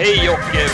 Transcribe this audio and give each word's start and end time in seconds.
Hej 0.00 0.30
och 0.30 0.54
eh, 0.56 0.70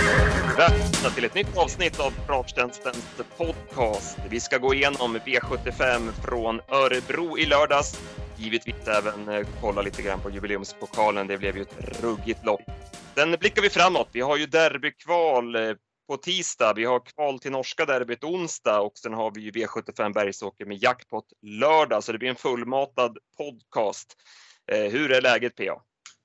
välkomna 0.59 1.11
till 1.15 1.25
ett 1.25 1.35
nytt 1.35 1.57
avsnitt 1.57 2.01
av 2.01 2.11
Travtjänstens 2.27 3.21
podcast. 3.37 4.19
Vi 4.31 4.41
ska 4.41 4.59
gå 4.59 4.75
igenom 4.75 5.17
V75 5.17 6.11
från 6.25 6.61
Örebro 6.69 7.39
i 7.39 7.47
lördags. 7.47 8.01
Givetvis 8.39 8.89
även 8.89 9.29
eh, 9.29 9.47
kolla 9.61 9.83
lite 9.83 10.03
grann 10.03 10.21
på 10.21 10.31
jubileumspokalen. 10.31 11.27
Det 11.27 11.39
blev 11.39 11.57
ju 11.57 11.63
ett 11.63 12.03
ruggigt 12.03 12.45
lopp. 12.45 12.61
Sen 13.15 13.37
blickar 13.41 13.63
vi 13.63 13.71
framåt. 13.71 14.09
Vi 14.13 14.21
har 14.21 14.37
ju 14.37 14.47
derbykval 14.47 15.57
eh, 15.57 15.75
på 16.09 16.17
tisdag. 16.17 16.73
Vi 16.77 16.85
har 16.85 17.01
kval 17.01 17.39
till 17.39 17.53
norska 17.53 17.85
derbyt 17.85 18.25
onsdag 18.25 18.81
och 18.81 18.99
sen 18.99 19.15
har 19.15 19.31
vi 19.35 19.41
ju 19.41 19.51
V75 19.51 20.15
Bergsåker 20.15 20.65
med 20.65 20.83
jackpot 20.83 21.27
lördag, 21.43 22.05
så 22.05 22.13
det 22.13 22.19
blir 22.19 22.31
en 22.31 22.37
fullmatad 22.37 23.19
podcast. 23.39 24.17
Hur 24.67 25.13
är 25.13 25.21
läget 25.21 25.57
PA? 25.57 25.83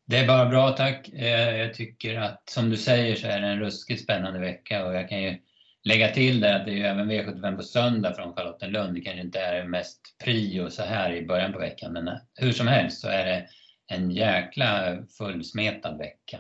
Det 0.10 0.18
är 0.18 0.28
bara 0.28 0.46
bra 0.46 0.72
tack. 0.72 1.10
Eh, 1.10 1.58
jag 1.58 1.74
tycker 1.74 2.20
att 2.20 2.50
som 2.50 2.70
du 2.70 2.78
säger 2.78 3.16
så 3.16 3.28
är 3.28 3.42
det 3.42 3.48
en 3.48 3.60
ruskigt 3.60 4.04
spännande 4.04 4.40
vecka 4.40 4.86
och 4.86 4.96
jag 4.96 5.10
kan 5.10 5.22
ju 5.22 5.38
lägga 5.84 6.12
till 6.12 6.40
där 6.40 6.60
att 6.60 6.66
det 6.66 6.72
är 6.72 6.76
ju 6.76 6.84
även 6.84 7.12
V75 7.12 7.56
på 7.56 7.64
söndag 7.64 8.16
från 8.16 8.34
Charlottenlund. 8.34 8.96
Det 8.96 9.02
kanske 9.02 9.22
inte 9.22 9.40
är 9.40 9.64
mest 9.64 10.00
prio 10.24 10.70
så 10.70 10.84
här 10.84 11.14
i 11.14 11.26
början 11.26 11.54
på 11.54 11.60
veckan 11.60 11.94
men 11.94 12.10
hur 12.36 12.52
som 12.52 12.68
helst 12.68 13.02
så 13.02 13.08
är 13.08 13.26
det 13.26 13.48
en 13.88 14.12
jäkla 14.12 14.98
fullsmetad 15.18 15.98
vecka. 15.98 16.40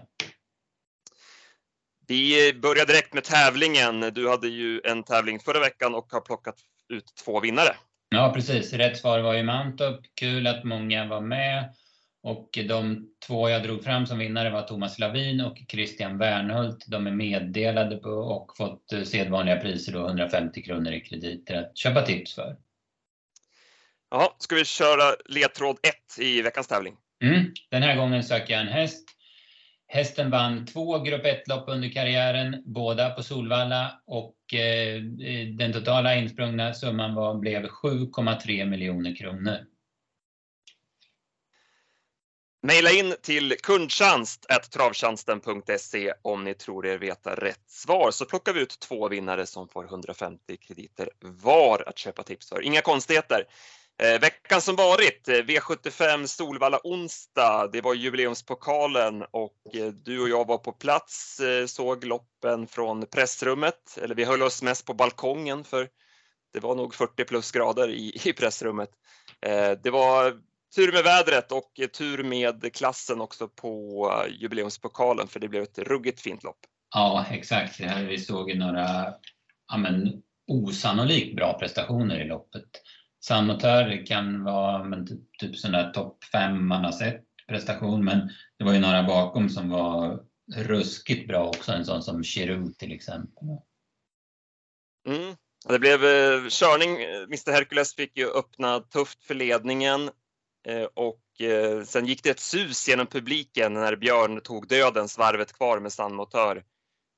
Vi 2.07 2.53
börjar 2.53 2.85
direkt 2.85 3.13
med 3.13 3.23
tävlingen. 3.23 3.99
Du 3.99 4.29
hade 4.29 4.47
ju 4.47 4.81
en 4.85 5.03
tävling 5.03 5.39
förra 5.39 5.59
veckan 5.59 5.95
och 5.95 6.07
har 6.11 6.21
plockat 6.21 6.55
ut 6.93 7.05
två 7.25 7.39
vinnare. 7.39 7.75
Ja 8.09 8.31
precis, 8.35 8.73
rätt 8.73 8.97
svar 8.97 9.19
var 9.19 9.33
ju 9.33 9.43
Mantorp. 9.43 9.99
Kul 10.19 10.47
att 10.47 10.63
många 10.63 11.05
var 11.05 11.21
med. 11.21 11.73
Och 12.23 12.49
de 12.67 13.09
två 13.27 13.49
jag 13.49 13.63
drog 13.63 13.83
fram 13.83 14.05
som 14.05 14.19
vinnare 14.19 14.49
var 14.49 14.61
Thomas 14.61 14.99
Lavin 14.99 15.41
och 15.41 15.57
Christian 15.67 16.17
Wernhult. 16.17 16.85
De 16.87 17.07
är 17.07 17.11
meddelade 17.11 17.97
på 17.97 18.09
och 18.09 18.57
fått 18.57 18.93
eh, 18.93 19.03
sedvanliga 19.03 19.57
priser, 19.57 19.93
då 19.93 20.07
150 20.07 20.61
kronor 20.61 20.91
i 20.91 21.01
krediter 21.01 21.55
att 21.55 21.77
köpa 21.77 22.01
tips 22.01 22.35
för. 22.35 22.57
Ja, 24.11 24.35
ska 24.39 24.55
vi 24.55 24.65
köra 24.65 25.15
ledtråd 25.25 25.77
1 25.83 26.19
i 26.19 26.41
veckans 26.41 26.67
tävling? 26.67 26.95
Mm. 27.23 27.53
Den 27.69 27.83
här 27.83 27.95
gången 27.95 28.23
söker 28.23 28.53
jag 28.53 28.61
en 28.61 28.67
häst. 28.67 29.09
Hästen 29.87 30.29
vann 30.29 30.65
två 30.65 30.99
grupp 30.99 31.25
1-lopp 31.25 31.63
under 31.67 31.89
karriären, 31.89 32.63
båda 32.65 33.09
på 33.09 33.23
Solvalla 33.23 34.01
och 34.05 34.53
eh, 34.53 35.01
den 35.57 35.73
totala 35.73 36.15
insprungna 36.15 36.73
summan 36.73 37.15
var, 37.15 37.35
blev 37.35 37.67
7,3 37.67 38.65
miljoner 38.65 39.15
kronor. 39.15 39.57
Maila 42.61 42.91
in 42.91 43.15
till 43.21 43.55
kundtjänst.travtjänsten.se 43.63 46.13
om 46.21 46.43
ni 46.43 46.53
tror 46.53 46.85
er 46.85 46.97
veta 46.97 47.35
rätt 47.35 47.69
svar 47.69 48.11
så 48.11 48.25
plockar 48.25 48.53
vi 48.53 48.61
ut 48.61 48.79
två 48.79 49.07
vinnare 49.07 49.45
som 49.45 49.67
får 49.67 49.85
150 49.85 50.57
krediter 50.57 51.09
var 51.21 51.89
att 51.89 51.97
köpa 51.97 52.23
tips 52.23 52.49
för. 52.49 52.61
Inga 52.61 52.81
konstigheter. 52.81 53.43
Eh, 54.01 54.19
veckan 54.19 54.61
som 54.61 54.75
varit, 54.75 55.27
eh, 55.27 55.33
V75 55.33 56.25
Solvalla 56.25 56.79
onsdag, 56.83 57.69
det 57.71 57.81
var 57.81 57.93
jubileumspokalen 57.93 59.23
och 59.31 59.55
eh, 59.73 59.87
du 59.87 60.21
och 60.21 60.29
jag 60.29 60.47
var 60.47 60.57
på 60.57 60.71
plats, 60.71 61.39
eh, 61.39 61.65
såg 61.65 62.05
loppen 62.05 62.67
från 62.67 63.05
pressrummet, 63.05 63.97
eller 64.01 64.15
vi 64.15 64.23
höll 64.23 64.41
oss 64.41 64.63
mest 64.63 64.85
på 64.85 64.93
balkongen 64.93 65.63
för 65.63 65.87
det 66.53 66.59
var 66.59 66.75
nog 66.75 66.95
40 66.95 67.25
plus 67.25 67.51
grader 67.51 67.89
i, 67.89 68.21
i 68.23 68.33
pressrummet. 68.33 68.89
Eh, 69.41 69.71
det 69.83 69.89
var 69.89 70.48
tur 70.75 70.91
med 70.91 71.03
vädret 71.03 71.51
och 71.51 71.71
tur 71.97 72.23
med 72.23 72.73
klassen 72.75 73.21
också 73.21 73.47
på 73.47 74.05
eh, 74.13 74.33
jubileumspokalen 74.41 75.27
för 75.27 75.39
det 75.39 75.47
blev 75.47 75.63
ett 75.63 75.79
ruggigt 75.79 76.21
fint 76.21 76.43
lopp. 76.43 76.59
Ja, 76.95 77.25
exakt. 77.29 77.79
Vi 78.09 78.17
såg 78.17 78.57
några 78.57 79.13
ja, 79.67 79.77
men, 79.77 80.21
osannolikt 80.47 81.35
bra 81.35 81.59
prestationer 81.59 82.19
i 82.19 82.27
loppet. 82.27 82.69
Samotör 83.23 84.05
kan 84.05 84.43
vara 84.43 84.83
men, 84.83 85.07
typ, 85.39 85.57
sån 85.57 85.71
där 85.71 85.91
topp 85.91 86.23
fem 86.23 86.67
man 86.67 86.85
har 86.85 86.91
sett 86.91 87.25
prestation, 87.47 88.05
men 88.05 88.29
det 88.57 88.63
var 88.65 88.73
ju 88.73 88.79
några 88.79 89.03
bakom 89.03 89.49
som 89.49 89.69
var 89.69 90.19
ruskigt 90.55 91.27
bra 91.27 91.47
också. 91.47 91.71
En 91.71 91.85
sån 91.85 92.03
som 92.03 92.23
Giroud 92.23 92.77
till 92.77 92.91
exempel. 92.91 93.47
Mm. 95.07 95.35
Det 95.67 95.79
blev 95.79 96.05
eh, 96.05 96.47
körning. 96.49 97.03
Mr 97.03 97.51
Hercules 97.51 97.95
fick 97.95 98.17
ju 98.17 98.27
öppna 98.29 98.79
tufft 98.79 99.23
för 99.23 99.33
ledningen 99.33 100.09
Eh, 100.69 100.87
och 100.93 101.41
eh, 101.41 101.83
sen 101.83 102.05
gick 102.05 102.23
det 102.23 102.29
ett 102.29 102.39
sus 102.39 102.87
genom 102.87 103.07
publiken 103.07 103.73
när 103.73 103.95
Björn 103.95 104.41
tog 104.41 104.67
dödens 104.67 105.17
varvet 105.17 105.53
kvar 105.53 105.79
med 105.79 105.93
sandmotör. 105.93 106.63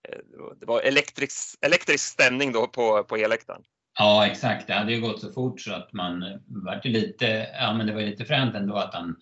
Eh, 0.09 0.17
det 0.59 0.66
var 0.66 0.81
elektrisk, 0.81 1.57
elektrisk 1.66 2.06
stämning 2.06 2.51
då 2.51 2.67
på, 2.67 3.03
på 3.03 3.16
elläktaren. 3.16 3.61
Ja, 4.00 4.28
exakt. 4.28 4.67
Det 4.67 4.73
hade 4.73 4.94
ju 4.94 5.01
gått 5.01 5.22
så 5.22 5.31
fort 5.31 5.61
så 5.61 5.73
att 5.73 5.94
man 5.94 6.40
vart 6.66 6.85
lite, 6.85 7.47
ja 7.53 7.73
men 7.73 7.88
det 7.88 7.94
var 7.94 8.01
lite 8.01 8.25
fränt 8.25 8.56
ändå 8.56 8.75
att 8.75 8.94
han, 8.94 9.16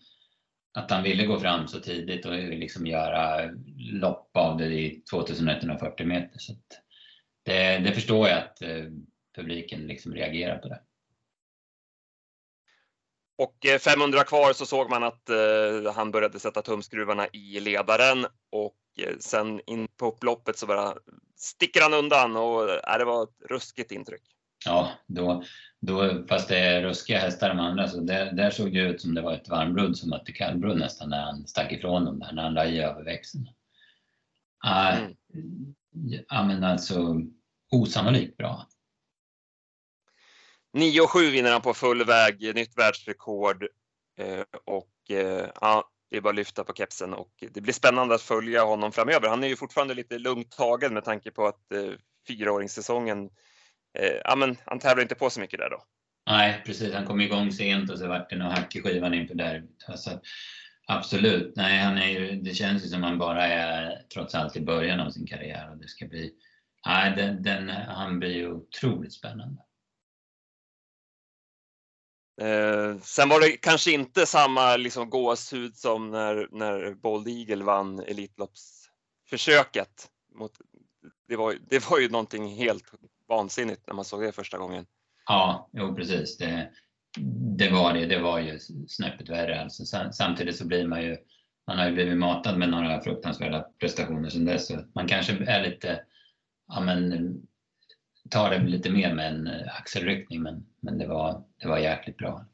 att 0.78 0.92
han 0.92 1.04
ville 1.04 1.26
gå 1.26 1.40
fram 1.40 1.68
så 1.68 1.80
tidigt 1.80 2.26
och 2.26 2.34
liksom 2.34 2.88
göra 2.88 3.50
lopp 3.78 4.32
av 4.38 4.58
det 4.58 4.66
i 4.66 5.04
2140 5.12 6.08
meter. 6.08 6.40
Så 6.40 6.54
det, 7.46 7.78
det 7.78 7.92
förstår 7.92 8.28
jag 8.28 8.38
att 8.38 8.58
publiken 9.36 9.88
liksom 9.88 10.14
reagerar 10.14 10.58
på 10.58 10.68
det. 10.68 10.80
Och 13.40 13.66
500 13.80 14.20
eh, 14.20 14.24
kvar 14.24 14.54
så 14.54 14.66
såg 14.66 14.90
man 14.90 15.04
att 15.04 15.30
eh, 15.30 15.94
han 15.96 16.12
började 16.12 16.40
sätta 16.40 16.62
tumskruvarna 16.62 17.28
i 17.28 17.60
ledaren 17.60 18.26
och 18.52 18.76
eh, 18.98 19.18
sen 19.20 19.62
in 19.66 19.88
på 19.98 20.08
upploppet 20.08 20.58
så 20.58 20.68
bara 20.68 20.94
sticker 21.36 21.82
han 21.82 21.94
undan 21.94 22.36
och 22.36 22.70
eh, 22.70 22.98
det 22.98 23.06
var 23.06 23.24
ett 23.24 23.50
ruskigt 23.50 23.92
intryck. 23.92 24.22
Ja, 24.66 24.92
då, 25.08 25.44
då, 25.80 26.24
fast 26.30 26.50
det 26.50 26.58
är 26.58 26.82
ruskiga 26.82 27.20
hästar 27.20 27.50
de 27.50 27.60
andra, 27.60 27.88
så 27.88 28.00
där, 28.00 28.32
där 28.32 28.50
såg 28.50 28.74
det 28.74 28.80
ut 28.80 29.02
som 29.02 29.14
det 29.14 29.22
var 29.22 29.34
ett 29.34 29.50
varmblod 29.50 29.98
som 29.98 30.10
mötte 30.10 30.32
kallblod 30.32 30.78
nästan 30.78 31.10
när 31.10 31.22
han 31.22 31.48
stack 31.48 31.72
ifrån 31.72 32.06
dem 32.06 32.20
där, 32.20 32.32
när 32.32 32.44
han 32.44 32.54
la 32.54 32.66
i 32.66 32.82
överväxeln. 32.82 33.50
Uh, 34.66 34.98
mm. 34.98 35.16
Ja, 36.30 36.44
men 36.44 36.64
alltså 36.64 37.22
osannolikt 37.72 38.38
bra. 38.38 38.68
9,7 40.78 41.32
vinner 41.32 41.52
han 41.52 41.62
på 41.62 41.74
full 41.74 42.06
väg, 42.06 42.56
nytt 42.56 42.78
världsrekord 42.78 43.68
eh, 44.20 44.44
och 44.66 45.12
eh, 45.12 45.50
ja, 45.62 45.90
det 46.12 46.18
är 46.18 46.22
bara 46.22 46.30
att 46.30 46.36
lyfta 46.36 46.64
på 46.64 46.74
kepsen 46.74 47.14
och 47.14 47.32
det 47.52 47.62
blir 47.62 47.74
spännande 47.74 48.16
att 48.16 48.22
följa 48.22 48.64
honom 48.64 48.92
framöver. 48.92 49.30
Han 49.30 49.44
är 49.44 49.48
ju 49.48 49.56
fortfarande 49.56 49.94
lite 49.94 50.20
lugnt 50.20 50.52
tagen 50.52 50.94
med 50.94 51.04
tanke 51.04 51.32
på 51.32 51.48
att 51.48 51.72
eh, 51.72 51.92
fyraåringssäsongen, 52.28 53.30
eh, 54.00 54.16
ja 54.24 54.36
men 54.36 54.58
han 54.66 54.80
tävlar 54.80 55.02
inte 55.02 55.16
på 55.16 55.30
så 55.30 55.40
mycket 55.40 55.60
där 55.60 55.70
då. 55.70 55.84
Nej 56.30 56.62
precis, 56.66 56.94
han 56.94 57.06
kom 57.06 57.22
igång 57.22 57.52
sent 57.52 57.92
och 57.92 58.00
så 58.00 58.08
vart 58.08 58.30
det 58.30 58.36
nog 58.36 58.52
hack 58.52 58.76
i 58.76 58.82
skivan 58.82 59.14
inför 59.14 59.36
derbyt. 59.36 59.86
Alltså, 59.88 60.20
absolut, 60.88 61.54
nej 61.56 61.80
han 61.80 61.98
är 61.98 62.10
ju, 62.10 62.42
det 62.42 62.54
känns 62.54 62.86
ju 62.86 62.88
som 62.88 63.04
han 63.04 63.18
bara 63.18 63.48
är 63.48 64.02
trots 64.14 64.36
allt 64.36 64.56
i 64.56 64.62
början 64.62 65.00
av 65.00 65.10
sin 65.10 65.28
karriär 65.28 65.72
och 65.72 65.78
det 65.78 65.88
ska 65.88 66.06
bli, 66.06 66.32
nej 66.86 67.14
den, 67.16 67.44
den 67.44 67.70
han 67.70 68.20
blir 68.20 68.34
ju 68.34 68.52
otroligt 68.52 69.14
spännande. 69.14 69.62
Eh, 72.40 72.98
sen 73.02 73.30
var 73.30 73.40
det 73.40 73.52
kanske 73.52 73.92
inte 73.92 74.26
samma 74.26 74.78
liksom, 74.78 75.10
gåshud 75.10 75.76
som 75.76 76.12
när, 76.12 76.48
när 76.52 76.94
Bold 76.94 77.28
Eagle 77.28 77.64
vann 77.64 78.00
Elitloppsförsöket. 78.00 80.10
Mot, 80.36 80.52
det, 81.28 81.36
var, 81.36 81.56
det 81.70 81.90
var 81.90 82.00
ju 82.00 82.10
någonting 82.10 82.56
helt 82.56 82.84
vansinnigt 83.28 83.88
när 83.88 83.94
man 83.94 84.06
såg 84.06 84.22
det 84.22 84.32
första 84.32 84.58
gången. 84.58 84.86
Ja, 85.26 85.70
jo 85.74 85.96
precis. 85.96 86.38
Det, 86.38 86.72
det 87.58 87.70
var 87.70 87.94
det. 87.94 88.06
Det 88.06 88.20
var 88.20 88.40
ju 88.40 88.60
snäppet 88.88 89.30
värre. 89.30 89.62
Alltså, 89.62 90.12
samtidigt 90.12 90.58
så 90.58 90.68
blir 90.68 90.88
man 90.88 91.04
ju, 91.04 91.18
man 91.68 91.78
har 91.78 91.86
ju 91.86 91.94
blivit 91.94 92.18
matad 92.18 92.58
med 92.58 92.70
några 92.70 93.02
fruktansvärda 93.02 93.66
prestationer 93.80 94.30
sedan 94.30 94.46
dess. 94.46 94.68
Så 94.68 94.84
man 94.96 95.08
kanske 95.08 95.34
är 95.34 95.70
lite, 95.70 96.02
ja 96.68 96.82
men 96.82 97.42
tar 98.30 98.50
det 98.50 98.60
lite 98.60 98.90
mer 98.90 99.14
med 99.14 99.28
en 99.28 99.50
axelryckning 99.80 100.42
men, 100.42 100.66
men 100.82 100.98
det, 100.98 101.08
var, 101.08 101.44
det 101.62 101.68
var 101.68 101.78
jäkligt 101.78 102.18
bra. 102.18 102.46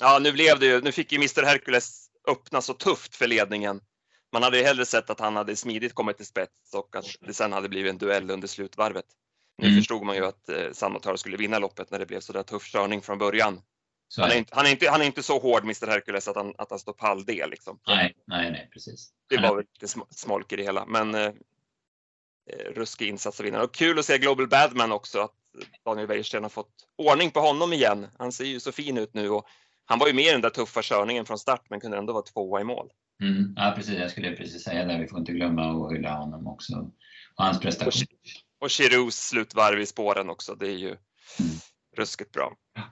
Ja, 0.00 0.18
nu 0.22 0.32
blev 0.32 0.58
det 0.58 0.66
ju, 0.66 0.80
nu 0.80 0.92
fick 0.92 1.12
ju 1.12 1.16
Mr 1.16 1.42
Hercules 1.42 2.06
öppna 2.28 2.60
så 2.60 2.74
tufft 2.74 3.14
för 3.14 3.26
ledningen. 3.26 3.80
Man 4.32 4.42
hade 4.42 4.58
ju 4.58 4.64
hellre 4.64 4.86
sett 4.86 5.10
att 5.10 5.20
han 5.20 5.36
hade 5.36 5.56
smidigt 5.56 5.94
kommit 5.94 6.16
till 6.16 6.26
spets 6.26 6.74
och 6.74 6.96
att 6.96 7.06
det 7.20 7.34
sen 7.34 7.52
hade 7.52 7.68
blivit 7.68 7.90
en 7.90 7.98
duell 7.98 8.30
under 8.30 8.48
slutvarvet. 8.48 9.04
Nu 9.58 9.68
mm. 9.68 9.78
förstod 9.78 10.06
man 10.06 10.16
ju 10.16 10.26
att 10.26 10.48
eh, 10.48 10.72
Sandmotör 10.72 11.16
skulle 11.16 11.36
vinna 11.36 11.58
loppet 11.58 11.90
när 11.90 11.98
det 11.98 12.06
blev 12.06 12.20
så 12.20 12.32
där 12.32 12.42
tuff 12.42 12.72
körning 12.72 13.02
från 13.02 13.18
början. 13.18 13.60
Han 14.16 14.30
är, 14.30 14.36
inte, 14.36 14.54
han, 14.54 14.66
är 14.66 14.70
inte, 14.70 14.90
han 14.90 15.00
är 15.00 15.04
inte 15.04 15.22
så 15.22 15.38
hård, 15.38 15.62
Mr 15.62 15.86
Hercules, 15.86 16.28
att 16.28 16.36
han, 16.36 16.54
att 16.58 16.70
han 16.70 16.78
står 16.78 16.92
pall 16.92 17.24
det. 17.24 17.46
Liksom. 17.46 17.78
Nej, 17.86 18.16
nej, 18.26 18.50
nej, 18.50 18.68
precis. 18.72 19.12
Det 19.28 19.36
var 19.36 19.56
väl 19.56 19.64
lite 19.80 19.94
smolk 20.10 20.52
i 20.52 20.56
det 20.56 20.62
hela, 20.62 20.86
men 20.86 21.14
eh, 21.14 21.20
eh, 21.20 21.32
ruskig 22.74 23.08
insats 23.08 23.40
av 23.40 23.44
vinnaren. 23.44 23.64
Och 23.64 23.74
kul 23.74 23.98
att 23.98 24.04
se 24.04 24.18
Global 24.18 24.48
Badman 24.48 24.92
också, 24.92 25.20
att 25.20 25.34
Daniel 25.84 26.06
Wäjersten 26.06 26.42
har 26.42 26.50
fått 26.50 26.74
ordning 26.98 27.30
på 27.30 27.40
honom 27.40 27.72
igen. 27.72 28.06
Han 28.18 28.32
ser 28.32 28.44
ju 28.44 28.60
så 28.60 28.72
fin 28.72 28.98
ut 28.98 29.14
nu 29.14 29.30
och 29.30 29.46
han 29.84 29.98
var 29.98 30.06
ju 30.06 30.12
med 30.12 30.24
i 30.24 30.30
den 30.30 30.40
där 30.40 30.50
tuffa 30.50 30.82
körningen 30.82 31.24
från 31.24 31.38
start 31.38 31.66
men 31.70 31.80
kunde 31.80 31.98
ändå 31.98 32.12
vara 32.12 32.22
tvåa 32.22 32.60
i 32.60 32.64
mål. 32.64 32.90
Mm, 33.22 33.54
ja, 33.56 33.72
precis. 33.76 33.94
Jag 33.94 34.10
skulle 34.10 34.36
precis 34.36 34.64
säga 34.64 34.84
det. 34.84 34.98
Vi 34.98 35.08
får 35.08 35.18
inte 35.18 35.32
glömma 35.32 35.86
att 35.86 35.92
hylla 35.92 36.14
honom 36.14 36.46
också. 36.46 36.90
Och 37.36 37.44
hans 37.44 37.60
prestation. 37.60 38.02
Och 38.60 38.70
Chirus 38.70 39.16
slutvarv 39.16 39.80
i 39.80 39.86
spåren 39.86 40.30
också. 40.30 40.54
Det 40.54 40.66
är 40.66 40.76
ju 40.76 40.88
mm. 40.88 41.52
ruskigt 41.96 42.32
bra. 42.32 42.56
Ja. 42.74 42.82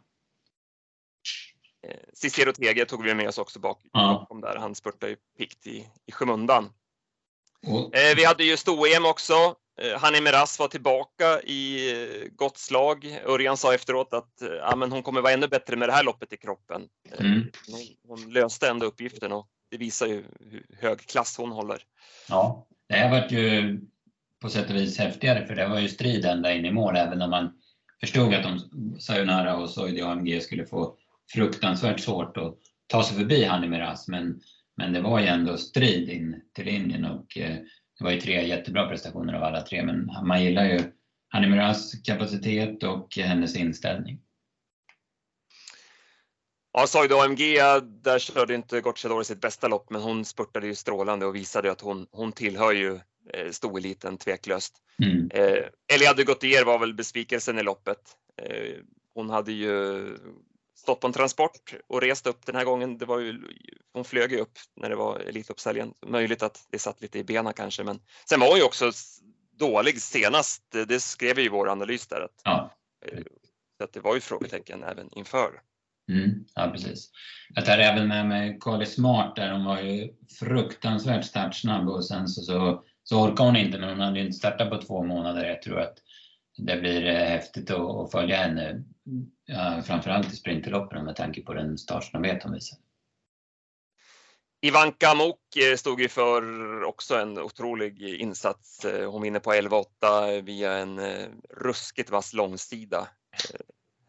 Eh, 1.88 2.00
Cicero 2.12 2.52
Tege 2.52 2.84
tog 2.84 3.04
vi 3.04 3.14
med 3.14 3.28
oss 3.28 3.38
också 3.38 3.58
bak, 3.60 3.80
ja. 3.92 4.12
bakom 4.12 4.40
där. 4.40 4.56
Han 4.56 4.74
spurtade 4.74 5.10
ju 5.12 5.16
pikt 5.38 5.66
i, 5.66 5.88
i 6.06 6.12
skymundan. 6.12 6.72
Eh, 7.66 8.16
vi 8.16 8.24
hade 8.24 8.44
ju 8.44 8.56
sto-EM 8.56 9.06
också. 9.06 9.32
Eh, 9.80 10.00
Hanni 10.00 10.20
Meras 10.20 10.58
var 10.58 10.68
tillbaka 10.68 11.40
i 11.40 11.92
eh, 11.92 12.28
gott 12.36 12.58
slag. 12.58 13.18
Örjan 13.26 13.56
sa 13.56 13.74
efteråt 13.74 14.14
att 14.14 14.42
ja, 14.60 14.76
men 14.76 14.92
hon 14.92 15.02
kommer 15.02 15.20
vara 15.20 15.32
ännu 15.32 15.48
bättre 15.48 15.76
med 15.76 15.88
det 15.88 15.92
här 15.92 16.04
loppet 16.04 16.32
i 16.32 16.36
kroppen. 16.36 16.82
Mm. 17.18 17.50
Hon, 17.68 17.80
hon, 18.08 18.32
löste 18.32 18.68
ändå 18.68 18.86
uppgiften 18.86 19.32
och 19.32 19.46
det 19.70 19.76
visar 19.76 20.06
ju 20.06 20.24
hur 20.50 20.66
hög 20.80 21.00
klass 21.00 21.36
hon 21.38 21.52
håller. 21.52 21.82
Ja, 22.28 22.66
det 22.88 22.94
här 22.94 23.10
var 23.10 23.28
ju 23.28 23.80
på 24.42 24.50
sätt 24.50 24.70
och 24.70 24.76
vis 24.76 24.98
häftigare 24.98 25.46
för 25.46 25.54
det 25.54 25.68
var 25.68 25.78
ju 25.78 25.88
strid 25.88 26.24
ända 26.24 26.52
in 26.52 26.64
i 26.64 26.70
mål 26.70 26.96
även 26.96 27.22
om 27.22 27.30
man 27.30 27.52
förstod 28.00 28.34
att 28.34 28.42
de 28.42 28.60
Sayonara 29.00 29.56
och 29.56 29.70
Soidi 29.70 30.02
AMG 30.02 30.42
skulle 30.42 30.66
få 30.66 30.96
fruktansvärt 31.32 32.00
svårt 32.00 32.36
att 32.36 32.54
ta 32.86 33.02
sig 33.02 33.16
förbi 33.16 33.44
Hanni 33.44 33.68
Meras 33.68 34.08
men, 34.08 34.40
men 34.76 34.92
det 34.92 35.00
var 35.00 35.20
ju 35.20 35.26
ändå 35.26 35.56
strid 35.56 36.08
in 36.08 36.40
till 36.54 36.64
linjen 36.64 37.04
och 37.04 37.26
det 37.98 38.04
var 38.04 38.10
ju 38.10 38.20
tre 38.20 38.48
jättebra 38.48 38.88
prestationer 38.88 39.34
av 39.34 39.42
alla 39.42 39.62
tre, 39.62 39.82
men 39.82 40.10
man 40.26 40.44
gillar 40.44 40.64
ju 40.64 40.80
Hanni 41.28 41.48
Miras 41.48 41.92
kapacitet 42.04 42.82
och 42.82 43.16
hennes 43.16 43.56
inställning. 43.56 44.20
Ja, 46.72 46.86
Soido 46.86 47.16
AMG, 47.16 47.38
där 47.82 48.18
körde 48.18 48.54
inte 48.54 48.80
Gocciadori 48.80 49.24
sitt 49.24 49.40
bästa 49.40 49.68
lopp, 49.68 49.90
men 49.90 50.02
hon 50.02 50.24
spurtade 50.24 50.66
ju 50.66 50.74
strålande 50.74 51.26
och 51.26 51.36
visade 51.36 51.72
att 51.72 51.80
hon, 51.80 52.06
hon 52.10 52.32
tillhör 52.32 52.72
ju 52.72 53.00
eh, 53.32 53.50
stoeliten 53.50 54.18
tveklöst. 54.18 54.74
Mm. 55.02 55.30
Eh, 55.34 55.64
Eliade 55.94 56.24
Gautier 56.24 56.64
var 56.64 56.78
väl 56.78 56.94
besvikelsen 56.94 57.58
i 57.58 57.62
loppet. 57.62 57.98
Eh, 58.42 58.74
hon 59.14 59.30
hade 59.30 59.52
ju 59.52 60.02
stått 60.84 61.00
på 61.00 61.06
en 61.06 61.12
transport 61.12 61.74
och 61.88 62.00
rest 62.00 62.26
upp 62.26 62.46
den 62.46 62.54
här 62.54 62.64
gången. 62.64 62.98
Det 62.98 63.04
var 63.04 63.18
ju, 63.18 63.42
hon 63.92 64.04
flög 64.04 64.32
ju 64.32 64.38
upp 64.38 64.58
när 64.76 64.90
det 64.90 64.96
var 64.96 65.20
Elitloppshelgen. 65.20 65.94
Möjligt 66.06 66.42
att 66.42 66.66
det 66.70 66.78
satt 66.78 67.02
lite 67.02 67.18
i 67.18 67.24
benen 67.24 67.52
kanske, 67.52 67.84
men 67.84 68.00
sen 68.28 68.40
var 68.40 68.48
hon 68.48 68.56
ju 68.56 68.62
också 68.62 68.92
dålig 69.58 70.02
senast. 70.02 70.62
Det 70.88 71.00
skrev 71.00 71.38
i 71.38 71.48
vår 71.48 71.68
analys 71.68 72.06
där. 72.06 72.20
Att, 72.20 72.40
ja. 72.44 72.70
Eh, 73.06 73.22
så 73.78 73.84
att 73.84 73.92
det 73.92 74.00
var 74.00 74.14
ju 74.14 74.20
frågetecken 74.20 74.82
även 74.82 75.08
inför. 75.12 75.60
Mm, 76.12 76.44
ja, 76.54 76.70
precis. 76.72 77.10
Jag 77.54 77.64
tar 77.64 77.78
även 77.78 78.08
med 78.08 78.28
mig 78.28 78.58
Carly 78.60 78.86
Smart 78.86 79.36
där. 79.36 79.52
Hon 79.52 79.64
var 79.64 79.80
ju 79.80 80.12
fruktansvärt 80.38 81.24
startsnabb 81.24 81.88
och 81.88 82.06
sen 82.06 82.28
så, 82.28 82.42
så, 82.42 82.84
så 83.04 83.22
orkade 83.22 83.48
hon 83.48 83.56
inte, 83.56 83.78
men 83.78 83.88
hon 83.88 84.00
hade 84.00 84.18
ju 84.18 84.26
inte 84.26 84.38
startat 84.38 84.70
på 84.70 84.82
två 84.82 85.04
månader. 85.04 85.44
Jag 85.44 85.62
tror 85.62 85.80
att 85.80 85.98
det 86.56 86.76
blir 86.76 87.06
eh, 87.06 87.14
häftigt 87.14 87.70
att, 87.70 88.12
följa 88.12 88.36
henne 88.36 88.82
ja, 89.44 89.82
framförallt 89.82 90.32
i 90.32 90.36
sprinterloppen 90.36 91.04
med 91.04 91.16
tanke 91.16 91.42
på 91.42 91.54
den 91.54 91.78
startsnabbhet 91.78 92.42
hon 92.42 92.52
visar. 92.52 92.78
Ivanka 94.64 95.14
Mok 95.14 95.56
eh, 95.56 95.76
stod 95.76 96.00
ju 96.00 96.08
för 96.08 96.82
också 96.82 97.16
en 97.16 97.38
otrolig 97.38 98.02
insats. 98.02 98.84
Eh, 98.84 99.10
hon 99.10 99.22
vinner 99.22 99.40
på 99.40 99.52
11,8 99.52 100.42
via 100.42 100.72
en 100.72 100.98
eh, 100.98 101.26
ruskigt 101.56 102.10
vass 102.10 102.32
långsida. 102.32 103.08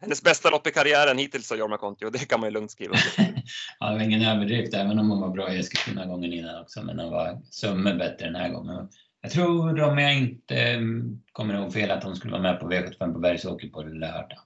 Hennes 0.00 0.22
bästa 0.22 0.50
lopp 0.50 0.66
i 0.66 0.70
karriären 0.70 1.18
hittills 1.18 1.46
sa 1.46 1.56
Jorma 1.56 1.76
Kontio, 1.76 2.10
det 2.10 2.18
kan 2.18 2.40
man 2.40 2.46
ju 2.48 2.52
lugnt 2.54 2.70
skriva 2.70 2.94
Ja, 3.80 3.90
det 3.90 3.94
var 3.96 4.02
ingen 4.02 4.22
överdrift, 4.22 4.74
även 4.74 4.98
om 4.98 5.10
hon 5.10 5.20
var 5.20 5.28
bra 5.28 5.52
i 5.52 5.58
Eskilstuna 5.58 6.06
gången 6.06 6.32
innan 6.32 6.62
också, 6.62 6.82
men 6.82 6.98
hon 6.98 7.10
var 7.10 7.42
summe 7.50 7.94
bättre 7.94 8.26
den 8.26 8.36
här 8.36 8.48
gången. 8.48 8.88
Jag 9.26 9.32
tror, 9.32 9.82
om 9.82 9.98
jag 9.98 10.14
inte 10.14 10.56
mm, 10.56 11.22
kommer 11.32 11.54
ihåg 11.54 11.72
fel, 11.72 11.90
att 11.90 12.04
hon 12.04 12.16
skulle 12.16 12.32
vara 12.32 12.42
med 12.42 12.60
på 12.60 12.70
V75 12.70 13.12
på 13.12 13.18
Bergsåker 13.18 13.68
på 13.68 13.82
lördag. 13.82 14.38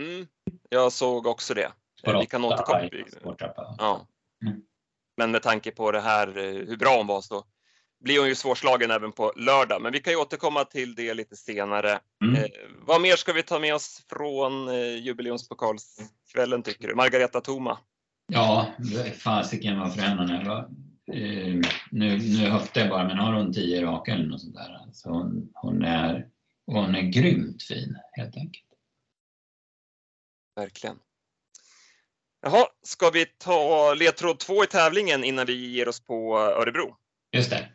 Mm, 0.00 0.26
jag 0.68 0.92
såg 0.92 1.26
också 1.26 1.54
det. 1.54 1.72
Spår 2.00 2.20
Vi 2.20 2.26
kan 2.26 2.44
återkomma. 2.44 2.90
Ja. 3.78 4.06
Mm. 4.42 4.60
Men 5.16 5.30
med 5.30 5.42
tanke 5.42 5.70
på 5.70 5.92
det 5.92 6.00
här, 6.00 6.28
eh, 6.28 6.44
hur 6.44 6.76
bra 6.76 6.96
hon 6.96 7.06
var 7.06 7.20
så 7.20 7.44
blir 8.04 8.18
hon 8.18 8.28
ju 8.28 8.34
svårslagen 8.34 8.90
även 8.90 9.12
på 9.12 9.32
lördag. 9.36 9.82
Men 9.82 9.92
vi 9.92 10.00
kan 10.00 10.12
ju 10.12 10.18
återkomma 10.18 10.64
till 10.64 10.94
det 10.94 11.14
lite 11.14 11.36
senare. 11.36 11.98
Mm. 12.24 12.34
Eh, 12.34 12.50
vad 12.86 13.00
mer 13.00 13.16
ska 13.16 13.32
vi 13.32 13.42
ta 13.42 13.58
med 13.58 13.74
oss 13.74 14.06
från 14.08 14.68
eh, 14.68 14.96
jubileumspokalskvällen 14.96 16.62
tycker 16.62 16.88
du? 16.88 16.94
Margareta 16.94 17.40
Thoma? 17.40 17.78
Ja, 18.32 18.66
fasiken 19.18 19.78
vad. 19.78 19.98
Eh, 19.98 20.64
nu, 21.08 21.62
nu 21.90 22.48
höftar 22.48 22.80
jag 22.80 22.90
bara, 22.90 23.06
men 23.06 23.18
har 23.18 23.32
hon 23.32 23.52
tio 23.52 23.82
raka 23.82 24.12
eller 24.12 24.26
något 24.26 24.40
sånt 24.40 24.54
där? 24.54 24.80
Alltså 24.82 25.08
hon, 25.08 25.50
hon, 25.54 25.84
är, 25.84 26.28
hon 26.66 26.94
är 26.94 27.02
grymt 27.02 27.62
fin 27.62 27.98
helt 28.12 28.36
enkelt. 28.36 28.64
Verkligen. 30.56 30.98
Jaha, 32.42 32.66
ska 32.82 33.10
vi 33.10 33.26
ta 33.26 33.94
ledtråd 33.94 34.38
två 34.38 34.64
i 34.64 34.66
tävlingen 34.66 35.24
innan 35.24 35.46
vi 35.46 35.70
ger 35.70 35.88
oss 35.88 36.00
på 36.00 36.38
Örebro? 36.38 36.96
Just 37.32 37.50
det. 37.50 37.68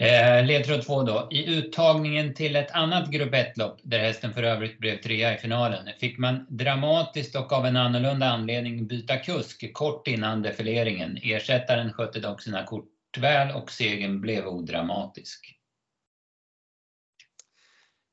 Eh, 0.00 0.44
ledtråd 0.46 0.86
två 0.86 1.02
då. 1.02 1.28
I 1.30 1.56
uttagningen 1.56 2.34
till 2.34 2.56
ett 2.56 2.70
annat 2.70 3.10
grupp 3.10 3.34
1-lopp, 3.34 3.80
där 3.82 3.98
hästen 3.98 4.34
för 4.34 4.42
övrigt 4.42 4.78
blev 4.78 5.00
trea 5.00 5.34
i 5.34 5.38
finalen, 5.38 5.88
fick 6.00 6.18
man 6.18 6.46
dramatiskt 6.48 7.36
och 7.36 7.52
av 7.52 7.66
en 7.66 7.76
annorlunda 7.76 8.26
anledning 8.26 8.86
byta 8.86 9.16
kusk 9.16 9.72
kort 9.72 10.08
innan 10.08 10.42
defileringen. 10.42 11.18
Ersättaren 11.22 11.92
skötte 11.92 12.20
dock 12.20 12.42
sina 12.42 12.64
kort 12.64 13.18
väl 13.18 13.56
och 13.56 13.70
segern 13.70 14.20
blev 14.20 14.46
odramatisk. 14.46 15.54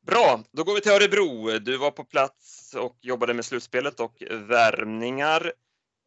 Bra, 0.08 0.44
då 0.52 0.64
går 0.64 0.76
vi 0.76 0.82
till 0.82 0.92
Örebro. 0.92 1.60
Du 1.60 1.78
var 1.78 1.92
på 1.92 2.04
plats 2.04 2.76
och 2.80 2.98
jobbade 3.02 3.34
med 3.34 3.46
slutspelet 3.46 4.00
och 4.00 4.24
värmningar. 4.30 5.54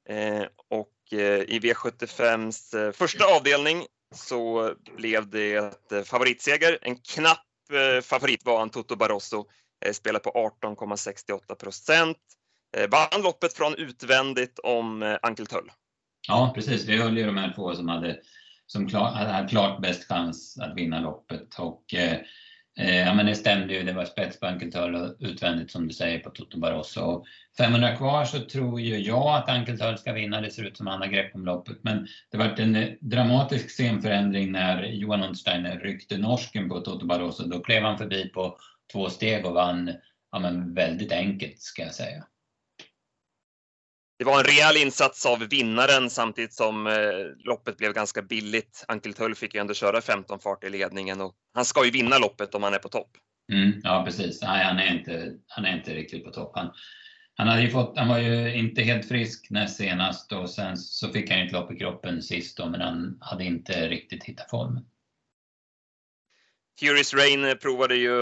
Eh, 0.08 0.44
och 0.70 1.12
eh, 1.12 1.40
i 1.40 1.58
V75s 1.62 2.86
eh, 2.86 2.92
första 2.92 3.24
avdelning 3.36 3.86
så 4.14 4.72
blev 4.96 5.31
det 5.31 5.55
ett 5.55 5.93
eh, 5.93 6.02
favoritseger. 6.02 6.78
En 6.82 6.96
knapp 6.96 7.46
eh, 7.72 8.02
favorit 8.02 8.44
var 8.44 8.69
Toto 8.69 8.96
Barroso, 8.96 9.46
eh, 9.84 9.93
spelar 9.93 10.20
på 10.20 10.31
18,68 10.62 11.55
procent. 11.55 12.19
Vann 12.90 13.22
loppet 13.22 13.52
från 13.52 13.75
utvändigt 13.75 14.58
om 14.58 15.19
Ankel 15.22 15.46
Tull. 15.46 15.70
Ja, 16.28 16.53
precis. 16.55 16.84
Vi 16.84 16.96
höll 16.96 17.19
ju 17.19 17.27
de 17.27 17.36
här 17.36 17.53
två 17.55 17.74
som 17.74 17.88
hade, 17.88 18.17
som 18.67 18.88
klar, 18.88 19.10
hade 19.10 19.48
klart 19.48 19.82
bäst 19.82 20.08
chans 20.08 20.58
att 20.58 20.77
vinna 20.77 21.00
loppet. 21.00 21.58
Och, 21.58 21.94
Eh, 21.94 22.19
Eh, 22.78 22.96
ja 22.96 23.14
men 23.14 23.26
det 23.26 23.34
stämde 23.34 23.74
ju, 23.74 23.82
det 23.82 23.93
var 23.93 24.04
spets 24.04 24.40
på 24.40 24.46
Ankeltöl 24.46 25.16
utvändigt 25.19 25.70
som 25.70 25.88
du 25.88 25.94
säger 25.94 26.19
på 26.19 26.31
Toto 26.31 26.58
Barroso. 26.58 27.24
500 27.58 27.96
kvar 27.96 28.24
så 28.24 28.40
tror 28.40 28.81
ju 28.81 28.98
jag 28.98 29.36
att 29.36 29.48
Ankeltöl 29.48 29.98
ska 29.98 30.12
vinna, 30.12 30.40
det 30.40 30.50
ser 30.50 30.64
ut 30.64 30.76
som 30.76 30.86
han 30.86 31.00
har 31.00 31.08
grepp 31.08 31.34
om 31.34 31.44
loppet. 31.44 31.78
Men 31.82 32.06
det 32.31 32.38
var 32.38 32.60
en 32.60 32.76
eh, 32.76 32.88
dramatisk 33.00 33.70
scenförändring 33.70 34.52
när 34.52 34.82
Johan 34.82 35.22
Untersteiner 35.22 35.78
ryckte 35.78 36.19
norsken 36.19 36.69
på 36.69 36.81
Toto 36.81 37.06
Barroso. 37.06 37.44
Då 37.44 37.60
klev 37.60 37.82
han 37.82 37.98
förbi 37.98 38.28
på 38.28 38.58
två 38.93 39.10
steg 39.10 39.46
och 39.46 39.54
vann 39.54 39.90
ja, 40.32 40.38
men 40.38 40.74
väldigt 40.74 41.12
enkelt 41.12 41.60
ska 41.60 41.82
jag 41.82 41.94
säga. 41.94 42.24
Det 44.18 44.24
var 44.24 44.38
en 44.38 44.44
rejäl 44.44 44.76
insats 44.76 45.26
av 45.26 45.38
vinnaren 45.38 46.10
samtidigt 46.10 46.52
som 46.52 46.86
eh, 46.86 46.94
loppet 47.44 47.76
blev 47.76 47.92
ganska 47.92 48.22
billigt. 48.22 48.84
Ankel 48.88 49.14
Tull 49.14 49.34
fick 49.34 49.54
ju 49.54 49.60
ändå 49.60 49.74
köra 49.74 50.00
15 50.00 50.40
fart 50.40 50.64
i 50.64 50.70
ledningen 50.70 51.20
och 51.20 51.34
han 51.54 51.64
ska 51.64 51.84
ju 51.84 51.90
vinna 51.90 52.18
loppet 52.18 52.54
om 52.54 52.62
han 52.62 52.74
är 52.74 52.78
på 52.78 52.88
topp. 52.88 53.10
Mm, 53.52 53.80
ja 53.82 54.02
precis, 54.06 54.42
Nej, 54.42 54.64
han, 54.64 54.78
är 54.78 54.98
inte, 54.98 55.32
han 55.46 55.64
är 55.64 55.76
inte 55.76 55.94
riktigt 55.94 56.24
på 56.24 56.30
topp. 56.30 56.52
Han, 56.54 56.72
han, 57.34 57.48
hade 57.48 57.62
ju 57.62 57.70
fått, 57.70 57.98
han 57.98 58.08
var 58.08 58.18
ju 58.18 58.54
inte 58.54 58.82
helt 58.82 59.08
frisk 59.08 59.50
näst 59.50 59.76
senast 59.76 60.32
och 60.32 60.50
sen 60.50 60.76
så 60.76 61.12
fick 61.12 61.30
han 61.30 61.40
ett 61.40 61.52
lopp 61.52 61.72
i 61.72 61.76
kroppen 61.76 62.22
sist 62.22 62.56
då, 62.56 62.68
men 62.68 62.80
han 62.80 63.18
hade 63.20 63.44
inte 63.44 63.88
riktigt 63.88 64.24
hittat 64.24 64.50
formen. 64.50 64.84
Furious 66.80 67.14
Rain 67.14 67.58
provade 67.62 67.96
ju 67.96 68.16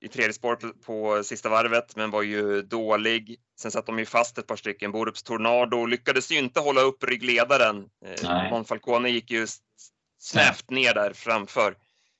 i 0.00 0.08
tredje 0.08 0.32
spår 0.32 0.56
på, 0.56 0.72
på 0.72 1.22
sista 1.24 1.48
varvet, 1.48 1.96
men 1.96 2.10
var 2.10 2.22
ju 2.22 2.62
dålig. 2.62 3.36
Sen 3.60 3.70
satt 3.70 3.86
de 3.86 3.98
ju 3.98 4.06
fast 4.06 4.38
ett 4.38 4.46
par 4.46 4.56
stycken. 4.56 4.92
Borups 4.92 5.22
Tornado 5.22 5.86
lyckades 5.86 6.32
ju 6.32 6.38
inte 6.38 6.60
hålla 6.60 6.80
upp 6.80 7.04
ryggledaren. 7.04 7.88
Eh, 8.04 8.50
Monfalcone 8.50 9.10
gick 9.10 9.30
ju 9.30 9.46
snävt 10.18 10.70
ner 10.70 10.94
där 10.94 11.12
framför. 11.12 11.76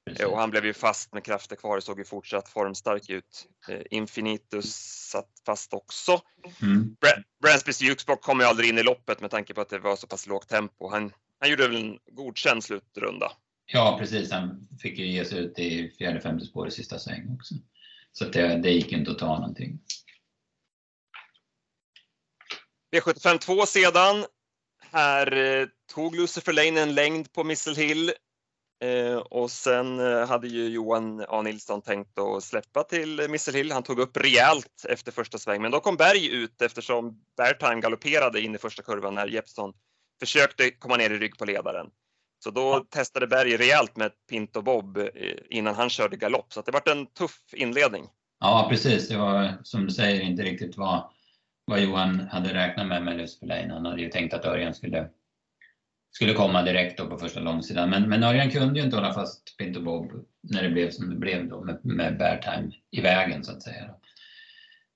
Precis. 0.07 0.27
Och 0.27 0.39
han 0.39 0.51
blev 0.51 0.67
ju 0.67 0.73
fast 0.73 1.13
med 1.13 1.25
krafter 1.25 1.57
kvar 1.57 1.77
och 1.77 1.83
såg 1.83 1.99
ju 1.99 2.05
fortsatt 2.05 2.49
formstark 2.49 3.11
ut. 3.11 3.47
Eh, 3.69 3.81
Infinitus 3.91 4.75
satt 5.11 5.31
fast 5.47 5.75
också. 5.75 6.21
Mm. 6.63 6.97
Bransbys 7.43 7.81
Jukesbock 7.81 8.23
kom 8.23 8.41
ju 8.41 8.47
aldrig 8.47 8.69
in 8.71 8.79
i 8.79 8.83
loppet 8.83 9.21
med 9.21 9.31
tanke 9.31 9.55
på 9.55 9.61
att 9.61 9.69
det 9.69 9.79
var 9.79 9.97
så 9.97 10.07
pass 10.07 10.27
lågt 10.27 10.49
tempo. 10.49 10.89
Han, 10.91 11.13
han 11.41 11.51
gjorde 11.51 11.69
väl 11.69 11.77
en 11.77 11.99
godkänd 12.13 12.65
slutrunda. 12.65 13.33
Ja, 13.67 13.97
precis. 14.01 14.33
Han 14.33 14.69
fick 14.81 14.99
ju 14.99 15.07
ge 15.07 15.25
sig 15.25 15.39
ut 15.39 15.59
i 15.59 15.91
fjärde, 15.99 16.21
femte 16.21 16.47
spår 16.47 16.69
i 16.69 16.71
sista 16.71 16.99
sväng 16.99 17.35
också. 17.35 17.55
Så 18.13 18.25
det, 18.25 18.57
det 18.63 18.71
gick 18.71 18.93
inte 18.93 19.11
att 19.11 19.19
ta 19.19 19.39
någonting. 19.39 19.79
V75 22.97 23.39
2 23.39 23.67
sedan. 23.67 24.25
Här 24.93 25.33
eh, 25.33 25.67
tog 25.95 26.17
Lucifer 26.17 26.53
Lane 26.53 26.81
en 26.81 26.95
längd 26.95 27.33
på 27.33 27.45
Missile 27.45 27.77
Hill 27.77 28.13
eh, 28.85 29.17
och 29.17 29.51
sen 29.51 30.01
eh, 30.01 30.29
hade 30.29 30.49
ju 30.49 30.69
Johan 30.69 31.25
A 31.29 31.43
Nilsson 31.43 31.83
tänkt 31.83 32.19
att 32.19 32.45
släppa 32.45 32.83
till 32.83 33.27
Missile 33.31 33.59
Hill. 33.59 33.73
Han 33.73 33.83
tog 33.83 33.99
upp 33.99 34.17
rejält 34.17 34.85
efter 34.89 35.13
första 35.13 35.39
sväng, 35.39 35.63
men 35.63 35.71
då 35.71 35.81
kom 35.81 35.97
Berg 35.97 36.27
ut 36.27 36.63
eftersom 36.63 37.21
Beartime 37.37 37.81
galopperade 37.81 38.41
in 38.41 38.55
i 38.55 38.59
första 38.59 38.83
kurvan 38.83 39.15
när 39.15 39.27
Jeppson 39.27 39.73
försökte 40.21 40.71
komma 40.71 40.97
ner 40.97 41.11
i 41.11 41.19
rygg 41.19 41.39
på 41.39 41.45
ledaren. 41.45 41.91
Så 42.39 42.51
då 42.51 42.61
ja. 42.61 42.85
testade 42.91 43.27
Berg 43.27 43.57
rejält 43.57 43.97
med 43.97 44.11
Pinto 44.31 44.63
Bob 44.63 44.99
innan 45.51 45.75
han 45.75 45.91
körde 45.91 46.17
galopp, 46.17 46.53
så 46.53 46.63
det 46.63 46.73
var 46.73 46.93
en 46.93 47.07
tuff 47.07 47.41
inledning. 47.53 48.05
Ja, 48.41 48.67
precis. 48.71 49.09
Det 49.09 49.17
var 49.17 49.53
som 49.63 49.87
du 49.87 49.93
säger 49.93 50.21
inte 50.21 50.43
riktigt 50.43 50.77
vad, 50.77 51.11
vad 51.65 51.81
Johan 51.81 52.21
hade 52.21 52.55
räknat 52.55 52.87
med 52.87 53.05
med 53.05 53.29
Lane. 53.43 53.73
Han 53.73 53.87
hade 53.87 54.03
ju 54.03 54.09
tänkt 54.09 54.35
att 54.35 54.45
Örjan 54.45 54.75
skulle, 54.75 55.09
skulle 56.15 56.33
komma 56.33 56.63
direkt 56.63 56.99
då 56.99 57.07
på 57.07 57.19
första 57.19 57.41
långsidan. 57.41 57.91
Men, 57.91 58.09
men 58.09 58.23
Örjan 58.23 58.51
kunde 58.51 58.79
ju 58.79 58.85
inte 58.85 58.97
hålla 58.97 59.15
fast 59.15 59.57
Pinto 59.59 59.81
Bob 59.81 60.13
när 60.43 60.63
det 60.63 60.71
blev 60.71 60.91
som 60.91 61.11
det 61.11 61.17
blev 61.17 61.49
då 61.49 61.65
med, 61.65 61.81
med 61.83 62.19
Bear 62.19 62.39
Time 62.39 62.73
i 62.91 63.01
vägen 63.01 63.45
så 63.45 63.53
att 63.53 63.63
säga. 63.63 63.91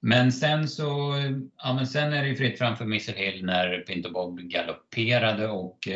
Men 0.03 0.33
sen 0.33 0.69
så, 0.69 1.15
ja 1.57 1.75
men 1.75 1.87
sen 1.87 2.13
är 2.13 2.23
det 2.23 2.29
ju 2.29 2.37
fritt 2.37 2.59
framför 2.59 2.85
Missile 2.85 3.19
Hill 3.19 3.45
när 3.45 3.79
Pinto 3.79 4.13
Bob 4.13 4.41
galopperade 4.41 5.49
och 5.49 5.89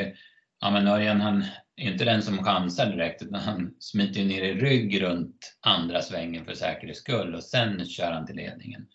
ja 0.64 0.70
men 0.70 0.88
Örjan 0.88 1.20
han 1.20 1.44
är 1.76 1.92
inte 1.92 2.04
den 2.04 2.22
som 2.22 2.44
chansar 2.44 2.86
direkt 2.86 3.22
utan 3.22 3.40
han 3.40 3.74
smiter 3.78 4.24
ner 4.24 4.42
i 4.42 4.54
rygg 4.54 5.02
runt 5.02 5.56
andra 5.60 6.02
svängen 6.02 6.44
för 6.44 6.54
säkerhets 6.54 7.00
skull 7.00 7.34
och 7.34 7.42
sen 7.42 7.86
kör 7.86 8.12
han 8.12 8.26
till 8.26 8.36
ledningen. 8.36 8.86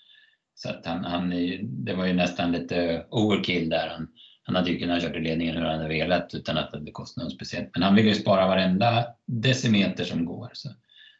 Så 0.55 0.69
att 0.69 0.85
han, 0.85 1.03
han 1.03 1.29
det 1.61 1.93
var 1.93 2.05
ju 2.05 2.13
nästan 2.13 2.51
lite 2.51 3.05
overkill 3.09 3.69
där. 3.69 3.88
Han, 3.88 4.07
han 4.43 4.55
hade 4.55 4.69
ju 4.69 4.79
kunnat 4.79 5.01
köra 5.01 5.13
till 5.13 5.21
ledningen 5.21 5.55
hur 5.55 5.63
han 5.63 5.77
hade 5.77 5.89
velat 5.89 6.33
utan 6.33 6.57
att 6.57 6.85
det 6.85 6.91
kostade 6.91 7.25
något 7.25 7.33
speciellt. 7.33 7.69
Men 7.73 7.83
han 7.83 7.95
ville 7.95 8.09
ju 8.09 8.15
spara 8.15 8.47
varenda 8.47 9.05
decimeter 9.25 10.03
som 10.03 10.25
går. 10.25 10.49
Så, 10.53 10.69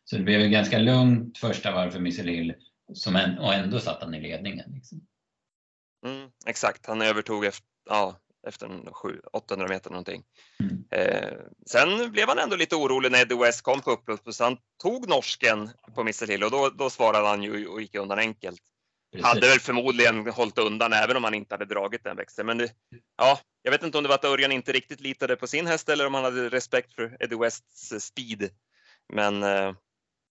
så 0.04 0.18
det 0.18 0.24
blev 0.24 0.42
ju 0.42 0.50
ganska 0.50 0.80
lugnt 0.80 1.38
första 1.38 1.72
varv 1.72 1.92
för 1.92 2.00
Misselil 2.00 2.54
och 3.40 3.54
ändå 3.54 3.80
satt 3.80 4.04
han 4.04 4.14
i 4.14 4.22
ledningen. 4.22 4.72
Liksom. 4.72 5.02
Mm, 6.06 6.30
exakt, 6.46 6.86
han 6.86 7.02
övertog 7.02 7.46
efter, 7.46 7.68
ja, 7.90 8.20
efter 8.48 8.82
800 9.34 9.68
meter 9.68 9.90
någonting. 9.90 10.24
Mm. 10.60 10.84
Eh, 10.92 11.38
sen 11.66 12.12
blev 12.12 12.28
han 12.28 12.40
ändå 12.40 12.56
lite 12.56 12.76
orolig 12.76 13.12
när 13.12 13.22
Eddie 13.22 13.36
West 13.36 13.62
kom 13.62 13.82
på 13.82 13.92
upploppet 13.92 14.36
så 14.36 14.44
han 14.44 14.58
tog 14.82 15.10
norsken 15.10 15.70
på 15.96 16.04
Missile 16.04 16.34
Hill 16.34 16.44
och 16.44 16.52
då, 16.52 16.70
då 16.70 16.90
svarade 16.90 17.28
han 17.28 17.44
ju 17.44 17.68
och 17.68 17.82
gick 17.82 17.96
undan 17.96 18.20
enkelt. 18.20 18.62
Precis. 19.12 19.28
Hade 19.28 19.48
väl 19.48 19.60
förmodligen 19.60 20.28
hållit 20.28 20.58
undan 20.58 20.94
även 20.94 21.18
om 21.18 21.24
han 21.24 21.34
inte 21.34 21.54
hade 21.56 21.66
dragit 21.66 22.04
den 22.04 22.18
växeln. 22.18 22.46
Men 22.46 22.58
det, 22.58 22.72
ja, 23.18 23.40
jag 23.62 23.72
vet 23.72 23.84
inte 23.84 23.98
om 23.98 24.04
det 24.04 24.08
var 24.08 24.16
att 24.16 24.26
Örjan 24.26 24.52
inte 24.52 24.72
riktigt 24.72 25.02
litade 25.02 25.36
på 25.36 25.48
sin 25.48 25.68
häst 25.68 25.90
eller 25.90 26.08
om 26.08 26.14
han 26.14 26.24
hade 26.24 26.50
respekt 26.50 26.94
för 26.94 27.18
Eddie 27.20 27.36
Wests 27.36 28.06
speed. 28.06 28.50
Men 29.14 29.44
eh, 29.44 29.74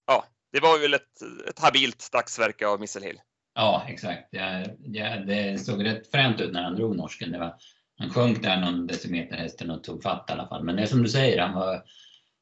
ja, 0.06 0.24
det 0.52 0.60
var 0.60 0.78
väl 0.78 0.94
ett, 0.94 1.22
ett 1.48 1.58
habilt 1.58 2.12
dagsverke 2.12 2.66
av 2.66 2.80
Missile 2.80 3.06
Hill. 3.06 3.20
Ja, 3.54 3.84
exakt. 3.88 4.28
Ja, 4.30 4.64
ja, 4.84 5.16
det 5.16 5.58
såg 5.58 5.84
rätt 5.84 6.10
fränt 6.10 6.40
ut 6.40 6.52
när 6.52 6.62
han 6.62 6.76
drog 6.76 6.96
norsken. 6.96 7.32
Det 7.32 7.38
var, 7.38 7.54
han 7.98 8.10
sjönk 8.10 8.42
där 8.42 8.60
någon 8.60 8.86
decimeter 8.86 9.36
hästen 9.36 9.70
och 9.70 9.84
tog 9.84 10.02
fatt 10.02 10.26
i 10.28 10.32
alla 10.32 10.48
fall. 10.48 10.64
Men 10.64 10.76
det 10.76 10.82
är 10.82 10.86
som 10.86 11.02
du 11.02 11.08
säger, 11.08 11.42
han, 11.42 11.54
var, 11.54 11.82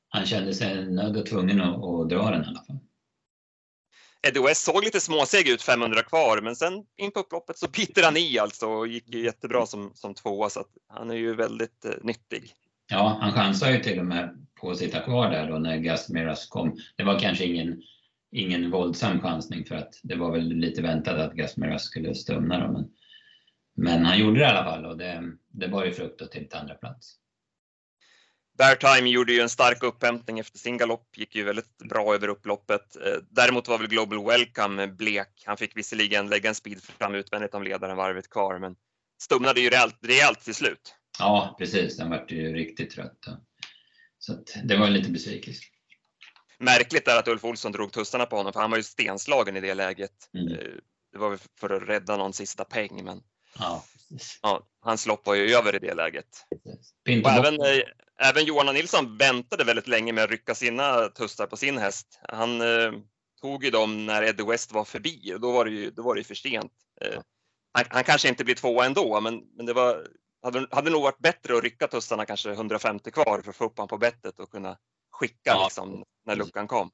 han 0.09 0.27
kände 0.27 0.55
sig 0.55 0.87
nödd 0.87 1.17
och 1.17 1.27
tvungen 1.27 1.61
att, 1.61 1.85
att 1.85 2.09
dra 2.09 2.31
den 2.31 2.45
i 2.45 2.47
alla 2.47 2.65
fall. 2.67 2.79
Eddie 4.29 4.41
West 4.41 4.65
såg 4.65 4.85
lite 4.85 5.01
småseg 5.01 5.49
ut 5.49 5.63
500 5.63 6.03
kvar, 6.03 6.41
men 6.43 6.57
sen 6.57 6.73
in 6.97 7.11
på 7.11 7.21
upploppet 7.21 7.59
så 7.59 7.69
biter 7.69 8.03
han 8.03 8.17
i 8.17 8.39
alltså 8.39 8.67
och 8.67 8.89
gick 8.89 9.15
jättebra 9.15 9.67
som, 9.67 9.91
som 9.95 10.15
tvåa 10.15 10.51
så 10.51 10.65
han 10.89 11.11
är 11.11 11.15
ju 11.15 11.35
väldigt 11.35 11.85
eh, 11.85 11.91
nyttig. 12.03 12.53
Ja, 12.91 13.19
han 13.21 13.33
chansade 13.33 13.73
ju 13.73 13.83
till 13.83 13.99
och 13.99 14.07
med 14.07 14.47
på 14.61 14.71
att 14.71 14.79
sitta 14.79 15.01
kvar 15.01 15.31
där 15.31 15.51
då 15.51 15.59
när 15.59 15.77
Gus 15.77 16.09
Miras 16.09 16.47
kom. 16.47 16.79
Det 16.97 17.05
var 17.05 17.19
kanske 17.19 17.45
ingen, 17.45 17.83
ingen 18.33 18.71
våldsam 18.71 19.21
chansning 19.21 19.65
för 19.65 19.75
att 19.75 20.01
det 20.03 20.15
var 20.15 20.33
väl 20.33 20.49
lite 20.49 20.83
väntat 20.83 21.21
att 21.21 21.33
Gus 21.33 21.57
Miras 21.57 21.85
skulle 21.85 22.15
stumna 22.15 22.67
då, 22.67 22.73
men, 22.73 22.85
men 23.77 24.05
han 24.05 24.19
gjorde 24.19 24.39
det 24.39 24.45
i 24.45 24.49
alla 24.49 24.65
fall 24.65 24.85
och 24.85 24.97
det, 24.97 25.33
det 25.49 25.67
var 25.67 25.85
ju 25.85 25.93
frukt 25.93 26.33
till 26.33 26.49
andra 26.53 26.75
plats. 26.75 27.17
Beartime 28.59 29.11
gjorde 29.11 29.33
ju 29.33 29.41
en 29.41 29.49
stark 29.49 29.83
upphämtning 29.83 30.39
efter 30.39 30.59
sin 30.59 30.79
galopp, 30.79 31.19
gick 31.19 31.35
ju 31.35 31.45
väldigt 31.45 31.79
bra 31.79 32.15
över 32.15 32.29
upploppet. 32.29 32.97
Eh, 32.97 33.19
däremot 33.31 33.69
var 33.69 33.79
väl 33.79 33.87
Global 33.87 34.25
Welcome 34.25 34.87
blek. 34.87 35.43
Han 35.47 35.57
fick 35.57 35.77
visserligen 35.77 36.29
lägga 36.29 36.49
en 36.49 36.55
speed 36.55 36.83
fram 36.83 37.15
utvändigt 37.15 37.55
om 37.55 37.63
ledaren 37.63 37.97
varvet 37.97 38.31
kvar, 38.31 38.59
men 38.59 38.77
stumnade 39.23 39.61
ju 39.61 39.71
rejält, 39.71 39.99
rejält 40.03 40.41
till 40.41 40.55
slut. 40.55 40.95
Ja, 41.19 41.57
precis. 41.59 41.97
Den 41.97 42.11
vart 42.11 42.33
ju 42.33 42.55
riktigt 42.55 42.91
trött. 42.91 43.19
Så 44.19 44.39
det 44.65 44.77
var 44.77 44.89
lite 44.89 45.11
besvikelse. 45.11 45.63
Märkligt 46.59 47.09
är 47.09 47.19
att 47.19 47.29
Ulf 47.29 47.45
Olsson 47.45 47.73
drog 47.73 47.93
tussarna 47.93 48.27
på 48.27 48.37
honom, 48.37 48.53
för 48.53 48.61
han 48.61 48.71
var 48.71 48.77
ju 48.77 48.83
stenslagen 48.83 49.57
i 49.57 49.61
det 49.61 49.75
läget. 49.75 50.31
Mm. 50.35 50.53
Eh, 50.53 50.59
det 51.13 51.19
var 51.19 51.31
väl 51.31 51.39
för 51.61 51.71
att 51.71 51.89
rädda 51.89 52.17
någon 52.17 52.33
sista 52.33 52.65
peng, 52.65 53.05
men 53.05 53.23
ja, 53.59 53.85
ja, 54.43 54.67
hans 54.81 55.07
lopp 55.07 55.27
var 55.27 55.35
ju 55.35 55.55
över 55.55 55.75
i 55.75 55.79
det 55.79 55.95
läget. 55.95 56.27
Och 57.25 57.31
även, 57.31 57.55
eh, 57.55 57.83
även 58.29 58.45
Johan 58.45 58.75
Nilsson 58.75 59.17
väntade 59.17 59.65
väldigt 59.65 59.89
länge 59.89 60.13
med 60.13 60.25
att 60.25 60.31
rycka 60.31 60.55
sina 60.55 61.09
tussar 61.09 61.47
på 61.47 61.57
sin 61.57 61.79
häst. 61.79 62.21
Han 62.29 62.61
eh, 62.61 62.93
tog 63.41 63.65
ju 63.65 63.71
dem 63.71 64.07
när 64.07 64.23
Eddie 64.23 64.45
West 64.45 64.73
var 64.73 64.85
förbi 64.85 65.35
och 65.35 65.41
då 65.41 65.53
var 65.53 65.65
det 65.65 65.71
ju, 65.71 65.91
då 65.91 66.03
var 66.03 66.15
det 66.15 66.25
för 66.25 66.35
sent. 66.35 66.73
Eh, 67.01 67.21
han, 67.73 67.85
han, 67.89 68.05
kanske 68.05 68.29
inte 68.29 68.45
blir 68.45 68.55
tvåa 68.55 68.87
ändå, 68.87 69.21
men, 69.21 69.43
men 69.57 69.67
det 69.67 69.73
var, 69.73 70.07
hade, 70.43 70.67
hade 70.71 70.91
nog 70.91 71.03
varit 71.03 71.19
bättre 71.19 71.57
att 71.57 71.63
rycka 71.63 71.89
tussarna 71.89 72.27
kanske 72.27 72.53
150 72.53 73.11
kvar 73.11 73.41
för 73.43 73.51
att 73.51 73.57
få 73.57 73.65
upp 73.65 73.77
honom 73.77 73.89
på 73.89 73.99
bettet 73.99 74.41
och 74.41 74.51
kunna 74.51 74.79
skicka 75.11 75.51
ja. 75.51 75.65
liksom, 75.65 76.05
när 76.27 76.37
luckan 76.37 76.69
kom. 76.69 76.91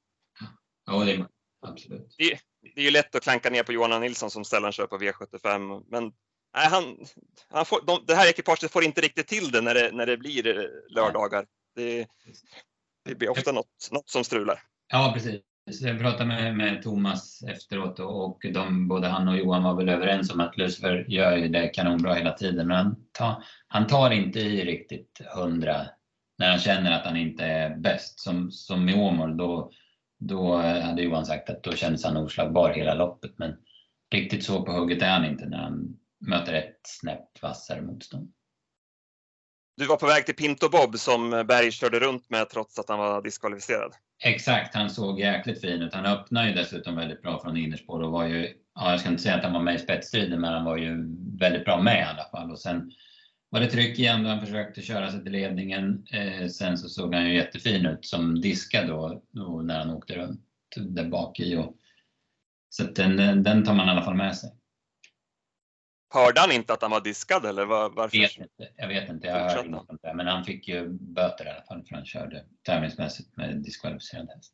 Ja, 0.87 1.05
det 1.05 1.13
är 1.13 1.27
absolut. 1.67 2.15
Det, 2.19 2.39
det 2.75 2.81
är 2.81 2.85
ju 2.85 2.91
lätt 2.91 3.15
att 3.15 3.23
klanka 3.23 3.51
ner 3.51 3.63
på 3.63 3.73
Johan 3.73 4.01
Nilsson 4.01 4.31
som 4.31 4.45
sällan 4.45 4.73
kör 4.73 4.87
på 4.87 4.99
V75, 4.99 5.85
men 5.91 6.13
nej, 6.55 6.69
han, 6.69 6.97
han 7.51 7.65
får, 7.65 7.81
de, 7.87 8.05
det 8.07 8.15
här 8.15 8.29
ekipaget 8.29 8.73
får 8.73 8.85
inte 8.85 9.01
riktigt 9.01 9.29
till 9.29 9.51
det 9.51 9.61
när 9.61 9.75
det, 9.75 9.91
när 9.93 10.07
det 10.07 10.17
blir 10.17 10.47
eh, 10.47 10.65
lördagar. 10.95 11.47
Det, 11.77 12.07
det 13.05 13.15
blir 13.15 13.31
ofta 13.31 13.53
något, 13.53 13.89
något 13.91 14.09
som 14.09 14.25
strular. 14.25 14.61
Ja, 14.93 15.11
precis. 15.15 15.41
Jag 15.81 15.99
pratade 15.99 16.25
med, 16.25 16.57
med 16.57 16.83
Thomas 16.83 17.43
efteråt 17.43 17.99
och 17.99 18.41
de, 18.55 18.89
både 18.89 19.09
han 19.09 19.29
och 19.29 19.37
Johan 19.37 19.63
var 19.63 19.75
väl 19.75 19.89
överens 19.89 20.33
om 20.33 20.41
att 20.41 20.57
Lucifer 20.57 21.05
gör 21.09 21.37
ju 21.37 21.49
det 21.49 21.69
kanonbra 21.69 22.15
hela 22.15 22.33
tiden. 22.33 22.67
Men 22.67 22.77
han 22.77 22.97
tar, 23.13 23.45
han 23.69 23.87
tar 23.87 24.11
inte 24.11 24.41
i 24.41 24.65
riktigt 24.65 25.21
hundra 25.35 25.87
när 26.39 26.51
han 26.51 26.59
känner 26.59 26.93
att 26.93 27.05
han 27.05 27.17
inte 27.17 27.45
är 27.45 27.77
bäst. 27.77 28.21
Som, 28.21 28.51
som 28.51 28.89
i 28.89 28.95
Åmål, 28.95 29.37
då, 29.37 29.71
då 30.19 30.57
hade 30.57 31.03
Johan 31.03 31.27
sagt 31.27 31.51
att 31.51 31.63
då 31.63 31.73
kändes 31.73 32.05
han 32.05 32.17
oslagbar 32.17 32.73
hela 32.73 32.95
loppet. 32.95 33.33
Men 33.37 33.55
riktigt 34.15 34.45
så 34.45 34.63
på 34.63 34.73
hugget 34.73 35.03
är 35.03 35.11
han 35.11 35.25
inte 35.25 35.47
när 35.47 35.59
han 35.59 35.97
möter 36.27 36.53
ett 36.53 36.81
snäpp 36.83 37.43
vassare 37.43 37.83
motstånd. 37.83 38.33
Du 39.77 39.87
var 39.87 39.97
på 39.97 40.07
väg 40.07 40.27
till 40.27 40.35
Pinto 40.35 40.69
Bob 40.69 40.99
som 40.99 41.31
Berg 41.31 41.71
körde 41.71 42.01
runt 42.01 42.31
med 42.31 42.51
trots 42.51 42.79
att 42.79 42.89
han 42.89 42.99
var 42.99 43.23
diskvalificerad. 43.23 43.93
Exakt, 44.25 44.75
han 44.75 44.91
såg 44.91 45.21
jäkligt 45.21 45.61
fin 45.61 45.83
ut. 45.83 45.95
Han 45.95 46.07
öppnade 46.07 46.49
ju 46.49 46.55
dessutom 46.55 46.97
väldigt 46.97 47.23
bra 47.23 47.41
från 47.43 47.57
innerspår 47.57 48.01
och 48.03 48.13
var 48.13 48.27
ju, 48.27 48.55
ja, 48.75 48.91
jag 48.91 49.01
ska 49.01 49.09
inte 49.09 49.23
säga 49.23 49.35
att 49.35 49.45
han 49.45 49.53
var 49.53 49.61
med 49.63 49.75
i 49.75 49.79
spetsstriden, 49.79 50.41
men 50.41 50.53
han 50.53 50.65
var 50.65 50.77
ju 50.77 51.17
väldigt 51.39 51.65
bra 51.65 51.83
med 51.83 51.99
i 51.99 52.03
alla 52.03 52.25
fall. 52.31 52.51
Och 52.51 52.61
sen 52.61 52.93
var 53.49 53.61
det 53.61 53.71
tryck 53.71 53.99
igen 53.99 54.23
då 54.23 54.29
han 54.29 54.41
försökte 54.41 54.83
köra 54.83 55.11
sig 55.11 55.23
till 55.23 55.33
ledningen. 55.33 56.07
Eh, 56.11 56.49
sen 56.49 56.79
så 56.79 56.89
såg 56.89 57.15
han 57.15 57.25
ju 57.25 57.35
jättefin 57.35 57.87
ut 57.87 58.05
som 58.05 58.41
diskad 58.41 58.89
då, 58.89 59.23
då 59.31 59.63
när 59.63 59.79
han 59.79 59.91
åkte 59.91 60.15
runt 60.15 60.41
där 60.77 61.09
bak 61.09 61.41
i. 61.41 61.57
Och, 61.57 61.77
så 62.69 62.83
den, 62.83 63.43
den 63.43 63.65
tar 63.65 63.75
man 63.75 63.89
i 63.89 63.91
alla 63.91 64.03
fall 64.03 64.15
med 64.15 64.37
sig. 64.37 64.51
Hörde 66.13 66.41
han 66.41 66.53
inte 66.53 66.73
att 66.73 66.83
han 66.83 66.91
var 66.91 67.01
diskad 67.01 67.47
eller 67.47 67.65
var, 67.65 67.91
varför? 67.91 68.17
Jag 68.17 68.29
vet 68.29 68.39
inte, 68.39 68.73
jag 68.77 68.89
vet 68.89 69.09
inte, 69.11 69.27
jag 69.27 69.51
hörde 69.51 69.85
inte 69.91 70.15
men 70.15 70.27
han 70.27 70.45
fick 70.45 70.69
ju 70.69 70.89
böter 70.89 71.47
i 71.47 71.49
alla 71.49 71.63
fall 71.63 71.85
för 71.85 71.95
han 71.95 72.05
körde 72.05 72.45
tävlingsmässigt 72.63 73.37
med 73.37 73.63
diskvalificerad 73.63 74.29
häst. 74.29 74.53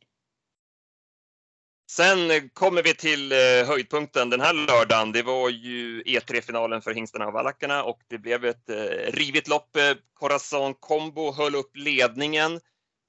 Sen 1.91 2.51
kommer 2.53 2.83
vi 2.83 2.95
till 2.95 3.33
eh, 3.33 3.39
höjdpunkten 3.67 4.31
den 4.31 4.41
här 4.41 4.53
lördagen. 4.53 5.13
Det 5.13 5.23
var 5.23 5.51
ju 5.51 6.03
E3-finalen 6.03 6.83
för 6.83 6.95
hingstarna 6.95 7.27
och 7.27 7.33
valackerna 7.33 7.83
och 7.83 8.01
det 8.09 8.19
blev 8.19 8.45
ett 8.45 8.71
eh, 8.71 9.13
rivigt 9.13 9.49
lopp. 9.49 9.77
Corazon 10.15 10.75
Combo 10.75 11.33
höll 11.33 11.55
upp 11.55 11.77
ledningen, 11.77 12.61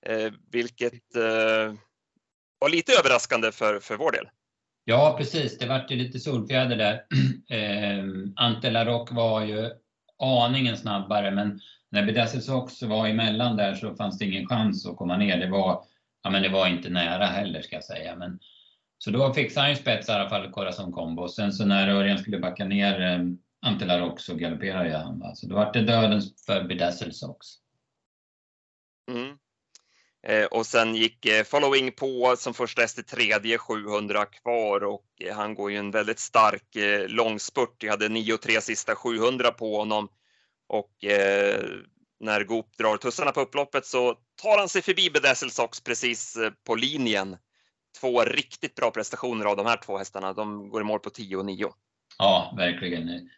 eh, 0.05 0.33
vilket 0.51 1.15
var 2.59 2.69
lite 2.69 2.93
överraskande 2.93 3.51
för, 3.51 3.79
för 3.79 3.97
vår 3.97 4.11
del. 4.11 4.29
Ja, 4.89 5.15
precis. 5.17 5.57
Det 5.57 5.67
vart 5.67 5.91
ju 5.91 5.95
lite 5.95 6.19
solfjäder 6.19 6.75
där. 6.75 7.05
Eh, 7.51 8.03
Ante 8.35 8.71
Larocque 8.71 9.15
var 9.15 9.41
ju 9.41 9.69
aningen 10.17 10.77
snabbare, 10.77 11.31
men 11.31 11.59
när 11.89 12.05
Bedesses 12.05 12.49
också 12.49 12.87
var 12.87 13.07
emellan 13.07 13.57
där 13.57 13.75
så 13.75 13.95
fanns 13.95 14.17
det 14.19 14.25
ingen 14.25 14.47
chans 14.47 14.85
att 14.85 14.97
komma 14.97 15.17
ner. 15.17 15.37
Det 15.37 15.49
var, 15.49 15.83
ja, 16.23 16.29
men 16.29 16.41
det 16.41 16.49
var 16.49 16.67
inte 16.67 16.89
nära 16.89 17.25
heller 17.25 17.61
ska 17.61 17.75
jag 17.75 17.83
säga. 17.83 18.15
Men, 18.15 18.39
så 18.97 19.11
då 19.11 19.33
fixade 19.33 19.61
han 19.61 19.69
ju 19.69 19.75
spets 19.75 20.09
i 20.09 20.11
alla 20.11 20.29
fall, 20.29 20.51
Corazon 20.51 20.91
Combo. 20.91 21.27
Sen 21.27 21.53
så 21.53 21.65
när 21.65 21.89
Örjan 21.89 22.17
skulle 22.17 22.39
backa 22.39 22.65
ner 22.65 23.01
eh, 23.01 23.19
Antela 23.61 23.99
Rock 23.99 24.19
så 24.19 24.35
galopperade 24.35 24.97
han. 24.97 25.19
Va? 25.19 25.35
Så 25.35 25.47
då 25.47 25.55
vart 25.55 25.73
det 25.73 25.81
dödens 25.81 26.45
för 26.45 26.63
Bedazzle 26.63 27.13
Sox. 27.13 27.47
Mm. 29.11 29.37
Eh, 30.27 30.45
och 30.45 30.65
sen 30.65 30.95
gick 30.95 31.25
eh, 31.25 31.43
Following 31.43 31.91
på 31.91 32.35
som 32.37 32.53
första 32.53 32.81
häst 32.81 32.99
i 32.99 33.03
tredje, 33.03 33.57
700 33.57 34.25
kvar 34.25 34.83
och 34.83 35.05
eh, 35.19 35.35
han 35.35 35.55
går 35.55 35.71
ju 35.71 35.77
en 35.77 35.91
väldigt 35.91 36.19
stark 36.19 36.75
eh, 36.75 37.07
långspurt. 37.07 37.83
Jag 37.83 37.91
hade 37.91 38.07
9-3 38.07 38.59
sista 38.59 38.95
700 38.95 39.51
på 39.51 39.77
honom 39.77 40.09
och 40.67 41.03
eh, 41.03 41.63
när 42.19 42.43
Goop 42.43 42.77
drar 42.77 42.97
tussarna 42.97 43.31
på 43.31 43.41
upploppet 43.41 43.85
så 43.85 44.15
tar 44.41 44.57
han 44.57 44.69
sig 44.69 44.81
förbi 44.81 45.09
Bedazzle 45.09 45.49
Sox 45.49 45.81
precis 45.81 46.37
på 46.67 46.75
linjen. 46.75 47.37
Två 48.01 48.23
riktigt 48.23 48.75
bra 48.75 48.91
prestationer 48.91 49.45
av 49.45 49.57
de 49.57 49.65
här 49.65 49.77
två 49.77 49.97
hästarna. 49.97 50.33
De 50.33 50.69
går 50.69 50.81
i 50.81 50.85
mål 50.85 50.99
på 50.99 51.09
10 51.09 51.37
och 51.37 51.45
9. 51.45 51.67
Ja, 52.17 52.53
verkligen. 52.57 53.29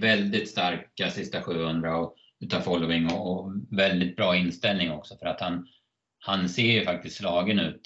Väldigt 0.00 0.50
starka 0.50 1.10
sista 1.10 1.42
700 1.42 1.96
och, 1.96 2.14
utav 2.40 2.60
following 2.60 3.12
och, 3.12 3.32
och, 3.32 3.52
väldigt 3.70 4.16
bra 4.16 4.36
inställning 4.36 4.90
också 4.90 5.16
för 5.16 5.26
att 5.26 5.40
han, 5.40 5.66
han 6.18 6.48
ser 6.48 6.62
ju 6.62 6.84
faktiskt 6.84 7.16
slagen 7.16 7.58
ut 7.58 7.80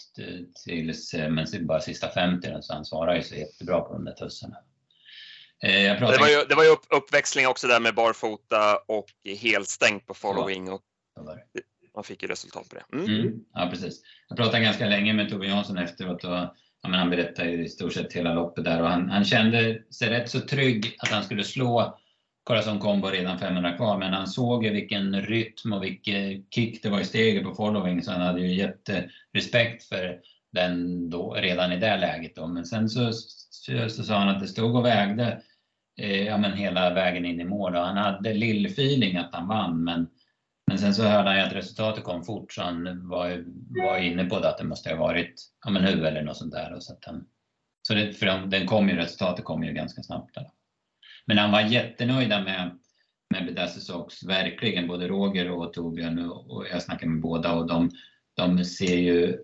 tills 0.65 1.15
men 1.15 1.67
bara 1.67 1.81
sista 1.81 2.09
50 2.09 2.49
så 2.61 2.75
han 2.75 2.85
svarar 2.85 3.15
ju 3.15 3.23
så 3.23 3.35
jättebra 3.35 3.81
på 3.81 3.93
de 3.93 4.05
där 4.05 4.13
tussarna. 4.13 4.57
Eh, 5.63 6.01
det, 6.01 6.19
var 6.21 6.29
ju, 6.29 6.45
det 6.49 6.55
var 6.55 6.65
ju 6.65 6.71
upp, 6.71 6.87
uppväxling 6.91 7.47
också 7.47 7.67
där 7.67 7.81
med 7.81 7.95
barfota 7.95 8.77
och 8.77 9.07
helstängt 9.25 10.07
på 10.07 10.15
following. 10.15 10.73
Och 10.73 10.83
man 11.95 12.05
fick 12.05 12.23
ju 12.23 12.29
resultat 12.29 12.69
på 12.69 12.75
det. 12.75 12.97
Mm. 12.97 13.21
Mm, 13.21 13.45
ja, 13.55 13.69
precis. 13.71 14.03
Jag 14.29 14.39
pratade 14.39 14.63
ganska 14.63 14.87
länge 14.87 15.13
med 15.13 15.31
Tove 15.31 15.47
Jansson 15.47 15.79
efteråt 15.79 16.25
och 16.25 16.31
ja, 16.31 16.55
han 16.83 17.11
berättade 17.11 17.53
i 17.53 17.69
stort 17.69 17.93
sett 17.93 18.13
hela 18.13 18.35
loppet 18.35 18.65
där 18.65 18.83
och 18.83 18.89
han, 18.89 19.11
han 19.11 19.25
kände 19.25 19.83
sig 19.91 20.11
rätt 20.11 20.31
så 20.31 20.41
trygg 20.41 20.97
att 20.99 21.09
han 21.09 21.25
skulle 21.25 21.45
slå 21.45 21.99
Corazon 22.45 22.79
Combo 22.79 23.09
redan 23.09 23.39
500 23.39 23.73
kvar, 23.73 23.99
men 23.99 24.13
han 24.13 24.27
såg 24.27 24.65
ju 24.65 24.71
vilken 24.71 25.23
rytm 25.23 25.73
och 25.73 25.83
vilken 25.83 26.45
kick 26.51 26.83
det 26.83 26.89
var 26.89 27.01
i 27.01 27.05
steget 27.05 27.45
på 27.45 27.55
following, 27.55 28.03
så 28.03 28.13
han 28.13 28.21
hade 28.21 28.41
ju 28.41 28.55
jätterespekt 28.55 29.85
för 29.85 30.21
den 30.53 31.11
då, 31.11 31.35
redan 31.35 31.73
i 31.73 31.77
det 31.77 31.97
läget. 31.97 32.37
Då. 32.37 32.47
Men 32.47 32.65
sen 32.65 32.89
så, 32.89 33.13
så, 33.13 33.89
så 33.89 34.05
sa 34.05 34.19
han 34.19 34.29
att 34.29 34.41
det 34.41 34.49
stod 34.49 34.77
och 34.77 34.85
vägde 34.85 35.43
eh, 36.01 36.23
ja, 36.23 36.39
men 36.39 36.53
hela 36.53 36.95
vägen 36.95 37.25
in 37.25 37.41
i 37.41 37.45
mål 37.45 37.77
och 37.77 37.83
han 37.83 37.97
hade 37.97 38.35
lill-feeling 38.35 39.21
att 39.21 39.35
han 39.35 39.49
vann, 39.49 39.85
men 39.85 40.09
men 40.67 40.79
sen 40.79 40.95
så 40.95 41.03
hörde 41.03 41.29
han 41.29 41.39
ju 41.39 41.45
att 41.45 41.53
resultatet 41.53 42.05
kom 42.05 42.25
fort 42.25 42.53
så 42.53 42.63
han 42.63 43.09
var, 43.09 43.45
var 43.83 43.99
inne 43.99 44.25
på 44.25 44.41
det 44.41 44.49
att 44.49 44.59
det 44.59 44.65
måste 44.65 44.91
ha 44.91 44.97
varit 44.97 45.35
ja, 45.65 45.71
men 45.71 45.85
huvud 45.85 46.05
eller 46.05 46.23
något 46.23 46.37
sånt 46.37 46.53
där. 46.53 46.75
Och 46.75 46.83
så 46.83 46.93
att 46.93 47.05
han, 47.05 47.27
så 47.83 47.95
det, 47.95 48.13
för 48.13 48.27
den 48.47 48.67
kom 48.67 48.89
ju, 48.89 48.97
resultatet 48.97 49.45
kom 49.45 49.65
ju 49.65 49.73
ganska 49.73 50.03
snabbt. 50.03 50.35
Där. 50.35 50.47
Men 51.25 51.39
han 51.39 51.53
var 51.53 51.61
jättenöjda 51.61 52.41
med, 52.41 52.79
med 53.31 53.47
Bedazzle 53.47 53.83
Sox, 53.83 54.25
verkligen. 54.25 54.89
Både 54.89 55.09
Roger 55.09 55.51
och 55.51 55.73
Torbjörn 55.73 56.31
och, 56.31 56.51
och 56.51 56.67
jag 56.73 56.83
snackade 56.83 57.11
med 57.11 57.23
båda 57.23 57.53
och 57.53 57.67
de, 57.67 57.91
de 58.35 58.65
ser 58.65 58.97
ju 58.97 59.39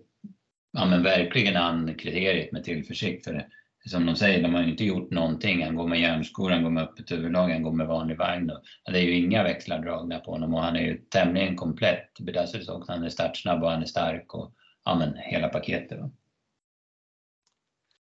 ja, 0.71 0.85
men 0.85 1.03
verkligen 1.03 1.57
an 1.57 1.95
kriteriet 1.95 2.51
med 2.51 2.63
tillförsikt. 2.63 3.25
För 3.25 3.33
det, 3.33 3.49
som 3.89 4.05
de 4.05 4.15
säger, 4.15 4.43
de 4.43 4.53
har 4.53 4.61
ju 4.61 4.71
inte 4.71 4.85
gjort 4.85 5.11
någonting. 5.11 5.65
Han 5.65 5.75
går 5.75 5.87
med 5.87 5.99
järnskor, 5.99 6.49
han 6.49 6.63
går 6.63 6.69
med 6.69 6.83
öppet 6.83 7.11
huvudlag, 7.11 7.49
han 7.49 7.63
går 7.63 7.71
med 7.71 7.87
vanlig 7.87 8.17
vagn. 8.17 8.51
Och 8.85 8.91
det 8.91 8.99
är 8.99 9.03
ju 9.03 9.15
inga 9.15 9.43
växlar 9.43 9.79
dragna 9.79 10.19
på 10.19 10.31
honom 10.31 10.53
och 10.53 10.63
han 10.63 10.75
är 10.75 10.81
ju 10.81 10.97
tämligen 10.97 11.55
komplett. 11.55 12.19
Bedazzles 12.19 12.69
också, 12.69 12.91
han 12.91 13.03
är 13.03 13.09
startsnabb 13.09 13.63
och 13.63 13.71
han 13.71 13.81
är 13.81 13.85
stark 13.85 14.33
och 14.33 14.53
ja, 14.85 14.95
men 14.95 15.17
hela 15.17 15.49
paketet. 15.49 15.99
Då. 15.99 16.11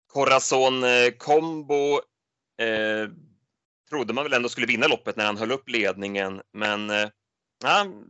Corazon 0.08 0.84
eh, 0.84 1.12
Combo 1.18 1.94
eh, 2.58 3.10
trodde 3.90 4.14
man 4.14 4.24
väl 4.24 4.34
ändå 4.34 4.50
skulle 4.50 4.68
vinna 4.68 4.88
loppet 4.88 5.16
när 5.16 5.26
han 5.26 5.38
höll 5.38 5.52
upp 5.52 5.70
ledningen, 5.70 6.42
men 6.54 6.90
eh, 6.90 7.10
han 7.64 8.06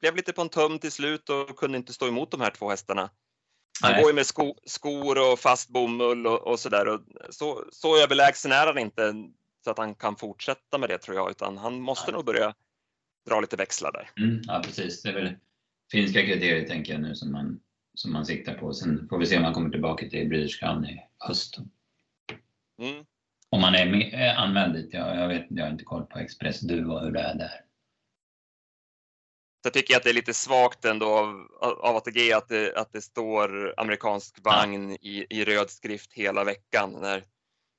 blev 0.00 0.16
lite 0.16 0.32
på 0.32 0.42
en 0.42 0.48
tum 0.48 0.78
till 0.78 0.92
slut 0.92 1.30
och 1.30 1.56
kunde 1.56 1.78
inte 1.78 1.92
stå 1.92 2.08
emot 2.08 2.30
de 2.30 2.40
här 2.40 2.50
två 2.50 2.70
hästarna. 2.70 3.10
Han 3.82 3.92
Nej. 3.92 4.02
går 4.02 4.10
ju 4.10 4.14
med 4.14 4.26
sko, 4.26 4.54
skor 4.64 5.32
och 5.32 5.38
fast 5.38 5.68
bomull 5.68 6.26
och, 6.26 6.46
och 6.46 6.60
sådär. 6.60 6.98
Så, 7.30 7.64
så 7.72 8.02
överlägsen 8.02 8.52
är 8.52 8.66
han 8.66 8.78
inte 8.78 9.14
så 9.64 9.70
att 9.70 9.78
han 9.78 9.94
kan 9.94 10.16
fortsätta 10.16 10.78
med 10.78 10.88
det 10.88 10.98
tror 10.98 11.16
jag, 11.16 11.30
utan 11.30 11.58
han 11.58 11.80
måste 11.80 12.10
Nej. 12.10 12.16
nog 12.16 12.24
börja 12.24 12.54
dra 13.28 13.40
lite 13.40 13.56
växlar 13.56 13.92
där. 13.92 14.10
Mm, 14.24 14.42
ja 14.46 14.62
precis, 14.64 15.02
det 15.02 15.08
är 15.08 15.14
väl 15.14 15.36
finska 15.90 16.22
kriterier 16.22 16.68
tänker 16.68 16.92
jag 16.92 17.02
nu 17.02 17.14
som 17.14 17.32
man, 17.32 17.60
som 17.94 18.12
man 18.12 18.26
siktar 18.26 18.54
på. 18.54 18.72
Sen 18.72 19.08
får 19.08 19.18
vi 19.18 19.26
se 19.26 19.36
om 19.38 19.44
han 19.44 19.54
kommer 19.54 19.70
tillbaka 19.70 20.08
till 20.08 20.28
British 20.28 20.60
Crown 20.60 20.84
i 20.84 21.00
höst. 21.18 21.58
Mm. 22.78 23.04
Om 23.54 23.62
han 23.62 23.74
är 23.74 23.86
med, 23.86 24.38
anmäld 24.38 24.74
dit. 24.74 24.88
Jag, 24.92 25.16
jag, 25.16 25.28
vet, 25.28 25.46
jag 25.48 25.64
har 25.64 25.70
inte 25.70 25.84
koll 25.84 26.06
på 26.06 26.18
Express 26.18 26.60
Duo 26.60 26.98
hur 26.98 27.10
det 27.10 27.20
är 27.20 27.34
där. 27.34 27.60
Så 29.62 29.66
jag 29.66 29.72
tycker 29.72 29.96
att 29.96 30.02
det 30.02 30.10
är 30.10 30.14
lite 30.14 30.34
svagt 30.34 30.84
ändå 30.84 31.06
av, 31.06 31.48
av 31.60 31.96
ATG 31.96 32.32
att 32.32 32.48
det, 32.48 32.76
att 32.76 32.92
det 32.92 33.00
står 33.00 33.74
amerikansk 33.76 34.44
vagn 34.44 34.90
i, 34.90 35.26
i 35.30 35.44
röd 35.44 35.70
skrift 35.70 36.12
hela 36.12 36.44
veckan. 36.44 36.92
När, 37.00 37.24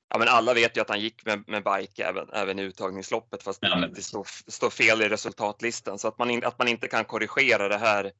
ja, 0.08 0.18
men 0.18 0.28
alla 0.28 0.54
vet 0.54 0.76
ju 0.76 0.80
att 0.80 0.88
han 0.88 1.00
gick 1.00 1.26
med, 1.26 1.48
med 1.48 1.62
bike 1.64 2.04
även, 2.04 2.28
även 2.32 2.58
i 2.58 2.62
uttagningsloppet 2.62 3.42
fast 3.42 3.58
ja, 3.62 3.78
men... 3.78 3.92
det 3.92 4.02
står, 4.02 4.26
står, 4.50 4.70
fel 4.70 5.02
i 5.02 5.08
resultatlistan. 5.08 5.98
Så 5.98 6.08
att 6.08 6.18
man, 6.18 6.44
att 6.44 6.58
man 6.58 6.68
inte 6.68 6.88
kan 6.88 7.04
korrigera 7.04 7.68
det 7.68 7.78
här 7.78 8.12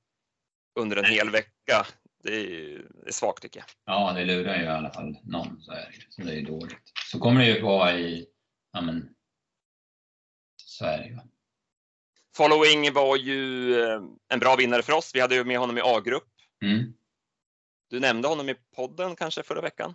under 0.81 0.97
en 0.97 1.03
Nej. 1.03 1.15
hel 1.15 1.31
vecka, 1.31 1.87
det 2.27 2.37
är, 2.37 2.83
det 3.05 3.09
är 3.09 3.13
svagt 3.13 3.43
tycker 3.43 3.61
jag. 3.61 3.67
Ja, 3.95 4.13
det 4.13 4.25
lurar 4.25 4.57
ju 4.57 4.65
i 4.65 4.69
alla 4.69 4.91
fall 4.91 5.17
någon, 5.23 5.61
så 5.61 5.73
är 5.73 5.77
det, 5.77 5.93
så 6.09 6.23
det 6.23 6.39
är 6.39 6.43
dåligt. 6.43 6.93
Så 7.13 7.19
kommer 7.19 7.41
det 7.41 7.47
ju 7.47 7.63
vara 7.63 7.99
i, 7.99 8.27
ja 8.73 8.81
men, 8.81 9.09
ju. 10.81 11.19
Following 12.37 12.93
var 12.93 13.17
ju 13.17 13.73
eh, 13.81 14.01
en 14.29 14.39
bra 14.39 14.57
vinnare 14.57 14.83
för 14.83 14.93
oss. 14.93 15.11
Vi 15.15 15.21
hade 15.21 15.35
ju 15.35 15.45
med 15.45 15.59
honom 15.59 15.79
i 15.79 15.81
A-grupp. 15.85 16.29
Mm. 16.65 16.93
Du 17.91 18.01
nämnde 18.01 18.29
honom 18.29 18.49
i 18.49 18.55
podden 18.77 19.17
kanske 19.17 19.43
förra 19.43 19.61
veckan? 19.61 19.95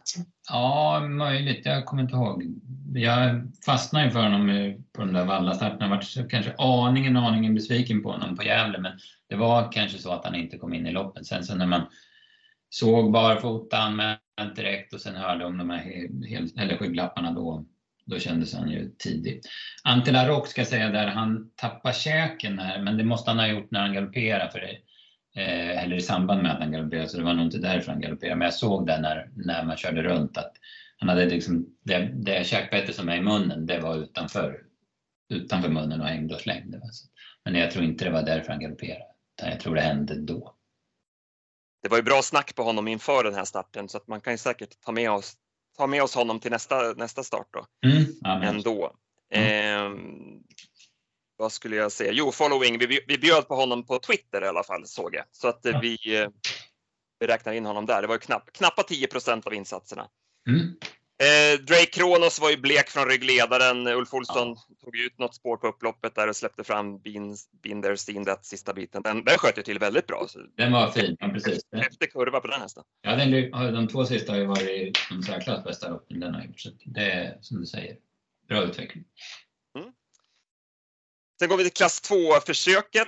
Ja, 0.49 0.99
möjligt. 0.99 1.65
Jag 1.65 1.85
kommer 1.85 2.03
inte 2.03 2.15
ihåg. 2.15 2.43
Jag 2.93 3.51
fastnade 3.65 4.05
ju 4.05 4.11
för 4.11 4.23
honom 4.23 4.75
på 4.93 5.01
den 5.01 5.13
där 5.13 5.25
vallastarten. 5.25 5.79
Jag 5.79 5.89
var 5.89 6.29
kanske 6.29 6.55
aningen, 6.57 7.17
aningen 7.17 7.55
besviken 7.55 8.03
på 8.03 8.11
honom 8.11 8.37
på 8.37 8.43
Gävle, 8.43 8.77
men 8.77 8.99
det 9.29 9.35
var 9.35 9.71
kanske 9.71 9.97
så 9.97 10.11
att 10.11 10.25
han 10.25 10.35
inte 10.35 10.57
kom 10.57 10.73
in 10.73 10.87
i 10.87 10.91
loppet. 10.91 11.25
Sen 11.25 11.43
så 11.43 11.55
när 11.55 11.67
man 11.67 11.81
såg 12.71 13.11
barfotan 13.11 13.95
men 13.95 14.17
direkt 14.55 14.93
och 14.93 15.01
sen 15.01 15.15
hörde 15.15 15.45
om 15.45 15.57
de 15.57 15.69
här 15.69 15.77
hel, 16.27 16.49
eller 16.57 16.77
skygglapparna 16.77 17.31
då, 17.31 17.65
då 18.05 18.19
kändes 18.19 18.53
han 18.53 18.69
ju 18.69 18.91
tidig. 18.99 19.41
Ante 19.83 20.27
Rock 20.27 20.47
ska 20.47 20.65
säga 20.65 20.89
där, 20.89 21.07
han 21.07 21.51
tappar 21.55 21.91
käken 21.91 22.59
här, 22.59 22.81
men 22.81 22.97
det 22.97 23.03
måste 23.03 23.31
han 23.31 23.39
ha 23.39 23.47
gjort 23.47 23.71
när 23.71 23.79
han 23.79 23.93
galopperar 23.93 24.47
för 24.47 24.59
det. 24.59 24.77
Eh, 25.41 25.83
eller 25.83 25.95
i 25.95 26.01
samband 26.01 26.43
med 26.43 26.51
att 26.51 26.59
han 26.59 26.71
galopperade, 26.71 27.09
så 27.09 27.17
det 27.17 27.23
var 27.23 27.33
nog 27.33 27.45
inte 27.45 27.57
därför 27.57 27.91
han 27.91 28.01
galopperade. 28.01 28.35
Men 28.35 28.45
jag 28.45 28.53
såg 28.53 28.87
det 28.87 29.01
när, 29.01 29.29
när 29.35 29.63
man 29.63 29.77
körde 29.77 30.03
runt 30.03 30.37
att 30.37 30.53
han 30.97 31.09
hade 31.09 31.25
liksom, 31.25 31.65
det, 31.83 32.11
det 32.13 32.47
käkbete 32.47 32.93
som 32.93 33.09
är 33.09 33.17
i 33.17 33.21
munnen, 33.21 33.65
det 33.65 33.79
var 33.79 33.97
utanför, 33.97 34.57
utanför 35.29 35.69
munnen 35.69 36.01
och 36.01 36.07
hängde 36.07 36.35
och 36.35 36.41
slängde. 36.41 36.81
Men 37.45 37.55
jag 37.55 37.71
tror 37.71 37.85
inte 37.85 38.05
det 38.05 38.11
var 38.11 38.23
därför 38.23 38.51
han 38.51 38.61
galopperade, 38.61 39.05
utan 39.37 39.49
jag 39.49 39.59
tror 39.59 39.75
det 39.75 39.81
hände 39.81 40.15
då. 40.15 40.55
Det 41.81 41.89
var 41.89 41.97
ju 41.97 42.03
bra 42.03 42.21
snack 42.21 42.55
på 42.55 42.63
honom 42.63 42.87
inför 42.87 43.23
den 43.23 43.35
här 43.35 43.45
starten 43.45 43.89
så 43.89 43.97
att 43.97 44.07
man 44.07 44.21
kan 44.21 44.33
ju 44.33 44.37
säkert 44.37 44.81
ta 44.81 44.91
med 44.91 45.11
oss 45.11 45.37
ta 45.77 45.87
med 45.87 46.03
oss 46.03 46.15
honom 46.15 46.39
till 46.39 46.51
nästa, 46.51 46.93
nästa 46.93 47.23
start 47.23 47.47
då. 47.51 47.65
Mm, 47.87 48.43
ändå. 48.43 48.95
Mm. 49.33 49.95
Eh, 49.95 49.99
vad 51.37 51.51
skulle 51.51 51.75
jag 51.75 51.91
säga? 51.91 52.11
Jo, 52.11 52.31
following. 52.31 52.77
Vi, 52.77 52.99
vi 53.07 53.17
bjöd 53.17 53.47
på 53.47 53.55
honom 53.55 53.85
på 53.85 53.99
Twitter 53.99 54.43
i 54.43 54.47
alla 54.47 54.63
fall 54.63 54.87
såg 54.87 55.15
jag. 55.15 55.25
Så 55.31 55.47
att 55.47 55.59
ja. 55.63 55.79
vi, 55.81 56.17
eh, 56.17 56.29
vi 57.19 57.27
räknar 57.27 57.53
in 57.53 57.65
honom 57.65 57.85
där. 57.85 58.01
Det 58.01 58.07
var 58.07 58.17
knapp, 58.17 58.53
knappa 58.53 58.81
10% 58.81 59.47
av 59.47 59.53
insatserna. 59.53 60.07
Mm. 60.49 60.75
Eh, 61.21 61.59
Drake 61.59 61.85
Kronos 61.85 62.39
var 62.39 62.49
ju 62.49 62.57
blek 62.57 62.89
från 62.89 63.09
ryggledaren. 63.09 63.87
Ulf 63.87 64.13
Olsson 64.13 64.47
ja. 64.47 64.75
tog 64.83 64.97
ut 64.97 65.19
något 65.19 65.35
spår 65.35 65.57
på 65.57 65.67
upploppet 65.67 66.15
där 66.15 66.27
och 66.27 66.35
släppte 66.35 66.63
fram 66.63 66.99
Binder 67.61 67.95
Seen 67.95 68.25
That 68.25 68.45
sista 68.45 68.73
biten. 68.73 69.01
Den, 69.01 69.23
den 69.23 69.37
sköt 69.37 69.57
ju 69.57 69.61
till 69.61 69.79
väldigt 69.79 70.07
bra. 70.07 70.27
Den 70.57 70.71
var 70.71 70.91
fin, 70.91 71.17
ja, 71.19 71.29
precis. 71.29 71.61
Efter 71.71 72.05
kurva 72.05 72.39
på 72.39 72.47
den 72.47 72.61
hästen. 72.61 72.83
Ja, 73.01 73.15
den, 73.15 73.51
de 73.51 73.87
två 73.87 74.05
sista 74.05 74.31
har 74.31 74.39
ju 74.39 74.45
varit 74.45 74.97
de 75.09 75.23
särklass 75.23 75.63
bästa 75.63 75.89
loppen 75.89 76.19
den 76.19 76.33
har 76.33 76.43
gjort. 76.43 76.59
Så 76.59 76.69
det 76.85 77.11
är 77.11 77.37
som 77.41 77.59
du 77.59 77.65
säger, 77.65 77.97
bra 78.47 78.63
utveckling. 78.63 79.03
Mm. 79.77 79.91
Sen 81.39 81.49
går 81.49 81.57
vi 81.57 81.63
till 81.63 81.73
klass 81.73 82.01
2-försöket. 82.11 83.07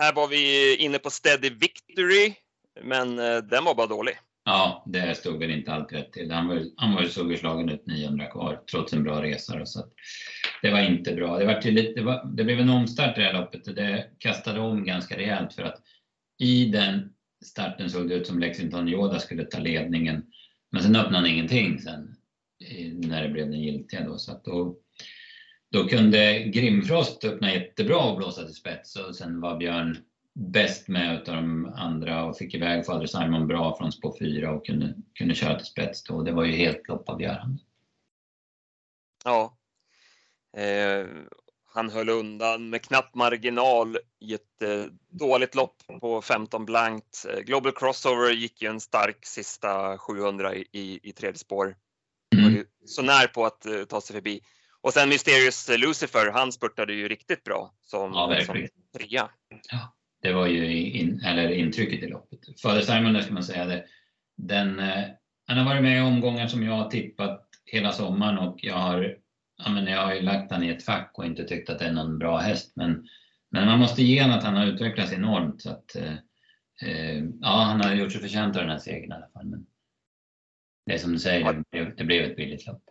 Här 0.00 0.12
var 0.12 0.28
vi 0.28 0.76
inne 0.76 0.98
på 0.98 1.10
Steady 1.10 1.50
Victory, 1.50 2.34
men 2.82 3.18
eh, 3.18 3.36
den 3.36 3.64
var 3.64 3.74
bara 3.74 3.86
dålig. 3.86 4.18
Ja, 4.48 4.82
det 4.86 5.16
stod 5.16 5.38
väl 5.38 5.50
inte 5.50 5.72
allt 5.72 5.92
rätt 5.92 6.12
till. 6.12 6.30
Han 6.30 6.48
var, 6.48 6.62
han 6.76 6.94
var 6.94 7.02
ju 7.02 7.08
sågslagen 7.08 7.68
ut 7.68 7.86
900 7.86 8.26
kvar 8.26 8.60
trots 8.70 8.92
en 8.92 9.02
bra 9.02 9.22
resa. 9.22 9.66
Så 9.66 9.84
det 10.62 10.70
var 10.70 10.80
inte 10.80 11.14
bra. 11.14 11.38
Det, 11.38 11.44
var 11.44 11.60
till 11.60 11.92
det, 11.96 12.02
var, 12.02 12.30
det 12.36 12.44
blev 12.44 12.60
en 12.60 12.68
omstart 12.68 13.18
i 13.18 13.20
det 13.20 13.26
här 13.26 13.40
loppet 13.40 13.68
och 13.68 13.74
det 13.74 14.10
kastade 14.18 14.60
om 14.60 14.84
ganska 14.84 15.16
rejält 15.16 15.54
för 15.54 15.62
att 15.62 15.82
i 16.38 16.64
den 16.64 17.12
starten 17.44 17.90
såg 17.90 18.08
det 18.08 18.14
ut 18.14 18.26
som 18.26 18.38
Lexington 18.38 18.88
Yoda 18.88 19.18
skulle 19.18 19.44
ta 19.44 19.58
ledningen. 19.58 20.24
Men 20.72 20.82
sen 20.82 20.96
öppnade 20.96 21.16
han 21.16 21.26
ingenting 21.26 21.78
sen 21.78 22.16
när 22.94 23.22
det 23.22 23.28
blev 23.28 23.50
den 23.50 23.60
giltiga. 23.60 24.04
Då, 24.04 24.18
så 24.18 24.32
att 24.32 24.44
då, 24.44 24.76
då 25.72 25.88
kunde 25.88 26.42
Grimfrost 26.42 27.24
öppna 27.24 27.54
jättebra 27.54 27.98
och 27.98 28.16
blåsa 28.16 28.44
till 28.44 28.54
spets 28.54 28.96
och 28.96 29.14
sen 29.14 29.40
var 29.40 29.58
Björn 29.58 29.96
bäst 30.38 30.88
med 30.88 31.14
utav 31.14 31.34
de 31.34 31.72
andra 31.76 32.24
och 32.24 32.36
fick 32.36 32.54
iväg 32.54 32.86
Fader 32.86 33.06
Simon 33.06 33.46
bra 33.46 33.76
från 33.78 33.92
spår 33.92 34.16
4 34.18 34.50
och 34.50 34.66
kunde, 34.66 34.94
kunde 35.14 35.34
köra 35.34 35.56
till 35.56 35.66
spets 35.66 36.02
då. 36.02 36.22
Det 36.22 36.32
var 36.32 36.44
ju 36.44 36.52
helt 36.52 36.88
loppavgörande. 36.88 37.62
Ja. 39.24 39.56
Eh, 40.56 41.06
han 41.66 41.90
höll 41.90 42.08
undan 42.08 42.70
med 42.70 42.82
knapp 42.82 43.14
marginal 43.14 43.98
i 44.20 44.34
ett 44.34 44.62
eh, 44.62 44.84
dåligt 45.08 45.54
lopp 45.54 45.76
på 46.00 46.22
15 46.22 46.64
blankt. 46.64 47.26
Eh, 47.30 47.40
Global 47.40 47.72
Crossover 47.72 48.30
gick 48.30 48.62
ju 48.62 48.68
en 48.68 48.80
stark 48.80 49.26
sista 49.26 49.98
700 49.98 50.54
i, 50.54 50.66
i, 50.72 51.00
i 51.02 51.12
tredje 51.12 51.38
spår. 51.38 51.76
Mm. 52.36 52.64
Så 52.84 53.02
när 53.02 53.26
på 53.26 53.46
att 53.46 53.66
uh, 53.66 53.84
ta 53.84 54.00
sig 54.00 54.14
förbi. 54.14 54.40
Och 54.80 54.92
sen 54.92 55.08
Mysterious 55.08 55.68
Lucifer, 55.68 56.30
han 56.30 56.52
spurtade 56.52 56.92
ju 56.92 57.08
riktigt 57.08 57.44
bra 57.44 57.74
som, 57.82 58.12
ja, 58.12 58.40
som 58.44 58.66
trea. 58.98 59.30
Ja, 59.70 59.92
det 60.22 60.32
var 60.32 60.46
ju 60.46 60.90
in, 60.90 61.20
eller 61.24 61.50
intrycket 61.50 62.02
i 62.02 62.06
loppet. 62.06 62.60
Fader 62.62 62.80
Simon, 62.80 63.22
ska 63.22 63.32
man 63.32 63.42
säga 63.42 63.66
det. 63.66 63.84
Den, 64.36 64.78
eh, 64.78 65.04
han 65.46 65.58
har 65.58 65.64
varit 65.64 65.82
med 65.82 65.98
i 65.98 66.00
omgångar 66.00 66.46
som 66.46 66.62
jag 66.62 66.72
har 66.72 66.90
tippat 66.90 67.48
hela 67.64 67.92
sommaren 67.92 68.38
och 68.38 68.58
jag 68.62 68.76
har, 68.76 69.16
ja, 69.64 69.70
men 69.70 69.86
jag 69.86 70.02
har 70.02 70.14
ju 70.14 70.20
lagt 70.20 70.52
han 70.52 70.62
i 70.62 70.68
ett 70.68 70.84
fack 70.84 71.10
och 71.14 71.26
inte 71.26 71.44
tyckt 71.44 71.70
att 71.70 71.78
det 71.78 71.84
är 71.84 71.92
någon 71.92 72.18
bra 72.18 72.38
häst. 72.38 72.72
Men, 72.76 73.08
men 73.50 73.66
man 73.66 73.78
måste 73.78 74.02
ge 74.02 74.22
honom 74.22 74.38
att 74.38 74.44
han 74.44 74.56
har 74.56 74.66
utvecklats 74.66 75.12
enormt. 75.12 75.62
Så 75.62 75.70
att, 75.70 75.96
eh, 75.96 76.14
eh 76.82 77.24
ja, 77.40 77.62
han 77.62 77.80
har 77.80 77.94
gjort 77.94 78.12
sig 78.12 78.20
förtjänt 78.20 78.56
av 78.56 78.62
den 78.62 78.70
här 78.70 78.78
segern 78.78 79.12
i 79.12 79.14
alla 79.14 79.28
fall. 79.28 79.46
Men 79.46 79.66
det 80.86 80.94
är 80.94 80.98
som 80.98 81.12
du 81.12 81.18
säger, 81.18 81.52
det 81.52 81.64
blev, 81.70 81.96
det 81.96 82.04
blev 82.04 82.24
ett 82.24 82.36
billigt 82.36 82.66
lopp. 82.66 82.82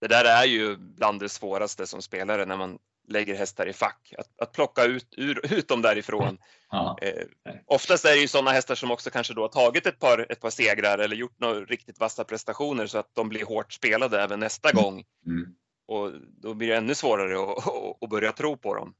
Det 0.00 0.08
där 0.08 0.24
är 0.24 0.44
ju 0.44 0.76
bland 0.76 1.20
det 1.20 1.28
svåraste 1.28 1.86
som 1.86 2.02
spelare 2.02 2.46
när 2.46 2.56
man 2.56 2.78
lägger 3.10 3.34
hästar 3.34 3.66
i 3.66 3.72
fack. 3.72 4.14
Att, 4.18 4.40
att 4.40 4.52
plocka 4.52 4.84
ut, 4.84 5.14
ur, 5.16 5.52
ut 5.54 5.68
dem 5.68 5.82
därifrån. 5.82 6.38
Ja. 6.70 6.98
Eh, 7.02 7.24
oftast 7.66 8.04
är 8.04 8.10
det 8.10 8.20
ju 8.20 8.28
sådana 8.28 8.50
hästar 8.50 8.74
som 8.74 8.90
också 8.90 9.10
kanske 9.10 9.34
då 9.34 9.42
har 9.42 9.48
tagit 9.48 9.86
ett 9.86 9.98
par, 9.98 10.26
ett 10.32 10.40
par 10.40 10.50
segrar 10.50 10.98
eller 10.98 11.16
gjort 11.16 11.40
några 11.40 11.60
riktigt 11.60 12.00
vassa 12.00 12.24
prestationer 12.24 12.86
så 12.86 12.98
att 12.98 13.14
de 13.14 13.28
blir 13.28 13.44
hårt 13.44 13.72
spelade 13.72 14.22
även 14.22 14.40
nästa 14.40 14.70
mm. 14.70 14.82
gång. 14.82 15.04
Mm. 15.26 15.54
Och 15.86 16.12
då 16.42 16.54
blir 16.54 16.68
det 16.68 16.76
ännu 16.76 16.94
svårare 16.94 17.52
att, 17.52 17.68
att 18.02 18.10
börja 18.10 18.32
tro 18.32 18.56
på 18.56 18.74
dem. 18.74 18.94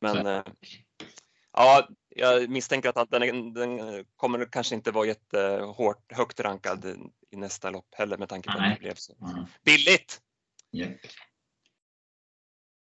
Men 0.00 0.26
eh, 0.26 0.42
ja, 1.52 1.88
jag 2.08 2.48
misstänker 2.48 2.98
att 2.98 3.10
den, 3.10 3.54
den 3.54 4.04
kommer 4.16 4.44
kanske 4.44 4.74
inte 4.74 4.90
vara 4.90 5.06
jättehårt 5.06 6.12
högt 6.12 6.40
rankad 6.40 6.84
i 7.30 7.36
nästa 7.36 7.70
lopp 7.70 7.88
heller 7.92 8.18
med 8.18 8.28
tanke 8.28 8.52
på 8.52 8.58
Nej. 8.58 8.72
att 8.72 8.78
det 8.78 8.80
blev 8.80 8.94
så 8.94 9.14
mm. 9.20 9.44
billigt. 9.64 10.20
Yeah. 10.72 10.92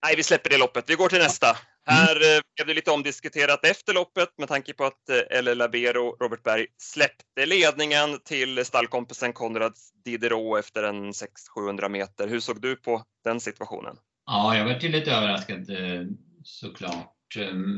Nej, 0.04 0.16
vi 0.16 0.22
släpper 0.22 0.50
det 0.50 0.58
loppet. 0.58 0.84
Vi 0.90 0.94
går 0.94 1.08
till 1.08 1.18
nästa. 1.18 1.46
Mm. 1.46 1.58
Här 1.86 2.14
eh, 2.14 2.40
blev 2.56 2.66
det 2.66 2.74
lite 2.74 2.90
omdiskuterat 2.90 3.64
efter 3.64 3.94
loppet 3.94 4.28
med 4.38 4.48
tanke 4.48 4.72
på 4.72 4.84
att 4.84 5.08
eh, 5.08 5.38
L. 5.38 5.58
Labero, 5.58 6.16
Robert 6.20 6.42
Berg, 6.42 6.66
släppte 6.78 7.46
ledningen 7.46 8.18
till 8.24 8.64
stallkompisen 8.64 9.32
Konrad 9.32 9.72
Diderot 10.04 10.58
efter 10.58 10.82
en 10.82 11.12
600-700 11.12 11.88
meter. 11.88 12.28
Hur 12.28 12.40
såg 12.40 12.60
du 12.60 12.76
på 12.76 13.02
den 13.24 13.40
situationen? 13.40 13.96
Ja, 14.26 14.56
jag 14.56 14.64
var 14.64 14.78
ju 14.80 14.88
lite 14.88 15.12
överraskad 15.12 15.70
eh, 15.70 16.06
såklart. 16.42 17.10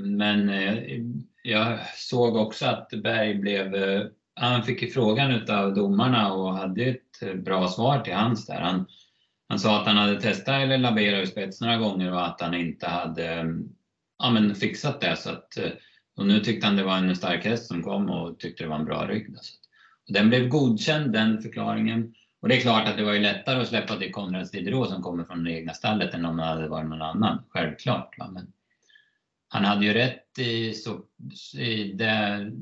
Men 0.04 0.50
jag 1.42 1.78
såg 1.94 2.36
också 2.36 2.66
att 2.66 2.88
Berg 3.02 3.34
blev 3.34 3.74
han 4.40 4.62
fick 4.62 4.94
frågan 4.94 5.50
av 5.50 5.74
domarna 5.74 6.32
och 6.32 6.54
hade 6.54 6.84
ett 6.84 7.44
bra 7.44 7.68
svar 7.68 8.00
till 8.00 8.14
hans 8.14 8.46
där. 8.46 8.60
Han, 8.60 8.86
han 9.48 9.58
sa 9.58 9.80
att 9.80 9.86
han 9.86 9.96
hade 9.96 10.20
testat 10.20 10.62
eller 10.62 10.78
labera 10.78 11.22
i 11.22 11.26
spets 11.26 11.60
några 11.60 11.76
gånger 11.76 12.12
och 12.12 12.26
att 12.26 12.40
han 12.40 12.54
inte 12.54 12.86
hade 12.86 13.26
mm, 13.34 13.68
ja, 14.18 14.30
men 14.30 14.54
fixat 14.54 15.00
det. 15.00 15.16
Så 15.16 15.30
att, 15.30 15.56
eh, 15.56 15.70
och 16.16 16.26
nu 16.26 16.40
tyckte 16.40 16.66
han 16.66 16.76
det 16.76 16.84
var 16.84 16.96
en 16.96 17.16
stark 17.16 17.44
häst 17.44 17.66
som 17.66 17.82
kom 17.82 18.10
och 18.10 18.38
tyckte 18.38 18.64
det 18.64 18.68
var 18.68 18.78
en 18.78 18.84
bra 18.84 19.06
rygg. 19.06 19.28
Och 20.08 20.12
den 20.12 20.28
blev 20.28 20.48
godkänd, 20.48 21.12
den 21.12 21.42
förklaringen. 21.42 22.14
Och 22.40 22.48
det 22.48 22.56
är 22.56 22.60
klart 22.60 22.88
att 22.88 22.96
det 22.96 23.04
var 23.04 23.12
ju 23.12 23.20
lättare 23.20 23.60
att 23.60 23.68
släppa 23.68 23.96
till 23.96 24.12
Konrads 24.12 24.50
Diderot 24.50 24.90
som 24.90 25.02
kommer 25.02 25.24
från 25.24 25.44
det 25.44 25.52
egna 25.52 25.74
stallet 25.74 26.14
än 26.14 26.24
om 26.24 26.36
det 26.36 26.44
hade 26.44 26.68
varit 26.68 26.88
någon 26.88 27.02
annan, 27.02 27.44
självklart. 27.48 28.18
Va? 28.18 28.30
Men 28.30 28.52
han 29.48 29.64
hade 29.64 29.86
ju 29.86 29.92
rätt 29.92 30.38
i, 30.38 30.72
så, 30.72 31.00
i 31.58 31.92
det, 31.92 32.52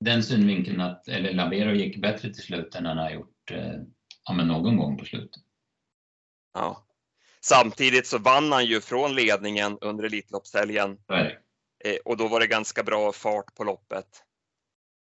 den 0.00 0.22
synvinkeln 0.22 0.80
att 0.80 1.08
eller 1.08 1.32
Labero 1.32 1.74
gick 1.74 1.96
bättre 1.96 2.32
till 2.32 2.42
slut 2.42 2.74
än 2.74 2.86
han 2.86 2.98
har 2.98 3.10
gjort 3.10 3.50
eh, 3.50 3.80
ja, 4.24 4.32
men 4.34 4.48
någon 4.48 4.76
gång 4.76 4.98
på 4.98 5.04
slutet. 5.04 5.42
Ja. 6.54 6.86
Samtidigt 7.40 8.06
så 8.06 8.18
vann 8.18 8.52
han 8.52 8.66
ju 8.66 8.80
från 8.80 9.14
ledningen 9.14 9.78
under 9.80 10.04
Elitloppshelgen. 10.04 10.98
Eh, 11.84 11.96
och 12.04 12.16
då 12.16 12.28
var 12.28 12.40
det 12.40 12.46
ganska 12.46 12.82
bra 12.82 13.12
fart 13.12 13.54
på 13.54 13.64
loppet. 13.64 14.22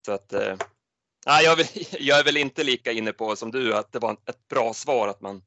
Så 0.06 0.12
att, 0.12 0.32
eh, 0.32 0.56
jag, 1.24 1.58
jag, 1.90 2.18
är 2.18 2.24
väl 2.24 2.36
inte 2.36 2.64
lika 2.64 2.92
inne 2.92 3.12
på 3.12 3.36
som 3.36 3.50
du 3.50 3.74
att 3.74 3.92
det 3.92 3.98
var 3.98 4.12
ett 4.12 4.48
bra 4.48 4.74
svar 4.74 5.08
att 5.08 5.20
man 5.20 5.42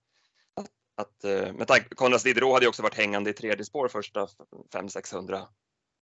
att, 0.97 1.23
eh, 1.23 1.53
med 1.53 1.67
tanke 1.67 1.95
Konrad 1.95 2.23
Diderot 2.23 2.53
hade 2.53 2.65
ju 2.65 2.69
också 2.69 2.84
varit 2.84 2.97
hängande 2.97 3.29
i 3.29 3.34
tredje 3.34 3.65
spår 3.65 3.88
första 3.88 4.27
500-600. 4.73 5.47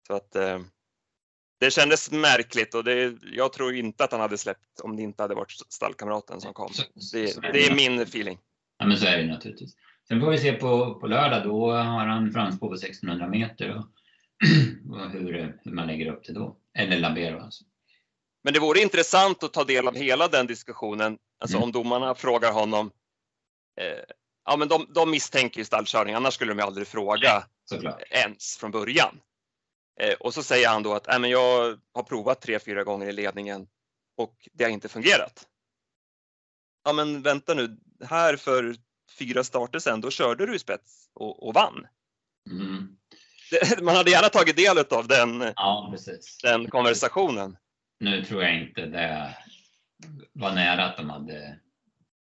Så 0.08 0.14
att 0.14 0.36
eh, 0.36 0.60
det 1.60 1.72
kändes 1.72 2.12
märkligt 2.12 2.74
och 2.74 2.84
det, 2.84 3.18
jag 3.22 3.54
tror 3.54 3.76
inte 3.76 4.04
att 4.04 4.12
han 4.12 4.22
hade 4.22 4.38
släppt 4.38 4.80
om 4.80 4.96
det 4.96 5.04
inte 5.04 5.24
hade 5.24 5.36
varit 5.36 5.52
stallkamraten 5.70 6.42
som 6.42 6.54
kom. 6.54 6.72
Det, 7.14 7.42
det 7.42 7.68
är 7.68 7.76
min 7.76 8.00
feeling. 8.00 8.40
Ja, 8.80 8.86
men 8.86 8.98
så 8.98 9.06
är 9.06 9.18
det 9.18 9.28
naturligtvis. 9.28 9.76
Sen 10.08 10.22
får 10.22 10.32
vi 10.32 10.38
se 10.38 10.54
på, 10.54 10.96
på 11.00 11.08
lördag, 11.08 11.44
då 11.44 11.72
har 11.72 12.06
han 12.06 12.32
framspår 12.32 12.68
på 12.68 12.74
1600 12.74 13.28
meter 13.28 13.70
och, 13.70 13.86
och 14.96 15.10
hur, 15.10 15.58
hur 15.64 15.72
man 15.72 15.88
lägger 15.88 16.12
upp 16.12 16.24
det 16.26 16.34
då. 16.34 16.58
Eller 16.78 17.00
Labero 17.00 17.40
alltså. 17.40 17.64
Men 18.44 18.54
det 18.54 18.60
vore 18.60 18.80
intressant 18.80 19.44
att 19.44 19.54
ta 19.54 19.64
del 19.64 19.88
av 19.88 19.96
hela 19.96 20.28
den 20.28 20.48
diskussionen, 20.48 21.18
alltså 21.40 21.58
mm. 21.58 21.64
om 21.64 21.72
domarna 21.72 22.16
frågar 22.16 22.52
honom. 22.52 22.92
Eh, 23.82 24.04
ja, 24.46 24.58
men 24.58 24.68
de, 24.68 24.88
de 24.94 25.12
misstänker 25.12 25.60
ju 25.60 25.66
stallkörning, 25.66 26.16
annars 26.16 26.34
skulle 26.34 26.52
de 26.52 26.60
ju 26.60 26.66
aldrig 26.66 26.88
fråga 26.88 27.44
Såklart. 27.66 28.02
ens 28.12 28.58
från 28.58 28.72
början. 28.72 29.20
Eh, 30.00 30.14
och 30.14 30.34
så 30.34 30.44
säger 30.44 30.70
han 30.70 30.84
då 30.84 30.94
att 30.94 31.08
äh, 31.08 31.20
men 31.20 31.30
jag 31.30 31.80
har 31.94 32.04
provat 32.04 32.42
tre, 32.42 32.60
fyra 32.60 32.84
gånger 32.84 33.08
i 33.08 33.12
ledningen 33.12 33.68
och 34.18 34.50
det 34.54 34.64
har 34.64 34.72
inte 34.72 34.90
fungerat. 34.90 35.48
Ja, 36.90 36.94
men 36.94 37.22
vänta 37.22 37.54
nu, 37.54 37.78
här 38.06 38.36
för 38.36 38.76
fyra 39.20 39.44
starter 39.44 39.80
sen, 39.80 40.02
då 40.02 40.12
körde 40.12 40.46
du 40.46 40.56
i 40.56 40.60
spets 40.60 41.10
och, 41.14 41.48
och 41.48 41.54
vann. 41.54 41.88
Mm. 42.50 42.98
man 43.86 43.96
hade 43.96 44.12
gärna 44.12 44.30
tagit 44.30 44.58
del 44.58 44.78
av 44.78 45.08
den, 45.08 45.54
ja, 45.56 45.96
den 46.44 46.70
konversationen. 46.70 47.58
Nu 48.00 48.26
tror 48.26 48.44
jag 48.44 48.62
inte 48.62 48.86
det 48.86 49.38
var 50.34 50.54
nära 50.54 50.86
att 50.86 50.98
de 50.98 51.10
hade 51.10 51.60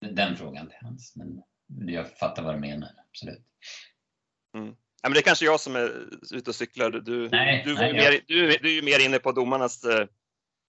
den 0.01 0.35
frågan 0.35 0.67
till 0.67 0.77
hans, 0.81 1.15
men 1.15 1.41
jag 1.93 2.17
fattar 2.17 2.43
vad 2.43 2.55
du 2.55 2.59
menar, 2.59 2.89
absolut. 3.09 3.45
Mm. 4.57 4.67
Ja, 5.01 5.09
men 5.09 5.13
det 5.13 5.19
är 5.19 5.23
kanske 5.23 5.45
jag 5.45 5.59
som 5.59 5.75
är 5.75 6.07
ute 6.33 6.49
och 6.49 6.55
cyklar. 6.55 6.91
Du, 6.91 7.29
nej, 7.29 7.63
du, 7.65 7.73
nej, 7.73 7.93
mer, 7.93 8.19
du, 8.27 8.57
du 8.57 8.69
är 8.69 8.75
ju 8.75 8.81
mer 8.81 9.05
inne 9.05 9.19
på 9.19 9.31
domarnas, 9.31 9.83
eh, 9.83 10.07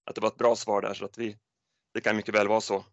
att 0.06 0.14
det 0.14 0.20
var 0.20 0.28
ett 0.28 0.38
bra 0.38 0.56
svar 0.56 0.82
där, 0.82 0.94
så 0.94 1.04
att 1.04 1.18
vi, 1.18 1.36
det 1.94 2.00
kan 2.00 2.16
mycket 2.16 2.34
väl 2.34 2.48
vara 2.48 2.60
så. 2.60 2.84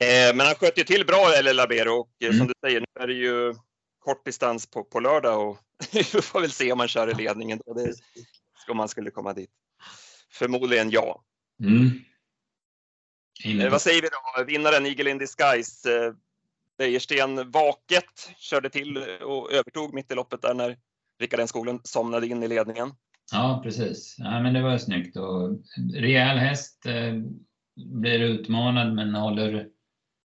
Eh, 0.00 0.36
men 0.36 0.46
han 0.46 0.54
sköt 0.54 0.78
ju 0.78 0.84
till 0.84 1.06
bra, 1.06 1.32
eller 1.38 1.54
Labero, 1.54 1.94
och 1.94 2.10
eh, 2.20 2.26
mm. 2.26 2.38
som 2.38 2.46
du 2.46 2.52
säger, 2.66 2.80
nu 2.80 3.02
är 3.02 3.06
det 3.06 3.14
ju 3.14 3.54
kort 3.98 4.24
distans 4.24 4.66
på, 4.66 4.84
på 4.84 5.00
lördag 5.00 5.48
och 5.48 5.58
vi 5.92 6.02
får 6.04 6.40
väl 6.40 6.50
se 6.50 6.72
om 6.72 6.78
man 6.78 6.88
kör 6.88 7.10
i 7.10 7.14
ledningen 7.14 7.60
då. 7.66 7.74
Det, 7.74 7.94
om 8.68 8.76
man 8.76 8.88
skulle 8.88 9.10
komma 9.10 9.32
dit. 9.32 9.50
Förmodligen 10.32 10.90
ja. 10.90 11.24
Mm. 11.64 13.60
Eh, 13.60 13.70
vad 13.70 13.82
säger 13.82 14.02
vi 14.02 14.08
då? 14.08 14.44
Vinnaren 14.44 14.86
Eagle 14.86 15.10
in 15.10 15.18
Disguise. 15.18 15.96
Eh, 15.96 16.12
Bejersten 16.78 17.50
vaket 17.50 18.30
körde 18.36 18.70
till 18.70 18.96
och 19.22 19.52
övertog 19.52 19.94
mitt 19.94 20.12
i 20.12 20.14
loppet 20.14 20.42
där 20.42 20.54
när 20.54 20.76
Rickard 21.20 21.40
N 21.40 21.48
Skoglund 21.48 21.80
somnade 21.84 22.26
in 22.26 22.42
i 22.42 22.48
ledningen. 22.48 22.92
Ja, 23.32 23.60
precis. 23.64 24.16
Ja, 24.18 24.42
men 24.42 24.54
det 24.54 24.62
var 24.62 24.78
snyggt 24.78 25.16
och 25.16 25.58
rejäl 25.94 26.38
häst. 26.38 26.86
Eh, 26.86 27.14
blir 27.76 28.20
utmanad 28.20 28.94
men 28.94 29.14
håller 29.14 29.66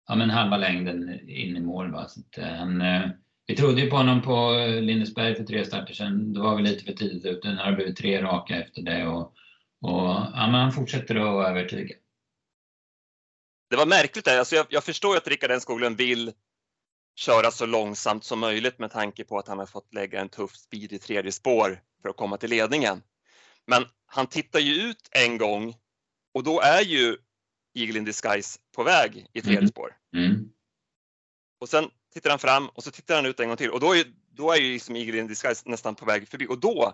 ja, 0.10 0.16
men 0.16 0.30
halva 0.30 0.58
längden 0.58 1.30
in 1.30 1.58
i 1.58 1.60
mål. 1.60 1.92
Va? 1.92 2.08
Så 2.08 2.20
att, 2.20 2.38
eh, 2.38 2.48
han, 2.48 2.82
eh, 2.82 3.10
vi 3.48 3.56
trodde 3.56 3.82
ju 3.82 3.90
på 3.90 3.96
honom 3.96 4.22
på 4.22 4.54
eh, 4.54 4.82
Lindesberg 4.82 5.36
för 5.36 5.44
tre 5.44 5.66
starter 5.66 5.94
sedan. 5.94 6.34
Då 6.34 6.42
var 6.42 6.56
vi 6.56 6.64
lite 6.64 6.84
för 6.84 6.94
tidigt 6.94 7.26
ute. 7.26 7.50
Nu 7.50 7.56
har 7.56 7.70
det 7.70 7.76
blivit 7.76 7.98
tre 7.98 8.22
raka 8.22 8.56
efter 8.56 8.82
det 8.82 9.08
och, 9.08 9.22
och 9.82 10.10
ja, 10.10 10.48
men 10.52 10.54
han 10.54 10.72
fortsätter 10.72 11.16
att 11.16 11.50
övertyga. 11.50 11.96
Det 13.70 13.76
var 13.76 13.86
märkligt 13.86 14.26
där. 14.26 14.40
Alltså 14.40 14.56
jag, 14.56 14.66
jag 14.70 14.84
förstår 14.84 15.18
att 15.18 15.28
Rickard 15.28 15.52
N 15.52 15.62
Skoglund 15.62 15.98
vill 15.98 16.32
köra 17.16 17.52
så 17.52 17.66
långsamt 17.66 18.24
som 18.24 18.40
möjligt 18.40 18.80
med 18.80 18.92
tanke 18.92 19.24
på 19.24 19.38
att 19.38 19.48
han 19.48 19.60
har 19.60 19.66
fått 19.66 19.94
lägga 19.94 20.22
en 20.22 20.30
tuff 20.30 20.56
speed 20.56 20.94
i 20.94 21.00
tredje 21.00 21.32
spår 21.32 21.80
för 22.02 22.10
att 22.10 22.18
komma 22.18 22.38
till 22.38 22.50
ledningen. 22.50 23.04
Men 23.68 23.86
han 24.06 24.28
tittar 24.28 24.60
ju 24.60 24.74
ut 24.74 25.10
en 25.12 25.38
gång 25.38 25.76
och 26.34 26.44
då 26.44 26.62
är 26.62 26.82
ju 26.82 27.18
Eagle 27.74 27.98
in 27.98 28.06
Disguise 28.06 28.60
på 28.76 28.84
väg 28.84 29.28
i 29.34 29.42
tredje 29.42 29.58
mm. 29.58 29.70
spår. 29.70 29.98
Mm. 30.16 30.50
Och 31.62 31.70
sen 31.70 31.92
tittar 32.14 32.30
han 32.30 32.40
fram 32.40 32.70
och 32.70 32.84
så 32.84 32.92
tittar 32.92 33.16
han 33.16 33.26
ut 33.26 33.40
en 33.40 33.48
gång 33.48 33.58
till 33.58 33.72
och 33.72 33.80
då 33.80 33.96
är, 33.96 34.06
då 34.32 34.52
är 34.52 34.58
ju 34.58 34.74
liksom 34.74 34.96
Eagle 34.96 35.18
in 35.18 35.28
Disguise 35.28 35.70
nästan 35.70 35.96
på 35.96 36.06
väg 36.06 36.28
förbi 36.28 36.48
och 36.48 36.60
då, 36.60 36.94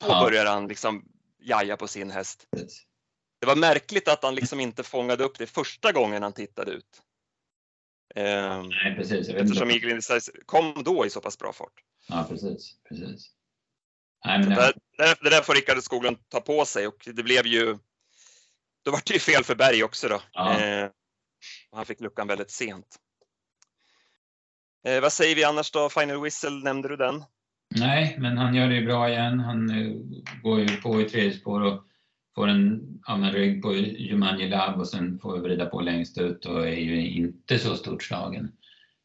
då 0.00 0.06
Ja. 0.06 0.24
börjar 0.24 0.46
han 0.46 0.68
liksom 0.68 1.04
jaja 1.38 1.76
på 1.76 1.88
sin 1.88 2.10
häst. 2.10 2.46
Det 3.40 3.46
var 3.46 3.56
märkligt 3.56 4.08
att 4.08 4.22
han 4.22 4.34
liksom 4.34 4.60
inte 4.60 4.82
fångade 4.82 5.24
upp 5.24 5.38
det 5.38 5.46
första 5.46 5.92
gången 5.92 6.22
han 6.22 6.32
tittade 6.32 6.72
ut. 6.72 7.02
Ehm, 8.14 8.68
Nej, 8.68 8.96
precis. 8.96 9.28
Eftersom. 9.28 9.70
Eagle 9.70 9.90
in 9.90 9.96
Disguise 9.96 10.32
kom 10.46 10.82
då 10.84 11.06
i 11.06 11.10
så 11.10 11.20
pass 11.20 11.38
bra 11.38 11.52
fart. 11.52 11.84
Ja, 12.08 12.26
precis. 12.28 12.76
precis. 12.88 13.30
Nej, 14.24 14.38
men 14.38 14.48
Det 14.48 14.54
det, 14.54 15.04
där, 15.04 15.18
det 15.22 15.30
där 15.30 15.42
får 15.42 15.54
Rickard 15.54 15.82
Skoglund 15.82 16.28
ta 16.28 16.40
på 16.40 16.64
sig 16.64 16.86
och 16.86 17.08
det 17.14 17.22
blev 17.22 17.46
ju 17.46 17.78
då 18.84 18.90
var 18.90 19.00
det 19.06 19.14
ju 19.14 19.20
fel 19.20 19.44
för 19.44 19.54
Berg 19.54 19.84
också 19.84 20.08
då. 20.08 20.22
Ja. 20.32 20.60
Eh, 20.60 20.88
han 21.72 21.86
fick 21.86 22.00
luckan 22.00 22.28
väldigt 22.28 22.50
sent. 22.50 22.96
Eh, 24.86 25.00
vad 25.00 25.12
säger 25.12 25.36
vi 25.36 25.44
annars 25.44 25.70
då? 25.70 25.88
Final 25.88 26.22
Whistle, 26.22 26.50
nämnde 26.50 26.88
du 26.88 26.96
den? 26.96 27.24
nej, 27.76 28.16
men 28.18 28.38
han 28.38 28.54
gör 28.54 28.68
det 28.68 28.74
ju 28.74 28.86
bra 28.86 29.08
igen. 29.08 29.40
Han 29.40 29.70
eh, 29.70 29.92
går 30.42 30.60
ju 30.60 30.76
på 30.76 31.00
i 31.00 31.04
tredje 31.04 31.32
spår 31.32 31.60
och 31.60 31.84
får 32.34 32.48
en 32.48 33.00
men 33.08 33.32
rygg 33.32 33.62
på 33.62 33.74
Jumanji 33.74 34.48
Love 34.48 34.74
och 34.74 34.88
sen 34.88 35.18
får 35.18 35.38
vrida 35.38 35.66
på 35.66 35.80
längst 35.80 36.18
ut 36.18 36.46
och 36.46 36.68
är 36.68 36.80
ju 36.80 37.10
inte 37.10 37.58
så 37.58 37.76
stort 37.76 38.02
slagen. 38.02 38.52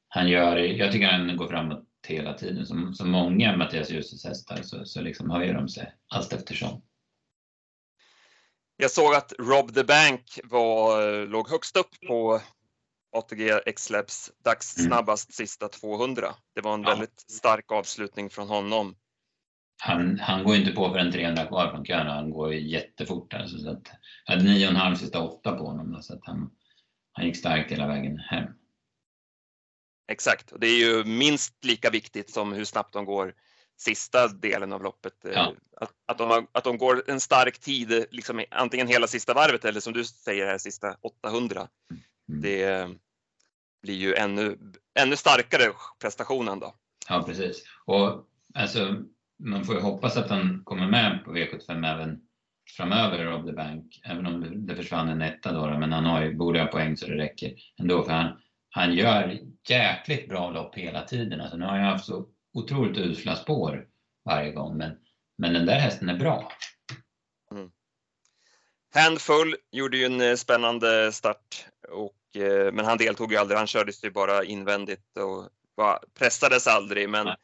Han 0.07 0.29
gör, 0.29 0.57
jag 0.57 0.91
tycker 0.91 1.07
han 1.07 1.37
går 1.37 1.47
framåt 1.47 1.83
hela 2.07 2.33
tiden. 2.33 2.65
Som, 2.65 2.93
som 2.93 3.11
många 3.11 3.57
Mattias 3.57 3.91
Djurses 3.91 4.25
hästar 4.25 4.59
så, 4.63 4.85
så 4.85 5.01
liksom 5.01 5.29
höjer 5.29 5.53
de 5.53 5.69
sig 5.69 5.93
allt 6.07 6.33
eftersom. 6.33 6.81
Jag 8.77 8.91
såg 8.91 9.15
att 9.15 9.33
Rob 9.39 9.73
the 9.73 9.83
Bank 9.83 10.39
var, 10.43 11.25
låg 11.25 11.49
högst 11.49 11.77
upp 11.77 11.99
på 12.07 12.41
ATG 13.11 13.51
X-Labs 13.65 14.31
dags 14.43 14.77
Mm. 14.77 14.87
snabbast 14.89 15.33
sista 15.33 15.67
200. 15.69 16.35
Det 16.55 16.61
var 16.61 16.73
en 16.73 16.83
Ja. 16.83 16.89
väldigt 16.89 17.19
stark 17.31 17.71
avslutning 17.71 18.29
från 18.29 18.47
honom. 18.47 18.95
Han, 19.79 20.19
han 20.19 20.43
går 20.43 20.55
inte 20.55 20.71
på 20.71 20.89
förrän 20.89 21.11
300 21.11 21.45
kvar 21.45 21.71
från 21.71 21.85
kön 21.85 22.07
han 22.07 22.29
går 22.31 22.53
jättefort. 22.53 23.33
Alltså, 23.33 23.57
så 23.57 23.69
att, 23.69 23.87
jag 24.25 24.35
hade 24.35 24.49
9,5 24.49 24.95
sista 24.95 25.21
åtta 25.23 25.51
på 25.57 25.63
honom 25.65 25.91
då, 25.91 26.01
så 26.01 26.13
att 26.13 26.21
han, 26.23 26.51
han 27.11 27.25
gick 27.25 27.37
starkt 27.37 27.71
hela 27.71 27.87
vägen 27.87 28.17
hem. 28.19 28.45
Exakt, 30.11 30.51
och 30.51 30.59
det 30.59 30.67
är 30.67 30.79
ju 30.79 31.03
minst 31.03 31.65
lika 31.65 31.89
viktigt 31.89 32.29
som 32.29 32.53
hur 32.53 32.65
snabbt 32.65 32.93
de 32.93 33.05
går 33.05 33.33
sista 33.77 34.27
delen 34.27 34.73
av 34.73 34.83
loppet. 34.83 35.25
Eh, 35.25 35.31
Ja. 35.33 35.53
Att, 35.81 35.91
att, 36.07 36.17
de, 36.17 36.29
har- 36.29 36.47
att 36.51 36.63
de 36.63 36.77
går 36.77 37.03
en 37.07 37.19
stark 37.19 37.59
tid, 37.59 38.05
liksom, 38.11 38.43
antingen 38.51 38.87
hela 38.87 39.07
sista 39.07 39.33
varvet 39.33 39.65
eller 39.65 39.79
som 39.79 39.93
du 39.93 40.03
säger 40.05 40.45
här 40.45 40.57
sista 40.57 40.95
800. 41.01 41.67
Mm. 42.29 42.41
Det 42.41 42.63
eh, 42.63 42.87
blir 43.81 43.95
ju 43.95 44.15
ännu, 44.15 44.57
ännu 44.99 45.15
starkare 45.15 45.71
prestationen 46.01 46.59
då. 46.59 46.75
Ja, 47.09 47.23
precis. 47.23 47.63
Och 47.85 48.27
alltså, 48.53 48.95
man 49.43 49.63
får 49.65 49.75
ju 49.75 49.81
hoppas 49.81 50.17
att 50.17 50.29
han 50.29 50.61
kommer 50.63 50.87
med 50.87 51.21
på 51.25 51.31
V75 51.35 51.93
även 51.93 52.19
framöver, 52.77 53.25
Rob 53.25 53.45
the 53.45 53.53
Bank. 53.53 54.01
Även 54.03 54.25
om 54.25 54.65
det, 54.67 54.75
försvann 54.75 55.09
en 55.09 55.21
etta 55.21 55.51
då, 55.51 55.79
men 55.79 55.91
han 55.93 56.05
har 56.05 56.21
ju, 56.21 56.35
borde 56.35 56.59
ha 56.59 56.67
poäng 56.67 56.97
så 56.97 57.07
det 57.07 57.17
räcker 57.17 57.53
ändå. 57.79 58.03
För 58.03 58.11
han, 58.11 58.41
han 58.69 58.93
gör 58.93 59.39
jäkligt 59.69 60.29
bra 60.29 60.49
lopp 60.51 60.75
hela 60.75 61.03
tiden. 61.03 61.41
Alltså, 61.41 61.57
nu 61.57 61.65
har 61.65 61.77
jag 61.77 61.85
haft 61.85 62.05
så 62.05 62.27
otroligt 62.57 62.97
usla 62.97 63.35
spår 63.35 63.87
varje 64.25 64.51
gång, 64.51 64.77
men, 64.77 64.91
men 65.37 65.53
den 65.53 65.65
där 65.65 65.79
hästen 65.79 66.09
är 66.09 66.17
bra. 66.17 66.51
Handfull 68.93 69.55
gjorde 69.71 69.97
ju 69.97 70.05
en 70.05 70.21
eh, 70.21 70.35
spännande 70.35 71.11
start, 71.11 71.65
och, 71.89 72.41
eh, 72.41 72.73
men 72.73 72.85
han 72.85 72.97
deltog 72.97 73.31
ju 73.31 73.37
aldrig. 73.37 73.57
Han 73.57 73.67
kördes 73.67 74.03
ju 74.03 74.11
bara 74.11 74.43
invändigt 74.43 75.17
och 75.17 75.49
var, 75.75 75.99
pressades 76.19 76.67
aldrig. 76.67 77.09
Men 77.09 77.25
Nej. 77.25 77.35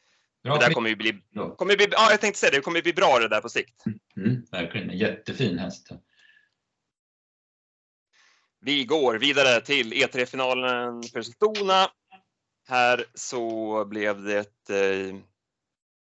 Bra 0.43 0.57
det 0.57 0.65
där 0.65 0.73
kommer 0.73 0.89
ju 0.89 0.95
bli, 0.95 1.21
kommer 1.57 1.75
bli, 1.77 1.87
ja, 1.91 2.11
jag 2.11 2.21
tänkte 2.21 2.39
säga 2.39 2.51
det, 2.51 2.57
det 2.57 2.61
kommer 2.61 2.81
bli 2.81 2.93
bra 2.93 3.19
det 3.19 3.27
där 3.27 3.41
på 3.41 3.49
sikt. 3.49 3.83
Mm, 4.17 4.45
verkligen, 4.51 4.89
en 4.89 4.97
jättefin 4.97 5.59
häst. 5.59 5.89
Vi 8.59 8.85
går 8.85 9.15
vidare 9.15 9.61
till 9.61 9.93
E3-finalen 9.93 11.03
för 11.03 11.21
Stona. 11.21 11.89
Här 12.67 13.05
så 13.13 13.85
blev 13.85 14.23
det 14.23 14.69
eh, 14.69 15.15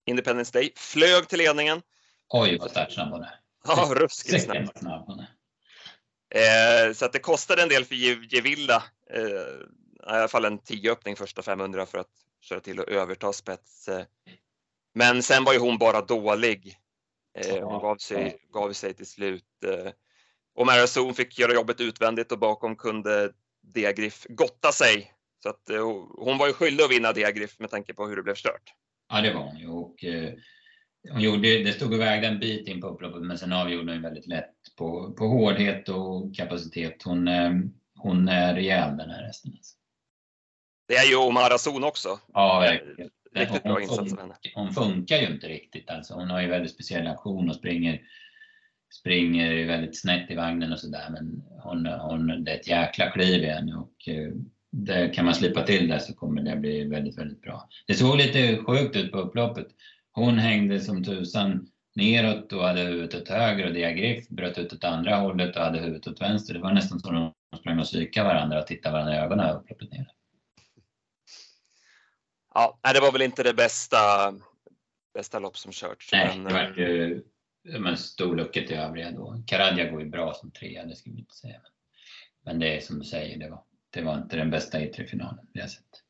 Independence 0.06 0.52
Day. 0.54 0.74
Flög 0.76 1.28
till 1.28 1.38
ledningen. 1.38 1.82
Oj, 2.30 2.58
vad 2.58 2.72
startsnabb 2.72 3.12
hon 3.12 3.24
är. 3.24 3.40
Ja, 3.68 3.92
ruskigt 3.96 4.44
snabb. 4.44 4.70
Eh, 6.36 6.94
så 6.94 7.06
att 7.06 7.14
det 7.14 7.20
kostade 7.20 7.62
en 7.64 7.70
del 7.70 7.86
för 7.86 7.96
Ge- 7.96 8.28
Gevilla. 8.30 8.84
Eh, 9.14 9.22
I 9.22 10.10
alla 10.10 10.28
fall 10.28 10.46
en 10.46 10.60
10-öppning 10.60 11.16
första 11.16 11.42
500 11.42 11.86
för 11.86 11.98
att 11.98 12.12
köra 12.42 12.60
till 12.60 12.80
och 12.80 12.90
överta 12.90 13.34
spets. 13.34 13.88
Eh, 13.88 14.06
men 14.96 15.24
sen 15.24 15.44
var 15.44 15.54
ju 15.54 15.60
hon 15.60 15.78
bara 15.78 16.02
dålig. 16.02 16.78
Eh, 17.38 17.64
hon 17.64 17.82
gav 17.82 17.98
sig, 17.98 18.38
gav 18.54 18.74
sig 18.74 18.94
till 18.94 19.08
slut. 19.08 19.64
Eh, 19.66 19.92
och 20.56 20.66
Marazon 20.66 21.14
fick 21.14 21.40
göra 21.40 21.54
jobbet 21.54 21.82
utvändigt 21.82 22.32
och 22.32 22.40
bakom 22.40 22.76
kunde 22.76 23.34
Deagriff 23.62 24.26
gotta 24.30 24.72
sig. 24.72 25.14
Så 25.48 25.52
att 25.52 25.70
eh, 25.70 25.84
hon 26.26 26.38
var 26.38 26.48
ju 26.48 26.54
skyldig 26.54 26.84
att 26.84 26.92
vinna 26.92 27.14
Deagriff 27.14 27.60
med 27.60 27.70
tanke 27.70 27.94
på 27.94 28.08
hur 28.08 28.16
det 28.16 28.24
blev 28.24 28.36
stört. 28.36 28.74
Ja, 29.10 29.22
det 29.22 29.34
var 29.34 29.42
hon 29.42 29.58
ju. 29.58 29.68
Och, 29.68 30.04
eh, 30.04 30.34
hon 31.12 31.22
gjorde, 31.22 31.64
det 31.64 31.74
stod 31.74 31.94
och 31.94 32.00
vägde 32.00 32.28
en 32.28 32.40
bit 32.40 32.68
in 32.68 32.82
på 32.82 32.88
upploppet, 32.88 33.22
men 33.22 33.38
sen 33.38 33.54
avgjorde 33.54 33.94
hon 33.94 34.02
väldigt 34.02 34.28
lätt 34.28 34.56
på, 34.78 35.14
på 35.14 35.28
hårdhet 35.28 35.90
och 35.90 36.36
kapacitet. 36.36 37.04
Hon, 37.04 37.28
eh, 37.28 37.52
hon 37.96 38.28
är 38.30 38.54
rejäl 38.54 38.98
den 38.98 39.10
här 39.10 39.24
hästen. 39.24 39.52
Alltså. 39.52 39.76
Det 40.88 40.96
är 40.96 41.10
ju 41.10 41.16
Omar 41.16 41.58
Zon 41.58 41.84
också. 41.84 42.20
Ja, 42.34 42.60
verkligen. 42.60 43.10
Riktigt 43.36 43.64
bra 43.64 43.74
Hon- 43.74 43.82
insats 43.82 44.14
av 44.14 44.20
henne. 44.20 44.36
Hon 44.56 44.74
funkar 44.74 45.18
ju 45.18 45.28
inte 45.28 45.48
riktigt. 45.48 45.90
Alltså. 45.90 46.14
Hon 46.14 46.30
har 46.30 46.42
ju 46.42 46.48
väldigt 46.48 46.74
speciell 46.74 47.08
aktion 47.08 47.50
och 47.50 47.56
springer, 47.56 48.02
springer 49.00 49.66
väldigt 49.68 50.02
snett 50.02 50.32
i 50.32 50.36
vagnen 50.36 50.72
och 50.72 50.80
sådär. 50.80 51.10
Men 51.10 51.44
hon, 51.64 51.86
hon, 51.86 52.44
det 52.44 52.52
är 52.52 52.56
ett 52.56 52.68
jäkla 52.68 53.12
kliv 53.12 53.44
i 53.44 53.48
henne 53.48 53.76
och 53.76 54.10
det, 54.72 55.10
kan 55.10 55.26
man 55.26 55.36
slipa 55.36 55.64
till 55.64 55.88
det 55.88 56.00
så 56.00 56.14
kommer 56.14 56.42
det 56.42 56.56
bli 56.56 56.84
väldigt, 56.84 57.18
väldigt 57.18 57.42
bra. 57.42 57.70
Det 57.88 57.94
såg 57.94 58.18
lite 58.18 58.64
sjukt 58.64 58.96
ut 58.96 59.12
på 59.12 59.18
upploppet. 59.18 59.68
Hon 60.12 60.38
hängde 60.38 60.80
som 60.80 61.04
tusan 61.04 61.68
neråt 61.96 62.54
och 62.54 62.64
hade 62.64 62.82
huvudet 62.82 63.22
åt 63.22 63.30
höger 63.30 63.66
och 63.66 63.74
Diagriff 63.74 64.28
bröt 64.28 64.58
ut 64.58 64.74
åt 64.74 64.84
andra 64.84 65.16
hållet 65.16 65.56
och 65.56 65.62
hade 65.62 65.80
huvudet 65.80 66.08
åt 66.08 66.22
vänster. 66.22 66.54
Det 66.54 66.60
var 66.60 66.74
nästan 66.74 67.00
som 67.00 67.16
de 67.16 67.58
sprang 67.58 67.80
och 67.80 67.86
psykade 67.86 68.28
varandra 68.28 68.60
och 68.60 68.68
tittade 68.68 68.94
varandra 68.94 69.16
i 69.16 69.18
ögonen 69.18 69.56
upploppet 69.56 69.92
ner. 69.92 70.08
Ja, 72.54 72.80
det 72.94 73.00
var 73.00 73.12
väl 73.12 73.22
inte 73.22 73.44
det 73.44 73.54
bästa, 73.54 73.98
bästa 75.14 75.40
lopp 75.40 75.58
som 75.58 75.72
körts. 75.72 76.10
Nej, 76.12 76.38
men, 76.38 76.44
det 76.44 76.54
var 76.54 76.74
ju 76.78 77.24
men 77.80 77.98
storlucket 77.98 78.72
i 78.72 78.74
övriga 78.74 79.12
då. 79.12 79.44
Karadja 79.48 79.92
går 79.92 80.02
ju 80.02 80.10
bra 80.10 80.34
som 80.34 80.52
trea, 80.52 80.86
det 80.86 80.96
ska 80.96 81.12
vi 81.12 81.20
inte 81.20 81.36
säga. 81.36 81.62
Men 82.46 82.60
det 82.60 82.78
är 82.78 82.82
som 82.82 83.00
du 83.00 83.06
säger, 83.06 83.40
det 83.40 83.50
var, 83.50 83.64
det 83.98 84.04
var 84.04 84.18
inte 84.18 84.36
den 84.36 84.50
bästa 84.50 84.80
E3-finalen 84.80 85.46
vi 85.54 85.62
har 85.62 85.68
sett. 85.68 86.04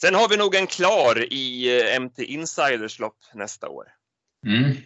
Sen 0.00 0.14
har 0.14 0.28
vi 0.28 0.36
nog 0.36 0.54
en 0.54 0.66
klar 0.66 1.32
i 1.32 1.80
eh, 1.80 2.00
MT 2.00 2.18
Insiders 2.18 2.98
lopp 2.98 3.18
nästa 3.34 3.68
år. 3.68 3.88
Mm. 4.46 4.76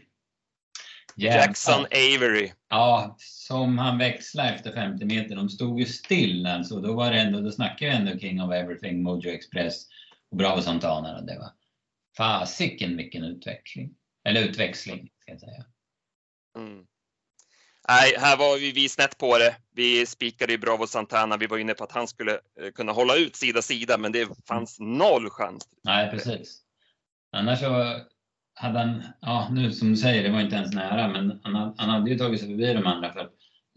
Jackson 1.17 1.85
Avery. 1.85 2.53
Ja, 2.69 3.17
som 3.19 3.79
han 3.79 3.99
växlade 3.99 4.49
efter 4.49 4.73
50 4.73 5.05
meter. 5.05 5.37
De 5.37 5.49
stod 5.49 5.81
ju 5.81 5.87
still 5.87 6.47
alltså. 6.47 6.81
Då 6.81 6.95
var 6.95 7.11
det 7.11 7.21
ändå, 7.21 7.41
då 7.41 7.51
snackade 7.53 7.91
vi 7.91 7.97
ändå 7.97 8.19
King 8.19 8.43
of 8.43 8.53
Everything, 8.53 9.03
Mojo 9.03 9.31
Express 9.31 9.87
och 10.31 10.37
Bravo 10.37 10.63
Santana. 10.63 11.19
och 11.19 11.27
Det 11.27 11.39
var 11.39 11.53
fasiken 12.17 12.97
vilken 12.97 13.25
utveckling. 13.25 13.95
Eller 14.25 14.45
utväxling, 14.45 15.11
ska 15.19 15.33
jag 15.33 15.41
säga. 15.41 15.65
Mm. 16.57 16.87
Nej, 17.91 18.15
här 18.19 18.37
var 18.37 18.59
vi, 18.59 18.73
vi 18.73 18.89
snett 18.89 19.19
på 19.19 19.39
det. 19.39 19.57
Vi 19.75 20.07
spikade 20.07 20.53
ju 20.53 20.59
Bravo 20.59 20.87
Santana. 20.87 21.37
Vi 21.37 21.47
var 21.47 21.59
inne 21.59 21.75
på 21.75 21.85
att 21.85 21.93
han 21.93 22.09
skulle 22.09 22.33
eh, 22.33 22.71
kunna 22.75 22.93
hålla 22.93 23.17
ut 23.17 23.37
sida 23.37 23.63
sida, 23.63 23.99
men 23.99 24.13
det 24.13 24.29
fanns 24.49 24.77
noll 24.81 25.31
chans. 25.31 25.69
Nej, 25.85 26.11
precis. 26.11 26.61
Annars 27.33 27.61
så 27.61 28.01
hade 28.55 28.79
han, 28.79 29.03
ja 29.21 29.49
nu 29.53 29.73
som 29.73 29.91
du 29.91 29.97
säger, 29.97 30.23
det 30.23 30.31
var 30.31 30.41
inte 30.41 30.57
ens 30.57 30.75
nära, 30.75 31.09
men 31.09 31.41
han, 31.43 31.75
han 31.77 31.91
hade 31.91 32.11
ju 32.11 32.19
tagit 32.19 32.41
sig 32.41 32.49
förbi 32.49 32.73
de 32.75 32.87
andra 32.87 33.13
för 33.13 33.29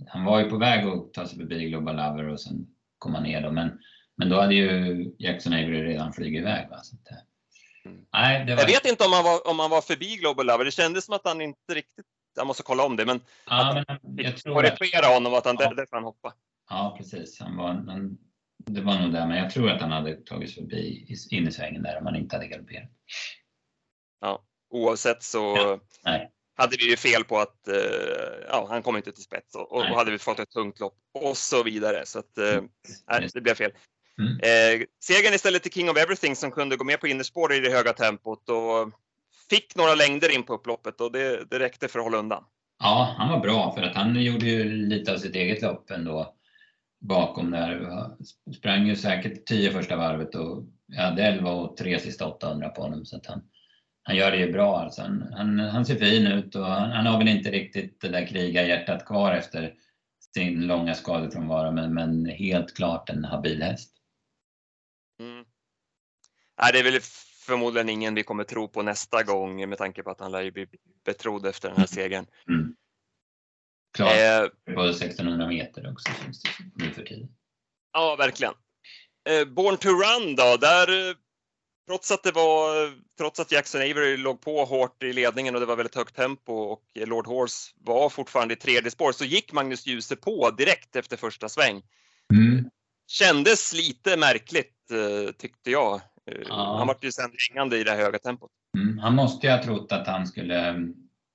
han 0.07 0.25
var 0.25 0.39
ju 0.39 0.49
på 0.49 0.57
väg 0.57 0.85
att 0.87 1.13
ta 1.13 1.27
sig 1.27 1.37
förbi 1.37 1.69
Global 1.69 1.95
Lover 1.95 2.27
och 2.27 2.41
sen 2.41 2.67
komma 2.97 3.19
ner 3.19 3.41
då, 3.41 3.51
men, 3.51 3.79
men 4.17 4.29
då 4.29 4.41
hade 4.41 4.55
ju 4.55 5.05
Jackson 5.19 5.53
Avery 5.53 5.83
redan 5.83 6.13
flugit 6.13 6.41
iväg. 6.41 6.69
Va? 6.69 6.79
Så 6.83 6.95
att, 6.95 7.11
eh, 7.11 7.17
Mm. 7.85 7.97
nej, 8.13 8.45
det 8.45 8.55
var, 8.55 8.61
Jag 8.61 8.67
vet 8.67 8.85
inte 8.85 9.05
om 9.05 9.13
han 9.13 9.23
var, 9.23 9.47
om 9.47 9.59
han 9.59 9.69
var 9.69 9.81
förbi 9.81 10.15
Global 10.15 10.45
Lover. 10.45 10.65
Det 10.65 10.71
kändes 10.71 11.05
som 11.05 11.15
att 11.15 11.21
han 11.23 11.41
inte 11.41 11.73
riktigt, 11.73 12.05
jag 12.35 12.47
måste 12.47 12.63
kolla 12.63 12.83
om 12.83 12.95
det, 12.95 13.05
men 13.05 13.21
ja, 13.45 13.83
men 14.03 14.25
jag 14.25 14.37
tror 14.37 14.65
att, 14.65 14.77
korrigera 14.77 15.05
honom 15.13 15.33
att 15.33 15.45
han 15.45 15.55
Ja. 15.59 15.69
där, 15.69 15.75
därför 15.75 15.95
han 15.97 16.03
hoppade. 16.03 16.35
ja, 16.69 16.95
precis. 16.97 17.39
Han 17.39 17.57
var, 17.57 17.67
han, 17.67 18.17
det 18.57 18.81
var 18.81 18.99
nog 18.99 19.13
där, 19.13 19.27
men 19.27 19.37
jag 19.37 19.51
tror 19.51 19.69
att 19.69 19.81
han 19.81 19.91
hade 19.91 20.15
tagit 20.15 20.53
sig 20.53 20.63
förbi 20.63 21.17
in 21.31 21.47
i 21.47 21.51
svängen 21.51 21.83
där 21.83 21.97
om 21.97 22.05
han 22.05 22.15
inte 22.15 22.35
hade 22.35 22.47
galopperat. 22.47 22.89
Oavsett 24.69 25.23
så 25.23 25.79
Ja, 26.03 26.29
hade 26.55 26.77
vi 26.77 26.89
ju 26.89 26.97
fel 26.97 27.23
på 27.23 27.39
att 27.39 27.67
eh, 27.67 27.75
ja, 28.49 28.67
han 28.69 28.83
kom 28.83 28.97
inte 28.97 29.11
till 29.11 29.23
spets 29.23 29.55
och, 29.55 29.71
och 29.71 29.83
hade 29.83 30.11
vi 30.11 30.17
fått 30.19 30.39
ett 30.39 30.51
tungt 30.51 30.79
lopp 30.79 30.97
och 31.13 31.37
så 31.37 31.63
vidare. 31.63 32.05
Så 32.05 32.19
att, 32.19 32.37
eh, 32.37 32.61
nej, 33.07 33.29
det 33.33 33.41
blev 33.41 33.55
fel. 33.55 33.71
Mm. 34.17 34.39
Eh, 34.39 34.85
segern 35.03 35.33
istället 35.33 35.63
till 35.63 35.71
King 35.71 35.89
of 35.89 35.97
Everything 35.97 36.35
som 36.35 36.51
kunde 36.51 36.75
gå 36.75 36.83
med 36.83 36.99
på 36.99 37.07
innerspår 37.07 37.53
i 37.53 37.59
det 37.59 37.71
höga 37.71 37.93
tempot 37.93 38.49
och 38.49 38.91
fick 39.49 39.75
några 39.75 39.95
längder 39.95 40.35
in 40.35 40.43
på 40.43 40.53
upploppet 40.53 41.01
och 41.01 41.11
det, 41.11 41.45
det 41.49 41.59
räckte 41.59 41.87
för 41.87 41.99
att 41.99 42.05
hålla 42.05 42.17
undan. 42.17 42.43
Ja, 42.79 43.15
han 43.17 43.29
var 43.29 43.39
bra 43.39 43.75
för 43.75 43.81
att 43.81 43.95
han 43.95 44.23
gjorde 44.23 44.45
ju 44.45 44.63
lite 44.63 45.13
av 45.13 45.17
sitt 45.17 45.35
eget 45.35 45.61
lopp 45.61 45.91
ändå 45.91 46.35
bakom 47.01 47.51
där. 47.51 47.89
Sprang 48.57 48.87
ju 48.87 48.95
säkert 48.95 49.45
10 49.45 49.71
första 49.71 49.95
varvet 49.95 50.35
och 50.35 50.65
jag 50.87 51.03
hade 51.03 51.23
11 51.23 51.51
och 51.51 51.77
3 51.77 51.99
sista 51.99 52.27
800 52.27 52.69
på 52.69 52.81
honom. 52.81 53.05
Så 53.05 53.21
han, 53.27 53.41
han 54.03 54.15
gör 54.15 54.31
det 54.31 54.37
ju 54.37 54.51
bra. 54.51 54.79
Alltså 54.79 55.01
han, 55.01 55.33
han, 55.33 55.59
han 55.59 55.85
ser 55.85 55.95
fin 55.95 56.27
ut 56.27 56.55
och 56.55 56.65
han, 56.65 56.91
han, 56.91 57.05
har 57.05 57.17
väl 57.17 57.27
inte 57.27 57.51
riktigt 57.51 58.01
det 58.01 58.09
där 58.09 58.27
krigarhjärtat 58.27 59.05
kvar 59.05 59.33
efter 59.33 59.73
sin 60.33 60.67
långa 60.67 60.93
skadefrånvaro 60.93 61.71
men, 61.71 61.93
men 61.93 62.25
helt 62.25 62.75
klart 62.75 63.09
en 63.09 63.25
habil 63.25 63.63
häst. 63.63 63.93
Mm. 65.19 65.45
Nej, 66.61 66.71
det 66.73 66.79
är 66.79 66.83
väl 66.83 67.01
förmodligen 67.43 67.89
ingen 67.89 68.15
vi 68.15 68.23
kommer 68.23 68.43
tro 68.43 68.67
på 68.67 68.81
nästa 68.81 69.23
gång 69.23 69.69
med 69.69 69.77
tanke 69.77 70.03
på 70.03 70.11
att 70.11 70.19
han 70.19 70.31
lär 70.31 70.41
ju 70.41 70.51
bli 70.51 70.67
betrodd 71.05 71.45
efter 71.45 71.69
den 71.69 71.77
här 71.77 71.87
segern. 71.87 72.25
Mm. 72.49 72.75
Klart, 73.93 74.17
eh, 74.17 74.73
på 74.75 74.83
1600 74.83 75.47
meter 75.47 75.91
också 75.91 76.11
känns 76.23 76.41
det 76.41 76.49
nu 76.75 76.91
för 76.91 77.03
tiden. 77.03 77.29
Ja, 77.93 78.15
verkligen. 78.15 78.53
Eh, 79.29 79.45
Born 79.45 79.77
to 79.77 79.89
Run 79.89 80.35
då, 80.35 80.57
där 80.57 81.09
eh, 81.09 81.15
trots 81.87 82.11
att 82.11 82.23
det 82.23 82.31
var, 82.31 82.91
trots 83.17 83.39
att 83.39 83.51
Jackson 83.51 83.81
Avery 83.81 84.17
låg 84.17 84.41
på 84.41 84.65
hårt 84.65 85.03
i 85.03 85.13
ledningen 85.13 85.55
och 85.55 85.61
det 85.61 85.67
var 85.67 85.75
väldigt 85.75 85.95
högt 85.95 86.15
tempo 86.15 86.53
och 86.53 86.83
Lord 86.95 87.27
Horse 87.27 87.71
var 87.75 88.09
fortfarande 88.09 88.53
i 88.53 88.57
tredje 88.57 88.91
spår 88.91 89.11
så 89.11 89.25
gick 89.25 89.51
Magnus 89.51 89.87
Djuse 89.87 90.15
på 90.15 90.51
direkt 90.51 90.95
efter 90.95 91.17
första 91.17 91.49
sväng. 91.49 91.81
Mm. 92.33 92.69
Kändes 93.07 93.73
lite 93.73 94.17
märkligt 94.17 94.91
eh, 94.91 95.31
tyckte 95.31 95.71
jag. 95.71 96.01
Ja. 96.25 96.75
Han 96.77 96.87
var 96.87 96.97
ju 97.01 97.11
sen 97.11 97.31
hängande 97.49 97.77
i 97.77 97.83
det 97.83 97.91
höga 97.91 98.19
tempot. 98.19 98.51
Mm. 98.77 98.97
Han 98.97 99.15
måste 99.15 99.47
ju 99.47 99.53
ha 99.53 99.63
trott 99.63 99.91
att 99.91 100.07
han 100.07 100.27
skulle, 100.27 100.75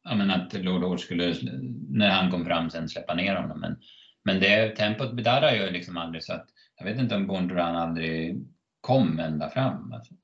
ja 0.05 0.15
men 0.15 0.31
att 0.31 0.53
Lord 0.53 0.83
Horse 0.83 1.05
skulle, 1.05 1.35
när 1.89 2.11
han 2.11 2.31
kom 2.31 2.45
fram 2.45 2.71
sen 2.71 2.89
släppa 2.89 3.15
ner 3.15 3.37
honom. 3.37 3.61
Men, 3.61 3.77
men 4.25 4.41
det 4.41 4.77
tempot 4.77 5.13
bedarrar 5.13 5.53
ju 5.53 5.71
liksom 5.71 5.97
aldrig 5.97 6.25
så 6.25 6.33
att 6.33 6.47
jag 6.79 6.85
vet 6.85 6.99
inte 6.99 7.17
om 7.17 7.51
Run 7.51 7.61
aldrig 7.61 8.47
kom 8.81 9.19
ända 9.19 9.51
fram. 9.51 9.93
Alltså. 9.93 10.15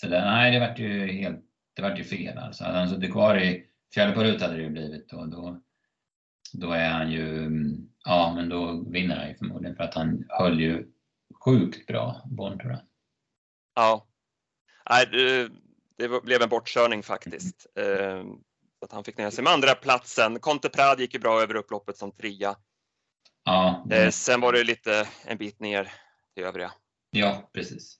Så 0.00 0.08
det, 0.08 0.24
nej, 0.24 0.52
det 0.52 0.60
vart 0.60 0.78
ju 0.78 1.12
helt, 1.12 1.44
det 1.74 1.82
vart 1.82 1.98
ju 1.98 2.04
fel 2.04 2.38
alltså. 2.38 2.64
Hade 2.64 2.78
han 2.78 2.88
suttit 2.88 3.12
kvar 3.12 3.38
i 3.38 3.64
fjärde 3.94 4.12
på 4.12 4.24
rut 4.24 4.42
hade 4.42 4.56
det 4.56 4.62
ju 4.62 4.70
blivit 4.70 5.12
och 5.12 5.28
då, 5.28 5.60
då 6.52 6.72
är 6.72 6.90
han 6.90 7.12
ju, 7.12 7.50
ja 8.04 8.32
men 8.36 8.48
då 8.48 8.84
vinner 8.90 9.16
han 9.16 9.28
ju 9.28 9.34
förmodligen 9.34 9.76
för 9.76 9.84
att 9.84 9.94
han 9.94 10.24
höll 10.28 10.60
ju 10.60 10.86
sjukt 11.44 11.86
bra 11.86 12.22
Bondra. 12.24 12.78
Ja. 13.78 14.06
Nej, 14.90 15.06
det, 15.06 15.50
det 15.98 16.22
blev 16.22 16.42
en 16.42 16.48
bortkörning 16.48 17.02
faktiskt. 17.02 17.66
Eh, 17.78 18.24
att 18.84 18.92
han 18.92 19.04
fick 19.04 19.18
ner 19.18 19.30
sig 19.30 19.44
med 19.44 19.52
andra 19.52 19.74
platsen. 19.74 20.40
Conte 20.40 20.68
Prad 20.68 21.00
gick 21.00 21.14
ju 21.14 21.20
bra 21.20 21.42
över 21.42 21.54
upploppet 21.54 21.96
som 21.96 22.12
trea. 22.12 22.56
Ja. 23.44 23.86
Eh, 23.90 24.10
sen 24.10 24.40
var 24.40 24.52
det 24.52 24.64
lite 24.64 25.08
en 25.24 25.38
bit 25.38 25.60
ner 25.60 25.92
till 26.34 26.44
övriga. 26.44 26.72
Ja, 27.10 27.50
precis. 27.54 27.98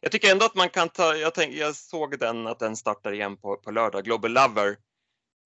Jag 0.00 0.12
tycker 0.12 0.32
ändå 0.32 0.46
att 0.46 0.54
man 0.54 0.68
kan 0.68 0.88
ta, 0.88 1.14
jag, 1.14 1.34
tänk, 1.34 1.54
jag 1.54 1.76
såg 1.76 2.18
den 2.18 2.46
att 2.46 2.58
den 2.58 2.76
startar 2.76 3.12
igen 3.12 3.36
på, 3.36 3.56
på 3.56 3.70
lördag, 3.70 4.04
Global 4.04 4.32
Lover. 4.32 4.76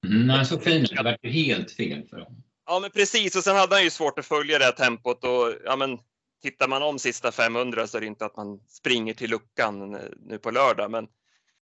Mm, 0.06 0.28
han 0.28 0.46
så 0.46 0.60
fin 0.60 0.86
det 0.90 1.02
var 1.02 1.18
ju 1.22 1.30
helt 1.30 1.70
fel 1.70 2.08
för 2.08 2.16
honom. 2.16 2.42
Ja 2.66 2.80
men 2.80 2.90
precis 2.90 3.36
och 3.36 3.44
sen 3.44 3.56
hade 3.56 3.74
han 3.74 3.84
ju 3.84 3.90
svårt 3.90 4.18
att 4.18 4.26
följa 4.26 4.58
det 4.58 4.64
här 4.64 4.72
tempot 4.72 5.24
och 5.24 5.54
ja 5.64 5.76
men 5.76 5.98
tittar 6.40 6.68
man 6.68 6.82
om 6.82 6.98
sista 6.98 7.32
500 7.32 7.86
så 7.86 7.96
är 7.96 8.00
det 8.00 8.06
inte 8.06 8.26
att 8.26 8.36
man 8.36 8.60
springer 8.68 9.14
till 9.14 9.30
luckan 9.30 9.98
nu 10.20 10.38
på 10.38 10.50
lördag 10.50 10.90
men 10.90 11.04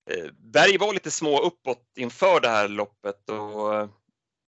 eh, 0.09 0.31
Berg 0.33 0.77
var 0.77 0.93
lite 0.93 1.11
små 1.11 1.41
uppåt 1.41 1.83
inför 1.95 2.39
det 2.39 2.49
här 2.49 2.67
loppet 2.67 3.29
och 3.29 3.75
eh, 3.75 3.89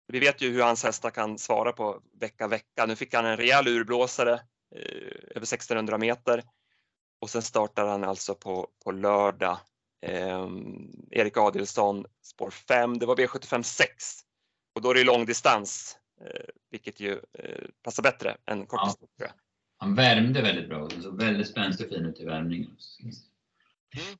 vi 0.06 0.18
vet 0.18 0.40
ju 0.40 0.50
hur 0.52 0.62
hans 0.62 0.84
hästar 0.84 1.10
kan 1.10 1.38
svara 1.38 1.72
på 1.72 2.02
vecka 2.20 2.48
vecka. 2.48 2.86
Nu 2.86 2.96
fick 2.96 3.14
han 3.14 3.26
en 3.26 3.36
rejäl 3.36 3.68
urblåsare 3.68 4.32
eh, 4.74 5.36
över 5.36 5.46
1600 5.46 5.98
meter 5.98 6.42
och 7.20 7.30
sen 7.30 7.42
startar 7.42 7.86
han 7.86 8.04
alltså 8.04 8.34
på, 8.34 8.68
på 8.84 8.92
lördag. 8.92 9.58
Eh, 10.06 10.48
Erik 11.10 11.36
Adelsson 11.36 12.06
spår 12.22 12.50
5, 12.50 12.98
det 12.98 13.06
var 13.06 13.16
V75 13.16 13.62
6 13.62 13.90
och 14.74 14.82
då 14.82 14.90
är 14.90 14.94
det 14.94 15.04
långdistans, 15.04 15.96
eh, 16.20 16.44
vilket 16.70 17.00
ju 17.00 17.12
eh, 17.12 17.68
passar 17.82 18.02
bättre 18.02 18.36
än 18.46 18.66
kortdistans. 18.66 19.10
Ja. 19.16 19.26
Han 19.84 19.94
värmde 19.94 20.42
väldigt 20.42 20.68
bra, 20.68 20.88
så 20.90 21.10
väldigt 21.10 21.48
spänstig 21.48 21.86
och 21.86 21.92
fin 21.92 22.06
ut 22.06 22.20
i 22.20 22.24
värmningen. 22.24 22.76
Mm. 23.92 24.18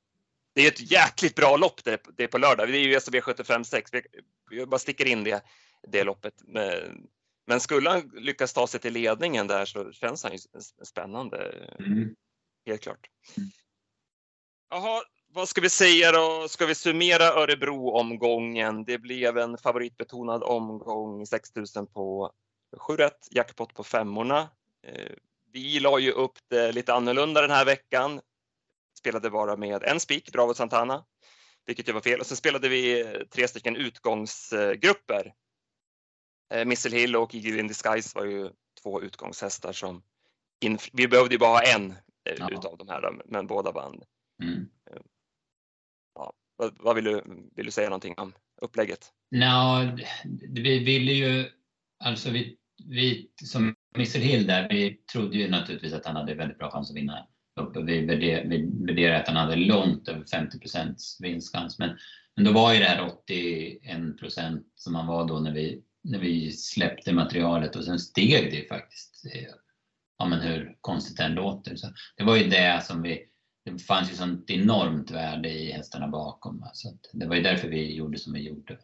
Det 0.55 0.62
är 0.62 0.68
ett 0.68 0.90
jäkligt 0.90 1.35
bra 1.35 1.57
lopp 1.57 1.85
det, 1.85 2.00
det 2.16 2.24
är 2.24 2.29
på 2.29 2.38
lördag. 2.38 2.68
Det 2.68 2.79
är 2.79 2.87
ju 2.88 3.00
SOB 3.00 3.22
75 3.22 3.64
6. 3.64 3.90
Vi 4.50 4.66
bara 4.66 4.79
sticker 4.79 5.07
in 5.07 5.24
det, 5.24 5.44
det 5.88 6.05
loppet. 6.05 6.35
Men 7.46 7.61
skulle 7.61 7.90
han 7.90 8.11
lyckas 8.14 8.53
ta 8.53 8.66
sig 8.66 8.81
till 8.81 8.92
ledningen 8.92 9.46
där 9.46 9.64
så 9.64 9.92
känns 9.92 10.22
han 10.22 10.33
ju 10.33 10.38
spännande. 10.85 11.68
Mm 11.79 12.14
helt 12.66 12.83
klart. 12.83 13.11
Jaha, 14.70 15.03
vad 15.29 15.48
ska 15.48 15.61
vi 15.61 15.70
säga 15.70 16.12
då? 16.12 16.48
Ska 16.48 16.66
vi 16.66 16.74
summera 16.74 17.24
Örebro-omgången? 17.24 18.85
Det 18.85 18.98
blev 18.98 19.38
en 19.38 19.59
favoritbetonad 19.59 20.42
omgång, 20.42 21.27
6000 21.27 21.87
på 21.87 22.33
7 22.77 22.96
rätt, 22.96 23.29
jackpot 23.31 23.74
på 23.74 23.85
femmorna. 23.85 24.48
Eh, 25.55 25.61
vi 25.61 25.81
la 25.81 25.99
ju 25.99 26.11
upp 26.11 26.38
det 26.51 26.73
lite 26.73 26.95
annorlunda 26.95 27.40
den 27.40 27.51
här 27.51 27.64
veckan. 27.64 28.21
Spelade 28.99 29.31
bara 29.31 29.57
med 29.57 29.83
en 29.83 30.01
spik, 30.01 30.33
Bravo 30.33 30.55
Santana, 30.55 31.05
vilket 31.67 31.88
ju 31.88 31.93
var 31.93 32.01
fel. 32.01 32.21
Och 32.21 32.27
så 32.27 32.37
spelade 32.37 32.69
vi 32.69 33.05
tre 33.31 33.49
stycken 33.49 33.77
utgångsgrupper. 33.77 35.35
Eh, 36.55 36.64
Missile 36.64 36.97
Hill 36.97 37.17
och 37.17 37.35
Eagle 37.35 37.61
in 37.61 37.69
Disguise 37.69 38.19
var 38.19 38.25
ju 38.25 38.51
två 38.83 39.03
utgångshästar 39.03 39.73
som 39.73 40.03
vi 40.93 41.09
behövde 41.09 41.35
ju 41.35 41.38
bara 41.38 41.51
ha 41.51 41.62
en 41.62 41.95
Eh, 42.25 42.35
ja. 42.38 42.49
utav 42.51 42.77
de 42.79 42.88
här, 42.88 43.23
men 43.25 43.47
båda 43.47 43.73
vann. 43.73 44.03
Mm. 44.43 44.69
Eh, 44.90 45.03
ja, 46.14 46.33
vad, 46.57 46.77
vad, 46.81 46.95
vill, 46.97 47.05
du, 47.05 47.23
vill 47.55 47.67
du 47.67 47.73
säga 47.73 47.88
någonting 47.88 48.14
om 48.17 48.33
upplägget? 48.61 49.12
No, 49.31 49.97
vi 50.51 50.85
ville 50.85 51.12
ju, 51.12 51.51
alltså 51.99 52.31
vi, 52.31 52.57
vi 52.85 53.29
som 53.45 53.75
Mr 53.95 54.19
Hill 54.19 54.47
där, 54.47 54.69
vi 54.69 54.95
trodde 55.13 55.37
ju 55.37 55.51
naturligtvis 55.51 55.93
att 55.93 56.07
han 56.07 56.17
hade 56.17 56.35
väldigt 56.35 56.59
bra 56.59 56.71
chans 56.71 56.91
att 56.91 56.97
vinna 56.97 57.27
Vi 57.87 58.07
värderade 58.07 59.21
att 59.21 59.29
han 59.29 59.37
hade 59.37 59.57
långt 59.57 60.09
över 60.09 60.25
50 60.25 60.59
vinstchans. 61.21 61.79
Men, 61.79 61.99
men 62.37 62.45
då 62.45 62.53
var 62.53 62.73
ju 62.73 62.79
det 62.79 62.85
här 62.85 63.11
81 63.25 64.19
procent 64.19 64.67
som 64.75 64.95
han 64.95 65.07
var 65.07 65.29
då 65.29 65.41
när 65.41 65.53
vi, 65.53 65.83
när 66.03 66.19
vi 66.19 66.53
släppte 66.53 67.13
materialet 67.13 67.77
och 67.77 67.85
sen 67.85 67.99
steg 67.99 68.51
det 68.51 68.57
ju 68.57 68.67
faktiskt 68.67 69.27
eh, 69.35 69.51
ja, 70.19 70.27
men 70.27 70.41
hur 70.41 70.77
konstigt 70.81 71.17
det 71.17 71.25
än 71.25 71.35
låter. 71.35 71.77
Så 71.77 71.89
det 72.17 72.25
var 72.25 72.37
ju 72.37 72.49
det 72.49 72.85
som 72.85 73.03
vi, 73.03 73.25
det 73.65 73.79
fanns 73.79 74.13
ju 74.13 74.17
sånt 74.17 74.51
enormt 74.51 75.11
värde 75.11 75.49
i 75.49 75.73
hästarna 75.73 76.09
bakom. 76.09 76.65
Så 76.73 76.99
det 77.13 77.27
var 77.27 77.37
ju 77.37 77.43
därför 77.43 77.69
vi 77.69 77.95
gjorde 77.95 78.19
som 78.19 78.33
vi 78.33 78.41
gjorde. 78.41 78.79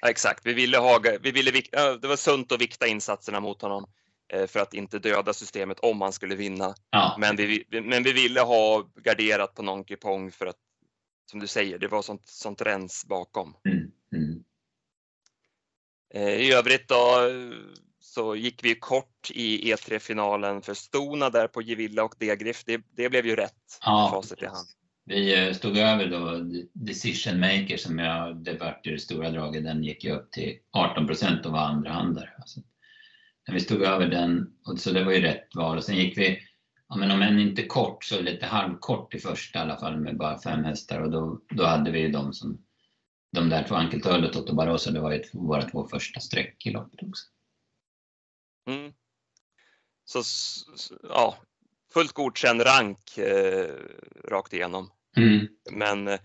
Ja, 0.00 0.08
exakt, 0.10 0.46
vi 0.46 0.52
ville 0.52 0.78
ha, 0.78 1.00
vi 1.20 1.30
ville, 1.30 1.50
det 2.00 2.08
var 2.08 2.16
sunt 2.16 2.52
att 2.52 2.60
vikta 2.60 2.86
insatserna 2.86 3.40
mot 3.40 3.62
honom 3.62 3.86
eh, 4.32 4.46
för 4.46 4.60
att 4.60 4.74
inte 4.74 4.98
döda 4.98 5.32
systemet 5.32 5.80
om 5.80 6.00
han 6.00 6.12
skulle 6.12 6.34
vinna. 6.34 6.74
Ja. 6.90 7.16
Men, 7.18 7.36
vi, 7.36 7.64
men 7.70 8.02
vi 8.02 8.12
ville 8.12 8.40
ha 8.40 8.90
garderat 8.94 9.54
på 9.54 9.62
någon 9.62 9.84
kupong 9.84 10.30
för 10.30 10.46
att, 10.46 10.56
som 11.30 11.40
du 11.40 11.46
säger, 11.46 11.78
det 11.78 11.88
var 11.88 12.02
sånt, 12.02 12.28
sånt 12.28 12.62
rens 12.62 13.04
bakom. 13.06 13.56
Mm. 13.64 13.90
Mm. 14.12 14.44
Eh, 16.14 16.40
I 16.40 16.52
övrigt 16.52 16.88
då, 16.88 17.30
så 18.00 18.36
gick 18.36 18.64
vi 18.64 18.74
kort 18.74 19.30
i 19.30 19.72
E3-finalen 19.72 20.62
för 20.62 20.74
Stona 20.74 21.30
där 21.30 21.48
på 21.48 21.62
Gevilla 21.62 22.04
och 22.04 22.14
Degrif. 22.18 22.64
Det, 22.64 22.82
det 22.96 23.08
blev 23.08 23.26
ju 23.26 23.36
rätt. 23.36 23.78
Ja, 23.80 24.10
facit 24.12 24.42
i 24.42 24.46
hand. 24.46 24.68
Vi 25.08 25.46
eh, 25.46 25.52
stod 25.52 25.76
över 25.78 26.06
då 26.06 26.40
Decision 26.72 27.40
Maker 27.40 27.76
som 27.76 27.98
jag, 27.98 28.36
det 28.36 28.54
vart 28.54 28.84
det 28.84 28.98
stora 28.98 29.30
draget, 29.30 29.64
den 29.64 29.84
gick 29.84 30.04
ju 30.04 30.10
upp 30.10 30.32
till 30.32 30.58
18 30.70 31.06
procent 31.06 31.46
och 31.46 31.52
var 31.52 31.60
andrahandare. 31.60 32.30
Alltså, 32.38 32.60
när 33.46 33.54
vi 33.54 33.60
stod 33.60 33.82
över 33.82 34.06
den, 34.06 34.56
och 34.64 34.78
så 34.78 34.90
det 34.92 35.04
var 35.04 35.12
ju 35.12 35.20
rätt 35.20 35.54
val. 35.54 35.76
Och 35.76 35.84
sen 35.84 35.96
gick 35.96 36.18
vi, 36.18 36.38
ja, 36.88 36.96
men 36.96 37.10
om 37.10 37.22
än 37.22 37.40
inte 37.40 37.62
kort 37.62 38.04
så 38.04 38.20
lite 38.20 38.46
halvkort 38.46 39.14
i 39.14 39.18
första 39.18 39.58
i 39.58 39.62
alla 39.62 39.76
fall 39.76 40.00
med 40.00 40.16
bara 40.16 40.40
fem 40.40 40.64
hästar 40.64 41.00
och 41.00 41.10
då, 41.10 41.40
då 41.50 41.64
hade 41.64 41.90
vi 41.90 42.00
ju 42.00 42.08
de 42.08 42.32
som 42.32 42.66
de 43.32 43.48
där 43.48 43.64
två 43.68 43.74
Ankeltöl 43.74 44.24
och 44.24 44.32
Toto 44.32 44.54
Barroso, 44.54 44.90
det 44.90 45.00
var 45.00 45.12
ju 45.12 45.22
våra 45.32 45.62
två 45.62 45.88
första 45.88 46.20
streck 46.20 46.66
i 46.66 46.70
loppet 46.70 47.02
också. 47.02 47.24
Mm. 48.68 48.92
Så 50.04 50.22
ja, 51.02 51.36
fullt 51.92 52.12
godkänd 52.12 52.66
rank 52.66 53.18
eh, 53.18 53.74
rakt 54.24 54.52
igenom. 54.52 54.90
Mm. 55.16 55.48
Men 55.70 56.08
eh, 56.08 56.20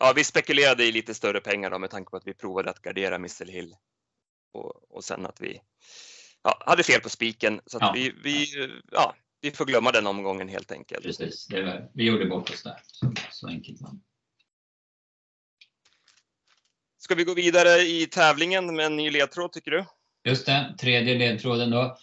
ja, 0.00 0.12
vi 0.16 0.24
spekulerade 0.24 0.84
i 0.84 0.92
lite 0.92 1.14
större 1.14 1.40
pengar 1.40 1.70
då, 1.70 1.78
med 1.78 1.90
tanke 1.90 2.10
på 2.10 2.16
att 2.16 2.26
vi 2.26 2.34
provade 2.34 2.70
att 2.70 2.82
gardera 2.82 3.18
Missile 3.18 3.52
Hill 3.52 3.74
och, 4.52 4.96
och 4.96 5.04
sen 5.04 5.26
att 5.26 5.40
vi 5.40 5.60
ja, 6.42 6.62
hade 6.66 6.82
fel 6.82 7.00
på 7.00 7.08
spiken. 7.08 7.60
Så 7.66 7.78
ja. 7.80 7.92
vi, 7.94 8.14
vi, 8.24 8.46
ja, 8.92 9.14
vi 9.40 9.50
får 9.50 9.64
glömma 9.64 9.92
den 9.92 10.06
omgången 10.06 10.48
helt 10.48 10.72
enkelt. 10.72 11.04
Precis, 11.04 11.50
var, 11.50 11.90
vi 11.94 12.04
gjorde 12.04 12.26
bort 12.26 12.50
oss 12.50 12.62
där. 12.62 12.80
Så, 12.86 13.12
så 13.30 13.48
enkelt 13.48 13.80
var 13.80 13.90
Ska 16.98 17.14
vi 17.14 17.24
gå 17.24 17.34
vidare 17.34 17.80
i 17.80 18.06
tävlingen 18.06 18.76
med 18.76 18.86
en 18.86 18.96
ny 18.96 19.10
ledtråd 19.10 19.52
tycker 19.52 19.70
du? 19.70 19.84
Just 20.24 20.46
det, 20.46 20.74
tredje 20.80 21.14
ledtråden 21.14 21.70
då. 21.70 21.96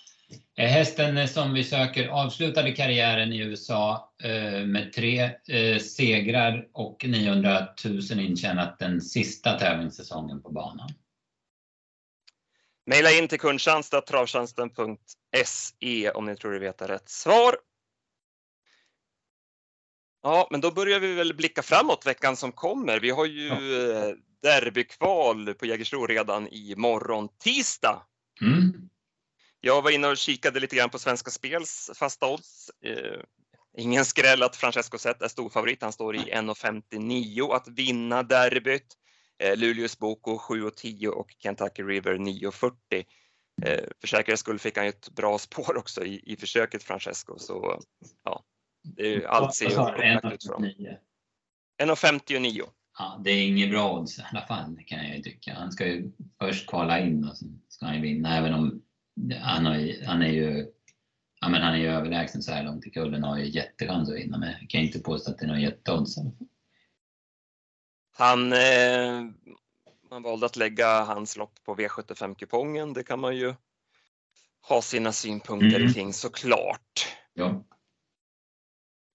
Eh, 0.57 0.67
hästen 0.67 1.27
som 1.27 1.53
vi 1.53 1.63
söker 1.63 2.07
avslutade 2.07 2.71
karriären 2.71 3.33
i 3.33 3.37
USA 3.37 4.13
eh, 4.23 4.65
med 4.65 4.93
tre 4.93 5.31
eh, 5.47 5.79
segrar 5.79 6.67
och 6.73 7.05
900 7.07 7.67
000 7.85 8.01
intjänat 8.19 8.79
den 8.79 9.01
sista 9.01 9.59
tävlingssäsongen 9.59 10.41
på 10.41 10.51
banan. 10.51 10.89
Maila 12.89 13.11
in 13.11 13.27
till 13.27 13.39
kundtjänst.travtjänsten.se 13.39 16.11
om 16.11 16.25
ni 16.25 16.35
tror 16.35 16.51
ni 16.51 16.59
vet 16.59 16.81
rätt 16.81 17.09
svar. 17.09 17.55
Ja, 20.23 20.47
men 20.51 20.61
då 20.61 20.71
börjar 20.71 20.99
vi 20.99 21.13
väl 21.13 21.33
blicka 21.33 21.61
framåt 21.61 22.05
veckan 22.05 22.35
som 22.35 22.51
kommer. 22.51 22.99
Vi 22.99 23.09
har 23.09 23.25
ju 23.25 23.47
ja. 23.47 23.55
derbykval 24.41 25.53
på 25.53 25.65
Jägersro 25.65 26.05
redan 26.05 26.47
i 26.47 26.75
morgon 26.77 27.29
tisdag. 27.37 28.01
Mm. 28.41 28.89
Jag 29.61 29.81
var 29.81 29.91
inne 29.91 30.07
och 30.07 30.17
kikade 30.17 30.59
lite 30.59 30.75
grann 30.75 30.89
på 30.89 30.99
Svenska 30.99 31.31
Spels 31.31 31.91
fasta 31.95 32.27
odds. 32.27 32.71
Eh, 32.85 33.21
ingen 33.77 34.05
skräll 34.05 34.43
att 34.43 34.55
Francesco 34.55 34.97
Zet 34.97 35.21
är 35.21 35.27
storfavorit. 35.27 35.81
Han 35.81 35.91
står 35.91 36.15
i 36.15 36.19
1,59 36.19 37.53
att 37.53 37.67
vinna 37.67 38.23
derbyt. 38.23 38.97
Eh, 39.43 39.57
Luleås 39.57 39.99
Boko 39.99 40.37
7,10 40.37 41.07
och 41.07 41.35
Kentucky 41.39 41.83
River 41.83 42.13
9,40. 42.17 43.05
Eh, 43.63 43.83
för 43.99 44.07
säkerhets 44.07 44.39
skull 44.39 44.59
fick 44.59 44.77
han 44.77 44.85
ett 44.85 45.09
bra 45.09 45.37
spår 45.37 45.77
också 45.77 46.05
i, 46.05 46.21
i 46.25 46.35
försöket 46.35 46.83
Francesco. 46.83 47.39
Så 47.39 47.81
ja, 48.23 48.43
det 48.83 49.15
är, 49.15 49.27
allt 49.27 49.55
ser 49.55 49.65
ju 49.65 49.71
upplagt 49.71 50.33
ut 50.33 50.43
för 50.43 50.53
dem. 50.53 50.65
1,59. 51.83 52.61
Ja, 52.97 53.21
det 53.23 53.31
är 53.31 53.47
inget 53.47 53.71
bra 53.71 53.93
odds 53.93 54.19
i 54.19 54.21
alla 54.31 54.47
fall 54.47 54.79
kan 54.85 55.07
jag 55.07 55.17
ju 55.17 55.23
tycka. 55.23 55.53
Han 55.53 55.71
ska 55.71 55.87
ju 55.87 56.11
först 56.39 56.69
kvala 56.69 56.99
in 56.99 57.29
och 57.29 57.37
sen 57.37 57.61
ska 57.67 57.85
han 57.85 57.95
ju 57.95 58.01
vinna 58.01 58.37
även 58.37 58.53
om 58.53 58.81
han, 59.41 59.65
har, 59.65 60.05
han 60.05 60.21
är 60.21 60.29
ju 60.29 60.71
ja, 61.41 61.49
men 61.49 61.61
han 61.61 61.73
är 61.73 61.77
ju 61.77 61.87
överlägsen 61.87 62.41
så 62.41 62.51
här 62.51 62.63
långt 62.63 62.87
i 62.87 62.89
kullen 62.89 63.23
och 63.23 63.29
har 63.29 63.37
ju 63.37 63.49
jättechans 63.49 64.09
att 64.09 64.15
vinna. 64.15 64.37
Men 64.37 64.53
jag 64.59 64.69
kan 64.69 64.81
inte 64.81 64.99
påstå 64.99 65.31
att 65.31 65.37
det 65.37 65.45
är 65.45 65.47
någon 65.47 65.61
jätteodds. 65.61 66.15
Han, 68.17 68.53
eh, 68.53 69.25
man 70.09 70.23
valde 70.23 70.45
att 70.45 70.55
lägga 70.55 71.03
hans 71.03 71.37
lopp 71.37 71.63
på 71.63 71.75
V75-kupongen. 71.75 72.93
Det 72.93 73.03
kan 73.03 73.19
man 73.19 73.37
ju 73.37 73.53
ha 74.61 74.81
sina 74.81 75.11
synpunkter 75.11 75.79
mm. 75.79 75.93
kring 75.93 76.13
såklart. 76.13 77.07
Ja. 77.33 77.63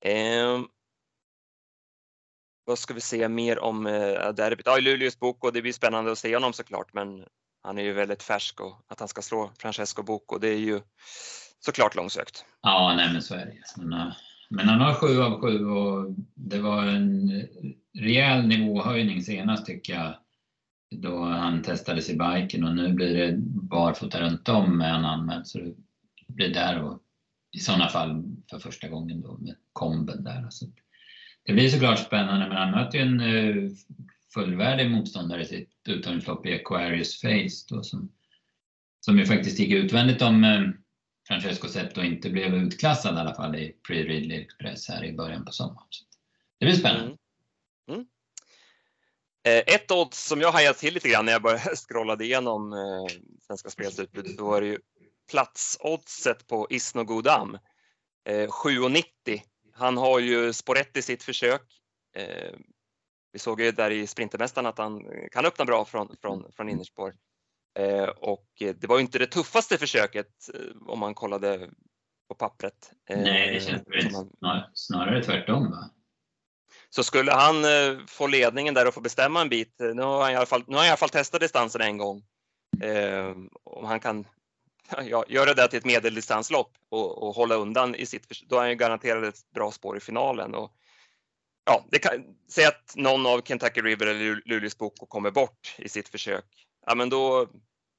Eh, 0.05 0.61
vad 2.65 2.79
ska 2.79 2.95
vi 2.95 3.01
säga 3.01 3.29
mer 3.29 3.59
om 3.59 3.87
eh, 3.87 4.33
derbyt? 4.33 4.67
Ja, 4.67 4.79
Luleås 4.79 5.19
Boko, 5.19 5.51
det 5.51 5.63
blir 5.63 5.73
spännande 5.73 6.13
att 6.13 6.19
se 6.19 6.35
honom 6.35 6.53
såklart, 6.53 6.93
men 6.93 7.25
han 7.67 7.79
är 7.79 7.83
ju 7.83 7.93
väldigt 7.93 8.23
färsk 8.23 8.61
och 8.61 8.77
att 8.89 9.01
han 9.01 9.09
ska 9.09 9.23
slå 9.23 9.51
Francesco 9.59 10.03
Boko, 10.03 10.39
det 10.39 10.49
är 10.49 10.59
ju 10.59 10.81
såklart 11.61 11.95
långsökt. 11.97 12.45
Ja, 12.63 12.95
nej 12.97 13.13
men 13.13 13.23
så 13.23 13.35
är 13.35 13.47
det. 13.47 13.83
Men, 13.83 13.93
eh, 13.93 14.13
men 14.51 14.69
han 14.69 14.81
har 14.81 14.95
sju 14.95 15.21
av 15.23 15.41
sju 15.41 15.67
och 15.67 16.15
det 16.35 16.59
var 16.59 16.83
en 16.83 17.31
rejäl 17.99 18.47
nivåhöjning 18.47 19.23
senast 19.23 19.67
tycker 19.67 19.95
jag. 19.95 20.15
Då 20.91 21.25
han 21.25 21.63
testades 21.63 22.11
i 22.11 22.19
biken 22.19 22.65
och 22.65 22.77
nu 22.77 22.93
blir 22.93 23.15
det 23.15 23.37
barfota 23.71 24.21
runt 24.21 24.49
om 24.49 24.79
med 24.79 24.95
en 24.95 25.05
anmäld. 25.05 25.47
Så 25.47 25.59
det 25.59 25.75
blir 26.29 26.55
där 26.55 26.83
och 26.83 27.01
i 27.53 27.59
sådana 27.59 27.89
fall 27.89 28.25
för 28.51 28.59
första 28.59 28.89
gången 28.89 29.21
då 29.21 29.39
med 29.39 29.57
komben 29.73 30.25
där. 30.25 30.47
Så 30.51 30.67
det 31.43 31.53
blir 31.53 31.69
såklart 31.69 31.99
spännande 31.99 32.49
men 32.49 32.57
han 32.57 32.71
möter 32.71 32.99
ju 32.99 33.05
en 33.05 33.21
eh, 33.21 33.71
fullvärdig 34.37 34.91
motståndare 34.91 35.43
i 35.43 35.47
sitt 35.47 35.71
uttagningslopp 35.89 36.47
i 36.47 36.55
Aquarius 36.55 37.21
Face 37.21 37.67
då, 37.69 37.83
som, 37.83 38.13
som 39.01 39.19
ju 39.19 39.27
faktiskt 39.27 39.59
gick 39.59 39.73
utvändigt 39.73 40.23
om 40.23 40.45
eh, 40.45 40.61
Francesco 41.29 41.69
Zetto 41.69 42.03
inte 42.03 42.31
blev 42.31 42.55
utklassad 42.55 43.17
i 43.17 43.19
alla 43.19 43.35
fall 43.35 43.57
i 43.57 43.77
Pre-Ridley 43.89 44.41
Express 44.41 44.89
här 44.89 45.05
i 45.05 45.13
början 45.13 45.45
på 45.45 45.53
sommaren. 45.53 45.87
Så 45.91 46.05
det 46.59 46.67
blir 46.67 46.77
spännande. 46.77 47.05
Mm. 47.07 47.17
Mm. 47.91 48.07
Eh, 49.47 49.75
ett 49.75 49.91
odds 49.91 50.29
som 50.29 50.41
jag 50.41 50.53
hajade 50.53 50.79
till 50.79 50.95
lite 50.95 51.09
grann 51.09 51.25
när 51.25 51.33
jag 51.33 51.43
började 51.43 51.77
scrollade 51.89 52.25
igenom 52.25 52.73
eh, 52.73 53.17
Svenska 53.47 53.71
Spels 53.71 53.99
utbud, 53.99 54.35
då 54.39 54.47
var 54.47 54.61
det 54.61 54.67
ju 54.67 54.79
platsoddset 55.31 56.47
på 56.47 56.67
Isno 56.71 57.05
Godam. 57.05 57.59
Eh, 58.29 58.49
7,90. 58.49 59.05
Han 59.73 59.97
har 59.97 60.19
ju 60.19 60.53
spår 60.53 60.79
i 60.95 61.03
sitt 61.03 61.23
försök. 61.23 61.63
Eh, 62.17 62.53
vi 63.37 63.41
såg 63.41 63.61
ju 63.61 63.73
där 63.73 63.91
i 63.91 64.07
Sprintermästaren 64.07 64.67
att 64.67 64.79
han 64.79 65.05
kan 65.33 65.47
öppna 65.47 65.65
bra 65.65 65.85
från, 65.85 66.17
från, 66.21 66.53
från 66.53 66.69
innerspår. 66.69 67.15
Eh, 67.79 68.05
och 68.05 68.47
det 68.59 68.85
var 68.85 68.97
ju 68.97 69.03
inte 69.03 69.19
det 69.19 69.27
tuffaste 69.27 69.79
försöket 69.79 70.51
eh, 70.55 70.89
om 70.89 70.99
man 70.99 71.15
kollade 71.15 71.71
på 72.29 72.35
pappret. 72.35 72.93
Eh, 73.11 73.19
Nej, 73.19 73.55
det 73.55 73.61
känns 73.61 73.83
väl 73.87 74.27
man... 74.41 74.63
snarare 74.75 75.23
tvärtom 75.23 75.71
va? 75.71 75.91
Så 76.91 77.05
skulle 77.05 77.33
han 77.33 77.65
eh, 77.65 77.99
få 78.07 78.27
ledningen 78.27 78.75
där 78.75 78.89
och 78.89 78.95
få 78.95 79.01
bestämma 79.01 79.41
en 79.41 79.49
bit, 79.49 79.77
nu 79.79 80.03
har 80.03 80.23
han 80.23 80.33
i 80.33 80.37
alla 80.37 80.47
fall, 80.47 80.65
nu 80.67 80.75
har 80.75 80.79
han 80.79 80.87
i 80.87 80.91
alla 80.91 80.97
fall 80.97 81.09
testat 81.09 81.41
distansen 81.41 81.81
en 81.81 81.99
gång. 81.99 82.23
Eh, 82.83 83.35
om 83.65 83.85
han 83.85 84.01
kan 84.01 84.25
ja, 85.05 85.25
göra 85.29 85.55
det 85.55 85.69
till 85.69 85.79
ett 85.79 85.85
medeldistanslopp 85.85 86.73
och, 86.91 87.23
och 87.23 87.35
hålla 87.35 87.55
undan 87.55 87.95
i 87.95 88.07
sitt, 88.07 88.49
då 88.49 88.57
är 88.57 88.61
han 88.61 88.71
ju 88.71 88.77
garanterad 88.77 89.25
ett 89.25 89.51
bra 89.55 89.71
spår 89.71 89.97
i 89.97 90.01
finalen. 90.01 90.55
Och 90.55 90.73
ja, 91.67 91.85
det 91.91 91.99
kan, 91.99 92.25
säg 92.49 92.65
att 92.65 92.93
någon 92.97 93.27
av 93.27 93.43
Kentucky 93.43 93.81
River 93.81 94.07
eller 94.07 94.43
Luleås 94.45 94.79
Boko 94.79 95.07
kommer 95.07 95.31
bort 95.31 95.75
i 95.79 95.89
sitt 95.89 96.09
försök. 96.09 96.45
Ja, 96.87 96.95
men 96.95 97.09
då, 97.09 97.49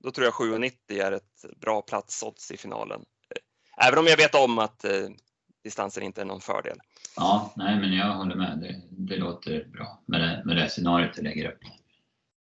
då 0.04 0.12
tror 0.12 0.26
jag 0.26 0.34
7,90 0.34 0.72
är 0.90 1.12
ett 1.12 1.46
bra 1.62 1.82
platsodds 1.82 2.52
i 2.52 2.58
finalen. 2.58 3.02
Även 3.82 4.00
om 4.00 4.08
jag 4.08 4.18
vet 4.18 4.36
om 4.36 4.60
att 4.60 4.86
eh, 4.86 5.10
distansen 5.64 6.04
inte 6.04 6.22
är 6.22 6.26
någon 6.26 6.42
fördel. 6.42 6.78
Ja, 7.16 7.54
nej, 7.56 7.80
men 7.80 7.94
jag 7.94 8.14
håller 8.14 8.36
med. 8.36 8.60
Det, 8.60 8.82
det 8.90 9.18
låter 9.18 9.64
bra 9.64 10.04
med 10.06 10.22
det, 10.22 10.42
med 10.46 10.58
det 10.58 10.70
scenariot 10.70 11.16
du 11.16 11.22
lägger 11.22 11.52
upp. 11.52 11.60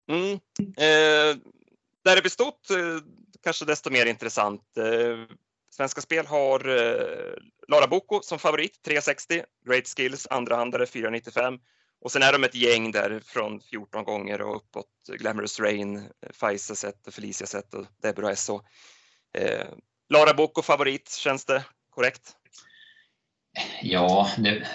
Mm. 0.09 0.33
Eh, 0.59 1.37
där 2.03 2.15
det 2.15 2.21
bestått 2.21 2.69
eh, 2.69 2.77
kanske 3.43 3.65
desto 3.65 3.89
mer 3.89 4.05
intressant. 4.05 4.77
Eh, 4.77 5.35
Svenska 5.73 6.01
Spel 6.01 6.25
har 6.25 6.67
eh, 6.67 7.33
Lara 7.67 7.87
Boko 7.87 8.21
som 8.23 8.39
favorit, 8.39 8.83
360. 8.83 9.43
Great 9.65 9.87
Skills, 9.87 10.27
andrahandare 10.29 10.85
495. 10.85 11.59
Och 12.01 12.11
sen 12.11 12.23
är 12.23 12.33
de 12.33 12.43
ett 12.43 12.55
gäng 12.55 12.91
där 12.91 13.21
från 13.25 13.61
14 13.61 14.03
gånger 14.03 14.41
och 14.41 14.55
uppåt. 14.55 14.87
Glamorous 15.07 15.59
Rain, 15.59 15.97
eh, 15.97 16.31
Faisa 16.33 16.75
set 16.75 17.07
och 17.07 17.13
Felicia 17.13 17.47
set 17.47 17.73
och 17.73 17.85
Deborah 18.01 18.35
SO. 18.35 18.61
Eh, 19.37 19.67
Lara 20.09 20.33
Boko 20.33 20.61
favorit, 20.61 21.11
känns 21.11 21.45
det 21.45 21.63
korrekt? 21.89 22.35
Ja, 23.81 24.29
det, 24.37 24.67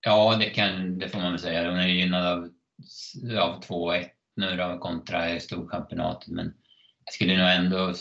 ja 0.00 0.36
det, 0.40 0.50
kan, 0.50 0.98
det 0.98 1.08
får 1.08 1.18
man 1.18 1.32
väl 1.32 1.40
säga. 1.40 1.70
Hon 1.70 1.78
är 1.78 1.88
gynnad 1.88 2.26
av, 2.26 2.38
av 3.40 3.62
2-1 3.62 4.08
nu 4.36 4.56
då 4.56 4.78
kontra 4.78 5.34
i 5.34 5.40
Storchampionatet. 5.40 6.28
Men 6.28 6.54
jag 7.04 7.14
skulle 7.14 7.36
nog 7.36 7.50
ändå 7.50 7.94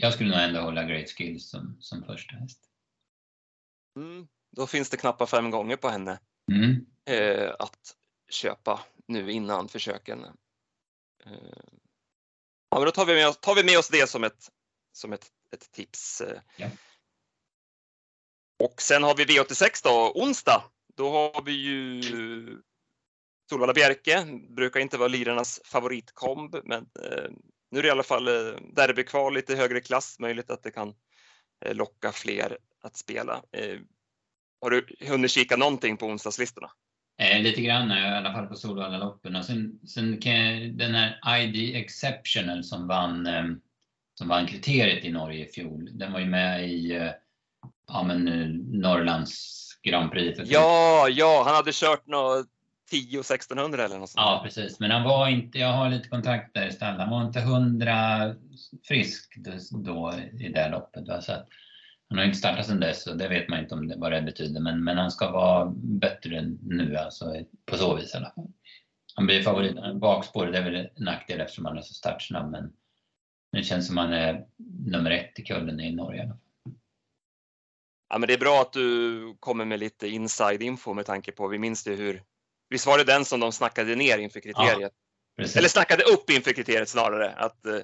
jag 0.00 0.14
skulle 0.14 0.30
nog 0.30 0.38
ändå 0.38 0.60
hålla 0.60 0.84
Great 0.84 1.08
Skills 1.08 1.50
som, 1.50 1.76
som 1.80 2.04
första 2.04 2.36
häst. 2.36 2.70
Mm, 3.96 4.28
då 4.50 4.66
finns 4.66 4.90
det 4.90 4.96
knappt 4.96 5.30
fem 5.30 5.50
gånger 5.50 5.76
på 5.76 5.88
henne 5.88 6.18
mm. 6.52 6.86
eh, 7.04 7.54
att 7.58 7.96
köpa 8.28 8.80
nu 9.06 9.32
innan 9.32 9.68
försöken. 9.68 10.24
Eh, 10.24 10.32
ja, 12.70 12.78
men 12.78 12.84
då 12.84 12.90
tar 12.90 13.06
vi, 13.06 13.14
med, 13.14 13.40
tar 13.40 13.54
vi 13.54 13.64
med 13.64 13.78
oss 13.78 13.88
det 13.88 14.10
som 14.10 14.24
ett, 14.24 14.50
som 14.92 15.12
ett, 15.12 15.26
ett 15.52 15.72
tips. 15.72 16.22
Ja. 16.56 16.70
Och 18.64 18.82
sen 18.82 19.02
har 19.02 19.14
vi 19.16 19.24
V86 19.24 19.80
då, 19.84 20.12
onsdag. 20.14 20.64
Då 20.96 21.10
har 21.10 21.42
vi 21.42 21.52
ju 21.52 22.02
Solvalla 23.50 23.72
Bjerke, 23.72 24.26
brukar 24.48 24.80
inte 24.80 24.98
vara 24.98 25.08
lirarnas 25.08 25.60
favoritkomb, 25.64 26.56
men 26.64 26.82
eh, 26.82 27.30
nu 27.70 27.78
är 27.78 27.82
det 27.82 27.88
i 27.88 27.90
alla 27.90 28.02
fall 28.02 28.28
eh, 28.28 28.54
derbykval 28.72 29.34
lite 29.34 29.56
högre 29.56 29.80
klass, 29.80 30.18
möjligt 30.18 30.50
att 30.50 30.62
det 30.62 30.70
kan 30.70 30.94
eh, 31.64 31.74
locka 31.74 32.12
fler 32.12 32.58
att 32.82 32.96
spela. 32.96 33.42
Eh, 33.52 33.78
har 34.60 34.70
du 34.70 34.86
hunnit 35.00 35.30
kika 35.30 35.56
någonting 35.56 35.96
på 35.96 36.06
onsdagslistorna? 36.06 36.70
Eh, 37.20 37.42
lite 37.42 37.62
grann, 37.62 37.90
i 37.90 38.16
alla 38.16 38.32
fall 38.32 38.46
på 38.46 38.54
Solvalla-loppen. 38.54 39.36
Och 39.36 39.44
sen, 39.44 39.80
sen 39.86 40.20
jag, 40.20 40.78
den 40.78 40.94
här 40.94 41.40
ID 41.40 41.76
Exceptional 41.76 42.64
som 42.64 42.88
vann, 42.88 43.26
eh, 43.26 43.44
som 44.18 44.28
vann 44.28 44.46
kriteriet 44.46 45.04
i 45.04 45.10
Norge 45.10 45.48
i 45.48 45.52
fjol, 45.52 45.98
den 45.98 46.12
var 46.12 46.20
ju 46.20 46.26
med 46.26 46.68
i 46.68 46.92
eh, 46.92 47.10
ja, 47.86 48.02
men, 48.02 48.24
Norrlands 48.72 49.64
Grand 49.82 50.10
Prix. 50.10 50.40
Ja, 50.44 51.08
ja, 51.08 51.42
han 51.46 51.54
hade 51.54 51.72
kört 51.72 52.06
något 52.06 52.46
10 52.90 53.20
1600 53.20 53.84
eller 53.84 53.98
något 53.98 54.10
sånt. 54.10 54.26
Ja, 54.26 54.40
precis. 54.44 54.80
Men 54.80 54.90
han 54.90 55.04
var 55.04 55.28
inte, 55.28 55.58
jag 55.58 55.72
har 55.72 55.90
lite 55.90 56.08
kontakt 56.08 56.54
där 56.54 56.66
i 56.66 56.72
stallet, 56.72 57.00
han 57.00 57.10
var 57.10 57.26
inte 57.26 57.40
hundra 57.40 58.34
frisk 58.88 59.34
då 59.70 60.14
i 60.40 60.48
det 60.48 60.68
loppet. 60.68 61.08
Va? 61.08 61.20
Så 61.20 61.32
Han 62.08 62.18
har 62.18 62.24
inte 62.24 62.38
startat 62.38 62.66
sedan 62.66 62.80
dess 62.80 63.06
och 63.06 63.16
det 63.16 63.28
vet 63.28 63.48
man 63.48 63.58
inte 63.58 63.74
om 63.74 63.88
det, 63.88 63.96
vad 63.96 64.12
det 64.12 64.22
betyder. 64.22 64.60
Men, 64.60 64.84
men 64.84 64.98
han 64.98 65.10
ska 65.10 65.30
vara 65.30 65.72
bättre 65.74 66.56
nu 66.62 66.96
alltså, 66.96 67.44
på 67.66 67.76
så 67.76 67.96
vis 67.96 68.14
i 68.14 68.16
alla 68.16 68.30
fall. 68.30 68.52
Han 69.14 69.26
blir 69.26 69.42
favorit. 69.42 69.76
Bakspår, 70.00 70.46
det 70.46 70.58
är 70.58 70.64
väl 70.64 70.74
en 70.74 71.04
nackdel 71.04 71.40
eftersom 71.40 71.64
han 71.64 71.78
är 71.78 71.82
så 71.82 71.94
startsnabb. 71.94 72.50
Men 72.50 72.72
det 73.52 73.62
känns 73.62 73.86
som 73.86 73.96
han 73.96 74.12
är 74.12 74.46
nummer 74.86 75.10
ett 75.10 75.38
i 75.38 75.42
kullen 75.42 75.80
i 75.80 75.94
Norge. 75.94 76.32
Ja, 78.10 78.18
men 78.18 78.26
det 78.26 78.34
är 78.34 78.38
bra 78.38 78.60
att 78.60 78.72
du 78.72 79.36
kommer 79.40 79.64
med 79.64 79.78
lite 79.78 80.08
inside 80.08 80.62
info 80.62 80.94
med 80.94 81.06
tanke 81.06 81.32
på, 81.32 81.48
vi 81.48 81.58
minns 81.58 81.86
ju 81.86 81.94
hur, 81.96 82.22
visst 82.70 82.86
var 82.86 82.98
det 82.98 83.04
den 83.04 83.24
som 83.24 83.40
de 83.40 83.52
snackade 83.52 83.94
ner 83.94 84.18
inför 84.18 84.40
kriteriet? 84.40 84.92
Ja, 85.36 85.44
Eller 85.56 85.68
snackade 85.68 86.02
upp 86.02 86.30
inför 86.30 86.52
kriteriet 86.52 86.88
snarare, 86.88 87.32
att 87.32 87.60
uh, 87.66 87.80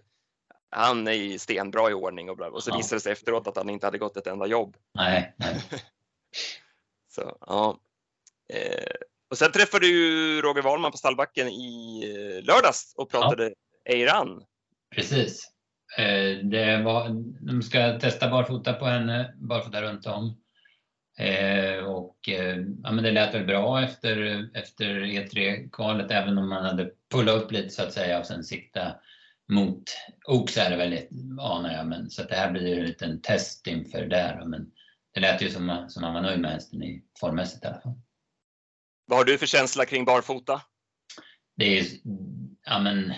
han 0.70 1.09
är 1.09 1.39
stenbra 1.39 1.91
i 1.91 1.95
ordning 1.95 2.30
och, 2.30 2.37
bla, 2.37 2.51
och 2.51 2.62
så 2.62 2.70
ja. 2.70 2.76
visade 2.76 2.97
det 2.97 3.01
sig 3.01 3.12
efteråt 3.12 3.47
att 3.47 3.57
han 3.57 3.70
inte 3.70 3.87
hade 3.87 3.99
gått 3.99 4.16
ett 4.16 4.26
enda 4.26 4.47
jobb. 4.47 4.76
Nej. 4.95 5.35
nej. 5.37 5.61
så, 7.14 7.37
ja. 7.41 7.80
Eh, 8.53 8.95
och 9.30 9.39
sen 9.39 9.53
träffade 9.53 9.87
du 9.87 10.43
Roger 10.43 10.62
Wahlman 10.62 10.91
på 10.91 10.97
stallbacken 10.97 11.49
i 11.49 12.03
eh, 12.05 12.45
lördags 12.45 12.95
och 12.97 13.11
pratade 13.11 13.45
ja. 13.85 13.93
Eiran. 13.93 14.45
Precis. 14.95 15.51
Eh, 15.99 16.45
det 16.45 16.82
var, 16.82 17.09
de 17.47 17.62
ska 17.62 17.99
testa 17.99 18.30
barfota 18.30 18.72
på 18.72 18.85
henne, 18.85 19.35
barfota 19.37 19.82
runt 19.82 20.07
om. 20.07 20.37
Eh, 21.18 21.84
och 21.84 22.18
ja, 22.82 22.92
men 22.92 23.02
det 23.02 23.10
lät 23.10 23.34
väl 23.34 23.46
bra 23.46 23.82
efter, 23.82 24.48
efter 24.54 25.00
E3-kvalet 25.00 26.10
även 26.10 26.38
om 26.38 26.48
man 26.48 26.64
hade 26.64 26.90
pullat 27.12 27.34
upp 27.34 27.52
lite 27.52 27.68
så 27.68 27.82
att 27.82 27.92
säga 27.92 28.18
och 28.18 28.26
sen 28.26 28.44
sikta 28.44 28.96
mot 29.48 29.82
Ox 30.24 30.56
är 30.56 30.70
det 30.70 30.76
väl, 30.76 30.98
anar 31.40 31.72
jag. 31.72 31.86
Men, 31.86 32.10
så 32.10 32.22
det 32.22 32.34
här 32.34 32.50
blir 32.50 32.68
ju 32.68 32.78
en 32.78 32.86
liten 32.86 33.20
test 33.20 33.66
inför 33.66 34.06
där. 34.06 34.44
Men 34.44 34.70
det 35.14 35.20
lät 35.20 35.42
ju 35.42 35.50
som, 35.50 35.86
som 35.88 36.02
man 36.02 36.14
var 36.14 36.20
nöjd 36.20 36.40
med 36.40 36.50
hästen 36.50 36.82
i 36.82 37.04
formmässigt 37.20 37.64
i 37.64 37.66
alla 37.66 37.80
fall. 37.80 38.00
Vad 39.06 39.18
har 39.18 39.24
du 39.24 39.38
för 39.38 39.46
känsla 39.46 39.84
kring 39.84 40.04
barfota? 40.04 40.62
Det 41.56 41.78
är, 41.78 41.86
ja 42.64 42.78
men 42.78 43.12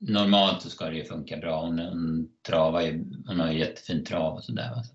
normalt 0.00 0.62
så 0.62 0.70
ska 0.70 0.84
det 0.84 0.96
ju 0.96 1.04
funka 1.04 1.36
bra. 1.36 1.60
Hon, 1.60 1.78
hon 1.78 2.28
travar 2.46 2.80
ju, 2.80 3.04
hon 3.26 3.40
har 3.40 3.52
ju 3.52 3.58
jättefin 3.58 4.04
trav 4.04 4.34
och 4.34 4.44
sådär. 4.44 4.70
Så 4.74 4.94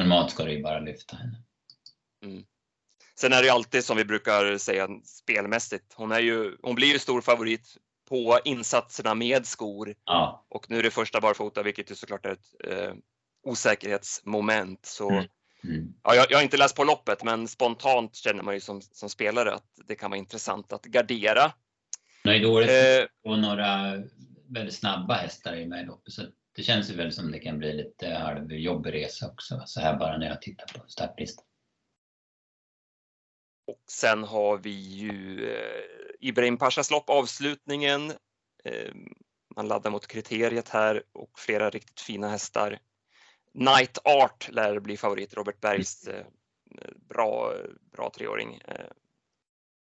normalt 0.00 0.30
ska 0.30 0.44
det 0.44 0.52
ju 0.52 0.62
bara 0.62 0.80
lyfta 0.80 1.16
henne. 1.16 1.45
Mm. 2.30 2.44
Sen 3.18 3.32
är 3.32 3.36
det 3.36 3.44
ju 3.44 3.50
alltid 3.50 3.84
som 3.84 3.96
vi 3.96 4.04
brukar 4.04 4.58
säga 4.58 4.88
spelmässigt. 5.04 5.94
Hon, 5.94 6.12
är 6.12 6.20
ju, 6.20 6.56
hon 6.62 6.74
blir 6.74 6.92
ju 6.92 6.98
stor 6.98 7.20
favorit 7.20 7.76
på 8.08 8.38
insatserna 8.44 9.14
med 9.14 9.46
skor. 9.46 9.94
Ja. 10.04 10.46
Och 10.48 10.70
nu 10.70 10.78
är 10.78 10.82
det 10.82 10.90
första 10.90 11.20
barfota, 11.20 11.62
vilket 11.62 11.90
ju 11.90 11.94
såklart 11.94 12.26
är 12.26 12.30
ett 12.30 12.54
eh, 12.64 12.94
osäkerhetsmoment. 13.42 14.86
Så, 14.86 15.10
mm. 15.10 15.24
Mm. 15.64 15.94
Ja, 16.02 16.14
jag, 16.14 16.26
jag, 16.30 16.38
har 16.38 16.42
inte 16.42 16.56
läst 16.56 16.76
på 16.76 16.84
loppet, 16.84 17.24
men 17.24 17.48
spontant 17.48 18.16
känner 18.16 18.42
man 18.42 18.54
ju 18.54 18.60
som, 18.60 18.80
som 18.82 19.08
spelare 19.08 19.54
att 19.54 19.70
det 19.88 19.94
kan 19.94 20.10
vara 20.10 20.18
intressant 20.18 20.72
att 20.72 20.84
gardera. 20.84 21.52
Nej, 22.24 22.40
då 22.40 22.58
är 22.58 22.66
det 22.66 23.08
eh, 23.24 23.36
några 23.36 24.02
väldigt 24.48 24.74
snabba 24.74 25.14
hästar 25.14 25.56
i 25.56 25.66
med 25.66 25.86
loppet. 25.86 26.12
Så 26.12 26.22
det 26.56 26.62
känns 26.62 26.90
ju 26.90 26.94
väl 26.94 27.12
som 27.12 27.32
det 27.32 27.38
kan 27.38 27.58
bli 27.58 27.72
lite 27.72 28.08
halvjobbig 28.08 28.94
resa 28.94 29.26
också, 29.26 29.62
så 29.66 29.80
här 29.80 29.96
bara 29.96 30.18
när 30.18 30.26
jag 30.26 30.42
tittar 30.42 30.78
på 30.78 30.88
startlistan. 30.88 31.45
Och 33.66 33.84
sen 33.90 34.24
har 34.24 34.58
vi 34.58 34.70
ju 34.70 35.50
eh, 35.50 35.84
Ibrahim 36.20 36.56
Pashas 36.56 36.90
lopp, 36.90 37.10
avslutningen. 37.10 38.10
Eh, 38.64 38.94
man 39.56 39.68
laddar 39.68 39.90
mot 39.90 40.06
kriteriet 40.06 40.68
här 40.68 41.02
och 41.12 41.38
flera 41.38 41.70
riktigt 41.70 42.00
fina 42.00 42.28
hästar. 42.28 42.78
Night 43.52 43.98
Art 44.04 44.48
lär 44.52 44.80
bli 44.80 44.96
favorit, 44.96 45.34
Robert 45.34 45.60
Bergs 45.60 46.08
eh, 46.08 46.26
bra, 47.08 47.52
bra 47.92 48.10
treåring. 48.10 48.60
Eh, 48.64 48.86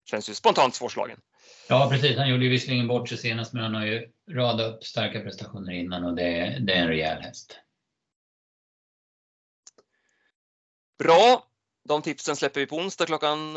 känns 0.04 0.30
ju 0.30 0.34
spontant 0.34 0.74
svårslagen. 0.74 1.20
Ja 1.68 1.88
precis, 1.90 2.16
han 2.16 2.28
gjorde 2.28 2.44
ju 2.44 2.50
visserligen 2.50 2.88
bort 2.88 3.08
sig 3.08 3.18
senast 3.18 3.52
men 3.52 3.62
han 3.62 3.74
har 3.74 3.86
ju 3.86 4.12
radat 4.30 4.74
upp 4.74 4.84
starka 4.84 5.20
prestationer 5.20 5.72
innan 5.72 6.04
och 6.04 6.14
det, 6.14 6.58
det 6.60 6.72
är 6.72 6.82
en 6.82 6.88
rejäl 6.88 7.22
häst. 7.22 7.60
Bra, 10.98 11.48
de 11.88 12.02
tipsen 12.02 12.36
släpper 12.36 12.60
vi 12.60 12.66
på 12.66 12.76
onsdag 12.76 13.06
klockan 13.06 13.56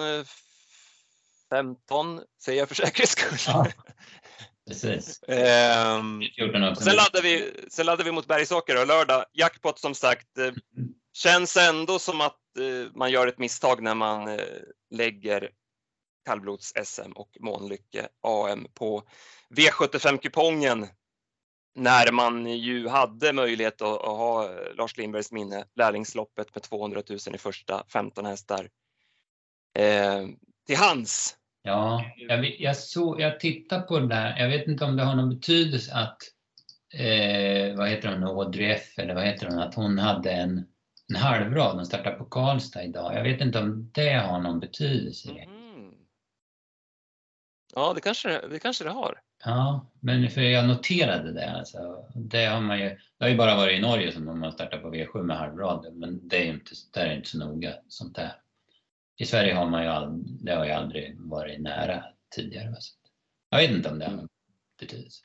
15, 1.50 2.22
säger 2.44 2.60
jag 2.60 2.68
för 2.68 2.76
säkerhets 2.76 3.12
skull. 3.12 3.38
Ja, 3.48 3.68
precis. 4.68 5.24
ehm, 5.28 6.22
sen, 6.80 6.96
laddar 6.96 7.22
vi, 7.22 7.54
sen 7.70 7.86
laddar 7.86 8.04
vi 8.04 8.12
mot 8.12 8.28
Bergsåker 8.28 8.82
och 8.82 8.88
lördag. 8.88 9.26
Jackpot 9.34 9.80
som 9.80 9.96
sagt. 9.96 10.38
Eh, 10.38 10.52
känns 11.14 11.58
ändå 11.58 12.00
som 12.00 12.22
att 12.22 12.40
eh, 12.60 12.92
man 12.96 13.12
gör 13.12 13.28
ett 13.28 13.40
misstag 13.40 13.84
när 13.84 13.96
man 13.96 14.28
eh, 14.28 14.40
lägger 14.90 15.50
kallblods-SM 16.30 17.12
och 17.16 17.38
Månlycke 17.40 18.08
AM 18.22 18.68
på 18.74 19.04
V75-kupongen 19.56 20.88
när 21.78 22.12
man 22.12 22.46
ju 22.46 22.88
hade 22.88 23.34
möjlighet 23.34 23.82
att, 23.82 24.02
att, 24.02 24.18
ha 24.18 24.50
Lars 24.78 24.98
Lindbergs 24.98 25.32
minne, 25.32 25.64
lärlingsloppet 25.76 26.56
med 26.56 26.64
200 26.64 27.02
000 27.10 27.20
i 27.34 27.38
första 27.38 27.84
15 27.94 28.26
hästar 28.26 28.70
eh, 29.80 30.26
till 30.68 30.78
hands. 30.78 31.38
Ja, 31.62 32.04
jag, 32.18 32.60
jag, 32.60 32.78
såg, 32.78 33.22
jag 33.22 33.40
tittar 33.40 33.82
på 33.82 34.00
det 34.00 34.08
där. 34.08 34.40
Jag 34.40 34.50
vet 34.50 34.68
inte 34.68 34.86
om 34.86 34.96
det 34.96 35.04
har 35.04 35.16
någon 35.16 35.30
betydelse 35.30 35.94
att, 35.94 36.18
eh, 36.94 37.78
vad 37.78 37.90
heter 37.90 38.10
hon, 38.10 38.24
Audrey 38.24 38.72
F 38.72 39.00
eller 39.00 39.16
vad 39.16 39.24
heter 39.24 39.48
hon, 39.48 39.60
att 39.60 39.76
hon 39.76 39.98
hade 39.98 40.32
en, 40.32 40.66
en 41.10 41.16
halvrad, 41.16 41.76
hon 41.76 41.86
startar 41.86 42.12
på 42.12 42.26
Karlstad 42.26 42.84
idag. 42.84 43.16
Jag 43.16 43.24
vet 43.24 43.42
inte 43.42 43.60
om 43.60 43.92
det 43.94 44.14
har 44.14 44.40
någon 44.40 44.60
betydelse. 44.60 45.30
Mm. 45.32 45.94
Ja, 47.76 47.94
det 47.94 48.02
kanske, 48.02 48.48
det 48.48 48.60
kanske 48.60 48.84
det 48.84 48.90
har. 48.90 49.22
Ja, 49.48 49.86
men 50.00 50.30
för 50.30 50.42
jag 50.42 50.68
noterade 50.68 51.34
det. 51.34 51.52
Alltså. 51.52 52.06
Det, 52.16 52.46
har 52.46 52.62
man 52.62 52.80
ju, 52.80 52.90
det 52.90 53.26
har 53.26 53.30
ju 53.30 53.38
bara 53.38 53.56
varit 53.56 53.78
i 53.78 53.82
Norge 53.82 54.12
som 54.12 54.26
de 54.26 54.44
har 54.44 54.52
startat 54.52 54.82
på 54.82 54.94
V7 54.94 55.24
med 55.24 55.38
halvrad, 55.38 55.94
men 55.94 56.28
det 56.28 56.38
är 56.38 56.46
inte, 56.46 56.72
det 56.94 57.00
är 57.00 57.16
inte 57.16 57.30
så 57.30 57.38
noga 57.38 57.74
sånt 57.88 58.16
där. 58.16 58.42
I 59.18 59.26
Sverige 59.26 59.54
har 59.54 59.70
man 59.70 59.84
ju 59.84 59.90
aldrig, 59.90 60.26
det 60.46 60.56
har 60.56 60.66
ju 60.66 60.72
aldrig 60.72 61.20
varit 61.20 61.62
nära 61.62 62.04
tidigare. 62.36 62.76
Så 62.80 62.94
jag 63.50 63.58
vet 63.58 63.72
inte 63.72 63.90
om 63.90 64.00
det 64.00 64.06
har 64.06 64.14
någon 64.14 64.30
betydelse. 64.80 65.24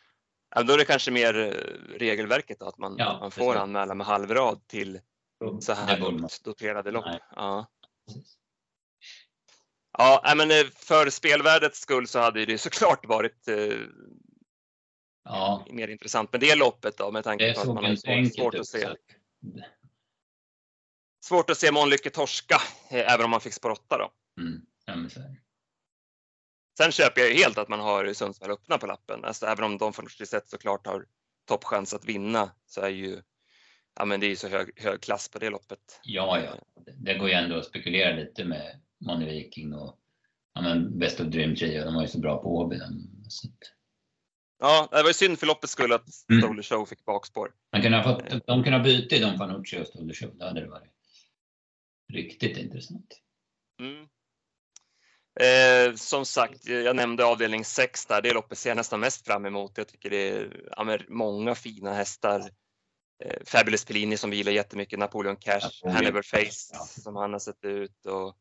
Ja, 0.55 0.63
då 0.63 0.73
är 0.73 0.79
det 0.79 0.85
kanske 0.85 1.11
mer 1.11 1.39
eh, 1.39 1.99
regelverket 1.99 2.59
då, 2.59 2.67
att 2.67 2.79
man, 2.79 2.95
ja, 2.99 3.19
man 3.21 3.31
får 3.31 3.57
anmäla 3.57 3.95
med 3.95 4.07
halvrad 4.07 4.67
till 4.67 5.01
så 5.61 5.73
här 5.73 5.99
lågt 5.99 6.45
doterade 6.45 6.91
lopp. 6.91 7.05
Ja. 7.37 7.67
Ja, 9.99 10.35
men 10.37 10.51
eh, 10.51 10.67
för 10.75 11.11
spelvärdets 11.11 11.81
skull 11.81 12.07
så 12.07 12.19
hade 12.19 12.47
det 12.47 12.59
såklart 12.59 13.07
varit 13.07 13.49
eh, 13.49 13.79
ja. 15.25 15.67
mer 15.71 15.89
intressant 15.89 16.33
med 16.33 16.41
det 16.41 16.55
loppet 16.55 16.97
då 16.97 17.11
med 17.11 17.25
tanke 17.25 17.55
på 17.55 17.61
att 17.61 17.67
man 17.67 17.85
har 17.85 17.97
svårt, 17.97 18.35
svårt 18.35 18.55
att 18.55 18.67
se. 18.67 18.89
Svårt 21.25 21.51
att 21.51 21.59
se 21.59 21.73
Månlycke 21.73 22.11
torska, 22.11 22.61
eh, 22.91 23.13
även 23.13 23.25
om 23.25 23.31
man 23.31 23.41
fick 23.41 23.53
spår 23.53 23.71
8 23.71 23.99
då. 23.99 24.13
Mm. 24.43 24.61
Ja, 24.85 24.95
Sen 26.79 26.93
köper 26.93 27.21
jag 27.21 27.31
ju 27.31 27.37
helt 27.37 27.59
att 27.59 27.69
man 27.69 27.81
har 27.81 28.13
Sundsvall 28.13 28.51
öppna 28.51 28.79
på 28.79 28.87
lappen. 28.87 29.25
Alltså, 29.25 29.47
även 29.47 29.65
om 29.65 29.79
de 29.79 29.93
först 29.93 30.29
sett 30.29 30.49
såklart 30.49 30.87
har 30.87 31.07
toppchans 31.49 31.95
att 31.95 32.05
vinna 32.05 32.51
så 32.67 32.81
är 32.81 32.89
ju 32.89 33.23
ja, 33.95 34.05
men 34.05 34.21
det 34.21 34.27
är 34.27 34.29
ju 34.29 34.37
så 34.37 34.49
hög, 34.49 34.81
hög 34.81 35.01
klass 35.01 35.29
på 35.29 35.39
det 35.39 35.51
loppet. 35.51 36.01
Ja, 36.03 36.41
ja. 36.41 36.83
Det 36.97 37.15
går 37.15 37.29
ju 37.29 37.35
ändå 37.35 37.57
att 37.57 37.67
spekulera 37.67 38.17
lite 38.17 38.45
med 38.45 38.81
Money 39.07 39.27
Viking 39.27 39.75
och 39.75 39.99
ja, 40.55 40.63
men 40.63 40.99
Best 40.99 41.21
of 41.21 41.27
Dream 41.27 41.57
Trio. 41.57 41.85
De 41.85 41.95
var 41.95 42.03
ju 42.03 42.09
så 42.09 42.19
bra 42.19 42.43
på 42.43 42.57
Åby. 42.57 42.81
Ja, 44.59 44.89
det 44.91 45.03
var 45.03 45.11
ju 45.11 45.15
synd 45.15 45.39
för 45.39 45.47
loppets 45.47 45.73
skull 45.73 45.93
att 45.93 46.07
mm. 46.31 46.43
Stoller 46.43 46.63
Show 46.63 46.87
fick 46.87 47.05
bakspår. 47.05 47.53
Man 47.73 47.83
kunde 47.83 47.99
ha 47.99 48.05
fått, 48.05 48.47
de 48.47 48.63
kunde 48.63 48.79
ha 48.79 48.85
bytt 48.85 49.13
i 49.13 49.19
Don 49.19 49.39
Fanucci 49.39 49.83
och 49.83 49.87
Stoller 49.87 50.15
Show. 50.15 50.31
Då 50.39 50.45
hade 50.45 50.61
det 50.61 50.69
varit 50.69 50.93
riktigt 52.13 52.57
intressant. 52.57 53.21
Mm. 53.81 54.07
Eh, 55.41 55.95
som 55.95 56.27
sagt, 56.27 56.67
jag 56.67 56.97
nämnde 56.97 57.25
avdelning 57.25 57.65
6 57.65 58.07
där. 58.07 58.23
Det 58.23 58.33
loppet 58.33 58.59
ser 58.59 58.71
jag 58.71 58.77
nästan 58.77 59.01
mest 59.01 59.27
fram 59.27 59.47
emot. 59.47 59.79
Jag 59.79 59.89
tycker 59.89 60.11
det 60.11 60.29
är 60.29 60.69
ja, 60.77 60.99
många 61.09 61.55
fina 61.55 61.95
hästar. 61.95 62.41
Eh, 63.25 63.43
Fabulous 63.47 63.85
Pellini 63.85 64.17
som 64.17 64.31
vilar 64.31 64.53
jättemycket, 64.53 64.99
Napoleon 64.99 65.37
Cash, 65.37 65.61
Napoleon. 65.63 65.97
Hannibal 65.97 66.23
Face 66.23 66.71
ja. 66.73 66.79
som 66.79 67.17
han 67.17 67.33
har 67.33 67.41
sett 67.41 67.65
ut 67.65 68.07
och 68.07 68.37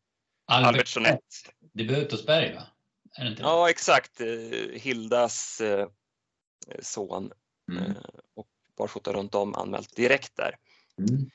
Albert, 0.52 0.88
Sonett. 0.88 1.24
Debut 1.74 2.12
hos 2.12 2.26
Berg 2.26 2.56
va? 2.56 2.68
ja 3.40 3.70
exakt, 3.70 4.22
eh, 4.22 4.28
Hildas 4.74 5.62
eh, 5.62 5.88
son 6.80 7.32
mm. 7.72 7.92
Eh, 7.92 7.98
och 8.34 8.48
barfota 8.78 9.14
runt 9.14 9.36
om 9.36 9.56
anmält 9.56 9.96
direkt 9.96 10.36
där. 10.36 10.56
Mm. 10.98 11.30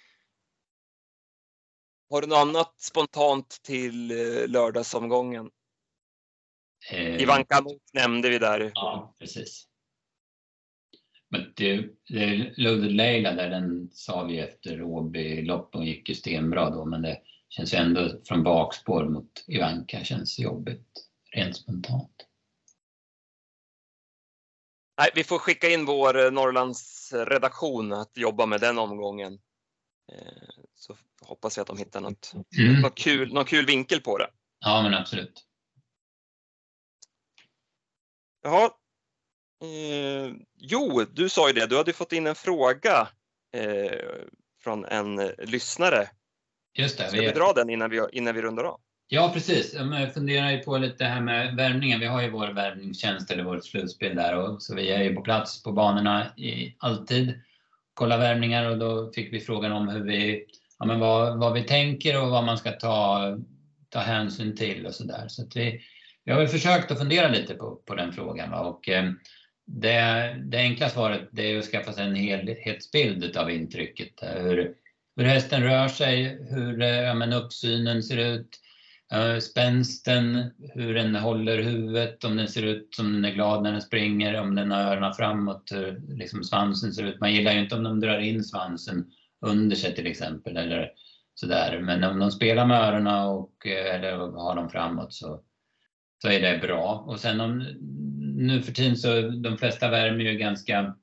Har 2.10 2.20
du 2.20 2.26
något 2.26 2.38
annat 2.38 2.74
spontant 2.80 3.62
till 3.62 4.10
eh, 4.10 4.48
lördagsomgången? 4.48 5.50
Eh, 6.90 7.22
Ivanka 7.22 7.64
nämnde 7.92 8.28
vi 8.28 8.38
där. 8.38 8.72
Ja, 8.74 9.14
precis. 9.18 9.68
Men 11.28 11.52
det, 11.56 11.88
det 12.08 12.52
Loaded 12.56 12.92
Leila 12.92 13.32
där, 13.32 13.50
den 13.50 13.90
sa 13.92 14.24
vi 14.24 14.38
efter 14.38 14.82
Åby-lopp 14.82 15.74
och 15.74 15.84
gick 15.84 16.08
ju 16.08 16.14
stenbra 16.14 16.70
då, 16.70 16.84
men 16.84 17.02
det 17.02 17.20
känns 17.48 17.74
ju 17.74 17.78
ändå 17.78 18.20
från 18.24 18.42
bakspår 18.42 19.04
mot 19.04 19.44
Ivanka 19.46 20.04
känns 20.04 20.38
jobbigt 20.38 21.08
rent 21.32 21.56
spontant. 21.56 22.26
Nej, 24.98 25.10
vi 25.14 25.24
får 25.24 25.38
skicka 25.38 25.68
in 25.68 25.84
vår 25.84 26.30
Norrlands 26.30 27.12
redaktion 27.12 27.92
att 27.92 28.16
jobba 28.16 28.46
med 28.46 28.60
den 28.60 28.78
omgången. 28.78 29.38
Eh, 30.12 30.64
så 30.74 30.96
hoppas 31.22 31.56
jag 31.56 31.62
att 31.62 31.68
de 31.68 31.78
hittar 31.78 32.00
något, 32.00 32.32
mm. 32.58 32.80
något 32.80 32.98
kul, 32.98 33.32
någon 33.32 33.44
kul 33.44 33.66
vinkel 33.66 34.00
på 34.00 34.18
det. 34.18 34.30
Ja, 34.58 34.82
men 34.82 34.94
absolut. 34.94 35.46
Jaha. 38.42 38.70
Eh, 39.62 40.34
jo, 40.56 41.04
du 41.12 41.28
sa 41.28 41.48
ju 41.48 41.52
det, 41.52 41.66
du 41.66 41.76
hade 41.76 41.92
fått 41.92 42.12
in 42.12 42.26
en 42.26 42.34
fråga 42.34 43.08
eh, 43.52 44.00
från 44.60 44.84
en 44.84 45.16
lyssnare. 45.26 46.10
Just 46.76 46.98
det. 46.98 47.08
Ska 47.08 47.20
vi, 47.20 47.26
vi 47.26 47.32
dra 47.32 47.52
den 47.52 47.70
innan 47.70 47.90
vi, 47.90 48.00
innan 48.12 48.34
vi 48.34 48.42
rundar 48.42 48.64
av? 48.64 48.80
Ja, 49.08 49.30
precis. 49.34 49.74
Jag 49.74 50.14
funderar 50.14 50.50
ju 50.50 50.58
på 50.58 50.78
lite 50.78 51.04
det 51.04 51.10
här 51.10 51.20
med 51.20 51.56
värmningen. 51.56 52.00
Vi 52.00 52.06
har 52.06 52.22
ju 52.22 52.30
vår 52.30 52.48
värmningstjänst 52.48 53.30
eller 53.30 53.44
vårt 53.44 53.64
slutspel 53.64 54.16
där 54.16 54.36
och 54.36 54.62
så 54.62 54.74
vi 54.74 54.90
är 54.90 55.02
ju 55.02 55.14
på 55.14 55.22
plats 55.22 55.62
på 55.62 55.72
banorna 55.72 56.36
i, 56.36 56.74
alltid. 56.78 57.40
Kolla 57.94 58.18
värmningar 58.18 58.70
och 58.70 58.78
då 58.78 59.12
fick 59.12 59.32
vi 59.32 59.40
frågan 59.40 59.72
om 59.72 59.88
hur 59.88 60.00
vi, 60.00 60.44
ja, 60.78 60.86
men 60.86 61.00
vad, 61.00 61.38
vad 61.38 61.52
vi 61.52 61.62
tänker 61.62 62.22
och 62.22 62.30
vad 62.30 62.44
man 62.44 62.58
ska 62.58 62.72
ta, 62.72 63.20
ta 63.88 63.98
hänsyn 63.98 64.56
till 64.56 64.86
och 64.86 64.94
så 64.94 65.04
där. 65.04 65.28
Så 65.28 65.42
att 65.42 65.56
vi, 65.56 65.80
vi 66.24 66.32
har 66.32 66.38
väl 66.38 66.48
försökt 66.48 66.90
att 66.90 66.98
fundera 66.98 67.28
lite 67.28 67.54
på, 67.54 67.76
på 67.76 67.94
den 67.94 68.12
frågan. 68.12 68.50
Va? 68.50 68.60
Och, 68.60 68.88
eh, 68.88 69.10
det, 69.66 70.36
det 70.44 70.58
enkla 70.58 70.88
svaret 70.88 71.28
det 71.30 71.52
är 71.52 71.58
att 71.58 71.64
skaffa 71.64 71.92
sig 71.92 72.06
en 72.06 72.14
helhetsbild 72.14 73.36
av 73.36 73.50
intrycket. 73.50 74.12
Hur, 74.22 74.74
hur 75.16 75.24
hästen 75.24 75.62
rör 75.62 75.88
sig, 75.88 76.38
hur 76.50 76.82
eh, 76.82 76.88
ja, 76.88 77.14
men 77.14 77.32
uppsynen 77.32 78.02
ser 78.02 78.16
ut, 78.16 78.60
spänsten, 79.40 80.50
hur 80.74 80.94
den 80.94 81.14
håller 81.14 81.62
huvudet, 81.62 82.24
om 82.24 82.36
den 82.36 82.48
ser 82.48 82.62
ut 82.62 82.94
som 82.94 83.12
den 83.12 83.24
är 83.24 83.34
glad 83.34 83.62
när 83.62 83.72
den 83.72 83.82
springer, 83.82 84.40
om 84.40 84.54
den 84.54 84.70
har 84.70 84.82
öronen 84.82 85.14
framåt, 85.14 85.68
hur 85.72 86.02
liksom 86.08 86.44
svansen 86.44 86.92
ser 86.92 87.04
ut. 87.04 87.20
Man 87.20 87.34
gillar 87.34 87.52
ju 87.52 87.60
inte 87.60 87.74
om 87.74 87.82
de 87.82 88.00
drar 88.00 88.18
in 88.18 88.44
svansen 88.44 89.10
under 89.40 89.76
sig 89.76 89.94
till 89.94 90.06
exempel 90.06 90.56
eller 90.56 90.90
sådär. 91.34 91.80
Men 91.80 92.04
om 92.04 92.18
de 92.18 92.30
spelar 92.30 92.66
med 92.66 92.80
öronen 92.80 93.26
och, 93.28 93.66
eh, 93.66 93.94
eller 93.94 94.12
har 94.12 94.56
dem 94.56 94.70
framåt 94.70 95.14
så, 95.14 95.40
så 96.22 96.28
är 96.28 96.40
det 96.40 96.58
bra. 96.58 97.04
Och 97.06 97.20
sen 97.20 97.40
om, 97.40 97.58
nu 98.36 98.62
för 98.62 98.72
tiden 98.72 98.96
så 98.96 99.20
de 99.28 99.58
flesta 99.58 99.90
värmer 99.90 100.24
ju 100.24 100.38
ganska, 100.38 100.96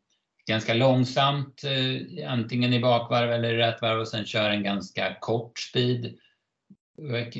ganska 0.48 0.74
långsamt, 0.74 1.64
eh, 1.64 2.32
antingen 2.32 2.74
i 2.74 2.80
bakvarv 2.80 3.32
eller 3.32 3.54
i 3.54 3.58
rätt 3.58 3.82
varv 3.82 4.00
och 4.00 4.08
sen 4.08 4.26
kör 4.26 4.50
en 4.50 4.64
ganska 4.64 5.18
kort 5.20 5.60
speed 5.60 6.16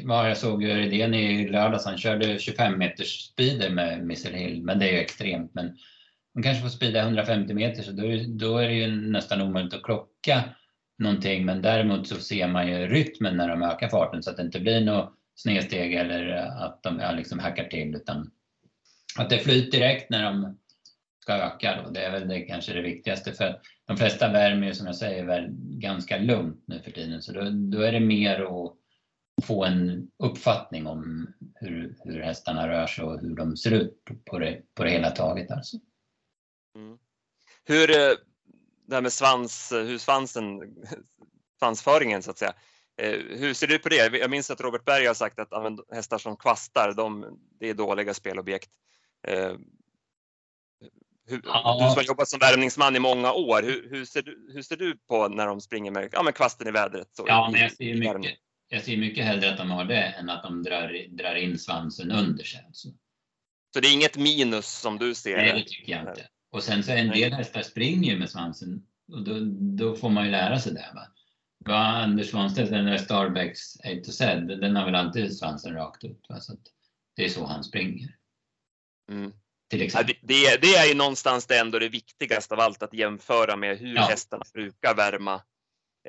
vad 0.04 0.30
jag 0.30 0.38
såg 0.38 0.66
Rydén 0.66 1.14
i 1.14 1.48
lördags, 1.48 1.86
han 1.86 1.98
körde 1.98 2.40
25 2.40 2.78
meters 2.78 3.32
speeder 3.32 3.70
med 3.70 4.06
Missile 4.06 4.38
Hill, 4.38 4.62
men 4.62 4.80
det 4.80 4.90
är 4.90 4.92
ju 4.92 5.00
extremt. 5.00 5.54
Men 5.54 5.78
man 6.36 6.44
kanske 6.44 6.62
får 6.64 6.70
speeda 6.70 7.02
150 7.02 7.54
meter 7.54 7.84
så 7.84 7.92
då, 7.92 8.04
då 8.28 8.58
är 8.58 8.68
det 8.68 8.74
ju 8.74 8.88
nästan 8.88 9.42
omöjligt 9.42 9.74
att 9.74 9.84
klocka 9.84 10.44
någonting. 10.98 11.46
Men 11.46 11.62
däremot 11.62 12.08
så 12.08 12.16
ser 12.16 12.48
man 12.48 12.68
ju 12.68 12.88
rytmen 12.88 13.38
när 13.38 13.48
de 13.48 13.64
ökar 13.64 13.90
farten 13.90 14.24
så 14.24 14.30
att 14.30 14.38
det 14.38 14.44
inte 14.44 14.60
blir 14.60 14.82
något 14.82 15.14
snedsteg 15.36 15.94
eller 15.94 16.28
att 16.66 16.84
de 16.84 17.00
ja, 17.00 17.12
liksom 17.12 17.40
hackar 17.40 17.64
till 17.64 17.96
utan 17.96 18.32
att 19.18 19.30
det 19.30 19.40
flyter 19.40 19.80
direkt 19.80 20.10
när 20.10 20.24
de 20.24 20.58
ska 21.24 21.34
öka. 21.34 21.82
Då. 21.82 21.90
Det 21.90 22.06
är 22.06 22.12
väl 22.12 22.28
det 22.28 22.42
kanske 22.42 22.74
det 22.74 22.82
viktigaste 22.82 23.34
för 23.34 23.60
de 23.86 23.98
flesta 23.98 24.32
värmer 24.32 24.68
ju 24.68 24.74
som 24.74 24.86
jag 24.86 24.96
säger 24.96 25.26
väl 25.26 25.48
ganska 25.60 26.18
lugnt 26.18 26.64
nu 26.68 26.82
för 26.82 26.92
tiden 26.92 27.22
så 27.22 27.32
då, 27.32 27.42
då 27.50 27.82
är 27.82 27.92
det 27.92 28.00
mer 28.00 28.42
att 28.42 28.76
få 29.46 29.66
en 29.66 30.08
uppfattning 30.24 30.88
om 30.88 31.28
hur, 31.56 31.96
hur 32.04 32.22
hästarna 32.22 32.68
rör 32.68 32.88
sig 32.88 33.04
och 33.04 33.20
hur 33.20 33.36
de 33.36 33.58
ser 33.58 33.72
ut 33.72 34.04
på 34.26 34.40
det, 34.40 34.62
på 34.76 34.84
det 34.84 34.90
hela 34.90 35.10
taget. 35.10 35.52
Alltså. 35.52 35.78
Mm. 36.76 36.98
Hur, 37.66 37.90
eh, 37.90 38.16
det 38.88 38.96
här 38.96 39.02
med 39.02 39.14
svans, 39.14 39.72
hur 39.72 39.98
svansen, 39.98 40.76
svansföringen 41.60 42.24
så 42.24 42.32
att 42.32 42.38
säga. 42.38 42.54
Eh, 42.98 43.20
hur 43.38 43.54
ser 43.54 43.68
du 43.68 43.80
på 43.80 43.90
det? 43.90 44.18
Jag 44.18 44.32
minns 44.32 44.52
att 44.52 44.62
Robert 44.62 44.86
Berg 44.86 45.06
har 45.06 45.14
sagt 45.14 45.40
att 45.40 45.50
hästar 45.92 46.18
som 46.18 46.38
kvastar, 46.38 46.94
de, 46.94 47.40
det 47.60 47.70
är 47.70 47.74
dåliga 47.74 48.14
spelobjekt. 48.14 48.70
Eh, 49.28 49.54
hur, 51.26 51.42
ja. 51.44 51.78
Du 51.82 51.90
som 51.90 51.96
har 51.96 52.04
jobbat 52.04 52.28
som 52.28 52.40
värmningsman 52.40 52.96
i 52.96 53.00
många 53.00 53.34
år, 53.34 53.62
hur, 53.64 53.90
hur, 53.90 54.06
ser 54.06 54.22
du, 54.22 54.52
hur 54.54 54.62
ser 54.62 54.78
du 54.78 54.98
på 54.98 55.28
när 55.28 55.48
de 55.48 55.62
springer 55.62 55.92
med, 55.92 56.10
ja, 56.12 56.24
med 56.24 56.36
kvasten 56.36 56.68
i 56.68 56.72
vädret? 56.72 57.08
Så, 57.12 57.26
ja, 57.28 57.50
men 57.52 57.62
jag 57.62 57.72
ser 57.72 57.96
mycket, 57.96 58.38
jag 58.68 58.84
ser 58.84 58.98
mycket 58.98 59.26
hellre 59.26 59.52
att 59.52 59.58
de 59.58 59.72
har 59.72 59.86
det 59.86 60.04
än 60.04 60.30
att 60.30 60.44
de 60.44 60.64
drar, 60.64 61.18
drar 61.18 61.36
in 61.36 61.60
svansen 61.60 62.12
under 62.12 62.44
sig. 62.44 62.64
Alltså. 62.66 62.88
Så 63.74 63.80
det 63.80 63.88
är 63.88 63.94
inget 63.94 64.18
minus 64.18 64.80
som 64.80 64.98
du 64.98 65.16
ser? 65.16 65.38
Nej, 65.38 65.54
det 65.54 65.70
tycker 65.70 65.92
jag 65.92 66.02
inte. 66.02 66.28
Och 66.52 66.64
sen 66.64 66.84
så 66.84 66.92
en 66.92 67.10
del 67.10 67.34
hästar 67.34 67.62
springer 67.62 68.18
med 68.18 68.30
svansen 68.30 68.86
och 69.12 69.24
då, 69.24 69.40
då 69.78 69.96
får 69.96 70.10
man 70.10 70.26
ju 70.26 70.32
lära 70.32 70.60
sig 70.60 70.74
det. 70.74 70.92
Va? 70.96 71.08
Va 71.66 71.78
Anders 71.78 72.30
Svanstedt, 72.30 72.70
den 72.70 72.86
där 72.86 72.98
Starbacks 72.98 73.80
A 73.80 73.90
to 74.06 74.12
Z, 74.12 74.36
den 74.36 74.76
har 74.76 74.86
väl 74.86 74.96
alltid 74.96 75.38
svansen 75.38 75.74
rakt 75.74 76.04
ut. 76.04 76.26
Va? 76.30 76.40
Så 76.40 76.54
det 77.16 77.26
är 77.26 77.30
så 77.30 77.46
han 77.46 77.64
springer. 77.64 78.16
Mm. 79.12 79.34
Ja, 79.78 80.04
det, 80.04 80.14
det, 80.22 80.62
det, 80.62 80.76
är 80.76 80.88
ju 80.88 80.96
någonstans 80.96 81.46
det 81.46 81.60
ändå 81.60 81.80
det 81.80 81.90
viktigaste 81.90 82.54
av 82.54 82.60
allt 82.60 82.84
att 82.84 82.94
jämföra 82.94 83.56
med 83.56 83.78
hur 83.78 83.96
ja. 83.96 84.02
hästarna 84.02 84.44
brukar 84.54 84.96
värma. 84.96 85.42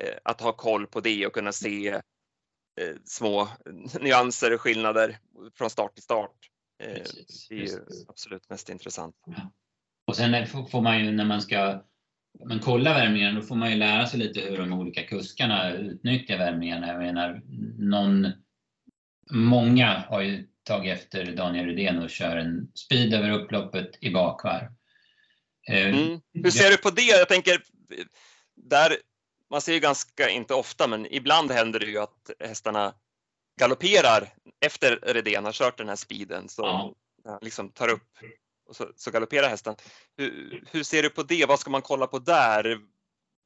Eh, 0.01 0.17
att 0.23 0.41
ha 0.41 0.53
koll 0.53 0.87
på 0.87 1.01
det 1.01 1.27
och 1.27 1.33
kunna 1.33 1.51
se 1.51 1.87
eh, 1.87 2.95
små 3.05 3.49
nyanser 4.01 4.53
och 4.53 4.61
skillnader 4.61 5.17
från 5.57 5.69
start 5.69 5.93
till 5.93 6.03
start. 6.03 6.31
Eh, 6.83 6.93
precis, 6.93 7.47
det 7.49 7.55
är 7.55 7.59
ju 7.59 7.79
absolut 8.07 8.49
mest 8.49 8.69
intressant. 8.69 9.15
Ja. 9.25 9.51
Och 10.07 10.15
sen 10.15 10.47
får 10.47 10.81
man 10.81 11.05
ju 11.05 11.11
när 11.11 11.25
man 11.25 11.41
ska 11.41 11.81
men 12.43 12.59
kolla 12.59 12.93
värmningarna, 12.93 13.39
då 13.39 13.45
får 13.45 13.55
man 13.55 13.71
ju 13.71 13.77
lära 13.77 14.07
sig 14.07 14.19
lite 14.19 14.41
hur 14.41 14.57
de 14.57 14.73
olika 14.73 15.03
kuskarna 15.03 15.71
utnyttjar 15.73 16.37
värmningarna. 16.37 16.87
Jag 16.87 16.99
menar, 16.99 17.41
någon, 17.77 18.27
många 19.31 20.03
har 20.09 20.21
ju 20.21 20.47
tagit 20.65 20.93
efter 20.93 21.25
Daniel 21.25 21.65
Rydén 21.65 22.03
och 22.03 22.09
kör 22.09 22.37
en 22.37 22.71
speed 22.73 23.13
över 23.13 23.31
upploppet 23.31 23.89
i 24.01 24.09
bakvarv. 24.09 24.67
Eh, 25.69 25.87
mm. 25.87 26.21
Hur 26.33 26.51
ser 26.51 26.69
du 26.69 26.77
på 26.77 26.89
det? 26.89 27.01
Jag 27.01 27.29
tänker, 27.29 27.63
där 28.55 28.97
man 29.49 29.61
ser 29.61 29.73
ju 29.73 29.79
ganska, 29.79 30.29
inte 30.29 30.53
ofta, 30.53 30.87
men 30.87 31.13
ibland 31.13 31.51
händer 31.51 31.79
det 31.79 31.85
ju 31.85 31.99
att 31.99 32.31
hästarna 32.39 32.93
galopperar 33.59 34.33
efter 34.65 34.99
Redén 35.01 35.45
har 35.45 35.51
kört 35.51 35.77
den 35.77 35.89
här 35.89 35.95
speeden. 35.95 36.49
Så 36.49 36.61
ja. 37.23 37.39
liksom 37.41 37.69
tar 37.69 37.87
upp 37.87 38.17
och 38.67 38.75
så, 38.75 38.91
så 38.95 39.11
galopperar 39.11 39.49
hästen. 39.49 39.75
Hur, 40.17 40.63
hur, 40.71 40.83
ser 40.83 41.03
du 41.03 41.09
på 41.09 41.23
det? 41.23 41.45
Vad 41.45 41.59
ska 41.59 41.69
man 41.69 41.81
kolla 41.81 42.07
på 42.07 42.19
där? 42.19 42.79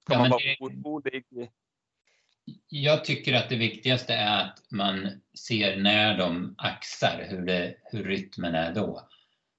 Ska 0.02 0.14
ja, 0.14 0.20
man 0.20 0.30
vara 0.30 0.42
orolig? 0.60 1.26
Jag 2.70 3.06
tycker 3.06 3.34
att 3.34 3.50
det 3.50 3.56
viktigaste 3.56 4.14
är 4.14 4.42
att 4.42 4.64
man 4.72 5.22
ser 5.48 5.78
när 5.78 6.18
de 6.18 6.56
axar, 6.58 7.26
hur, 7.30 7.46
det, 7.46 7.76
hur 7.92 8.04
rytmen 8.04 8.56
är 8.56 8.74
då. 8.74 9.10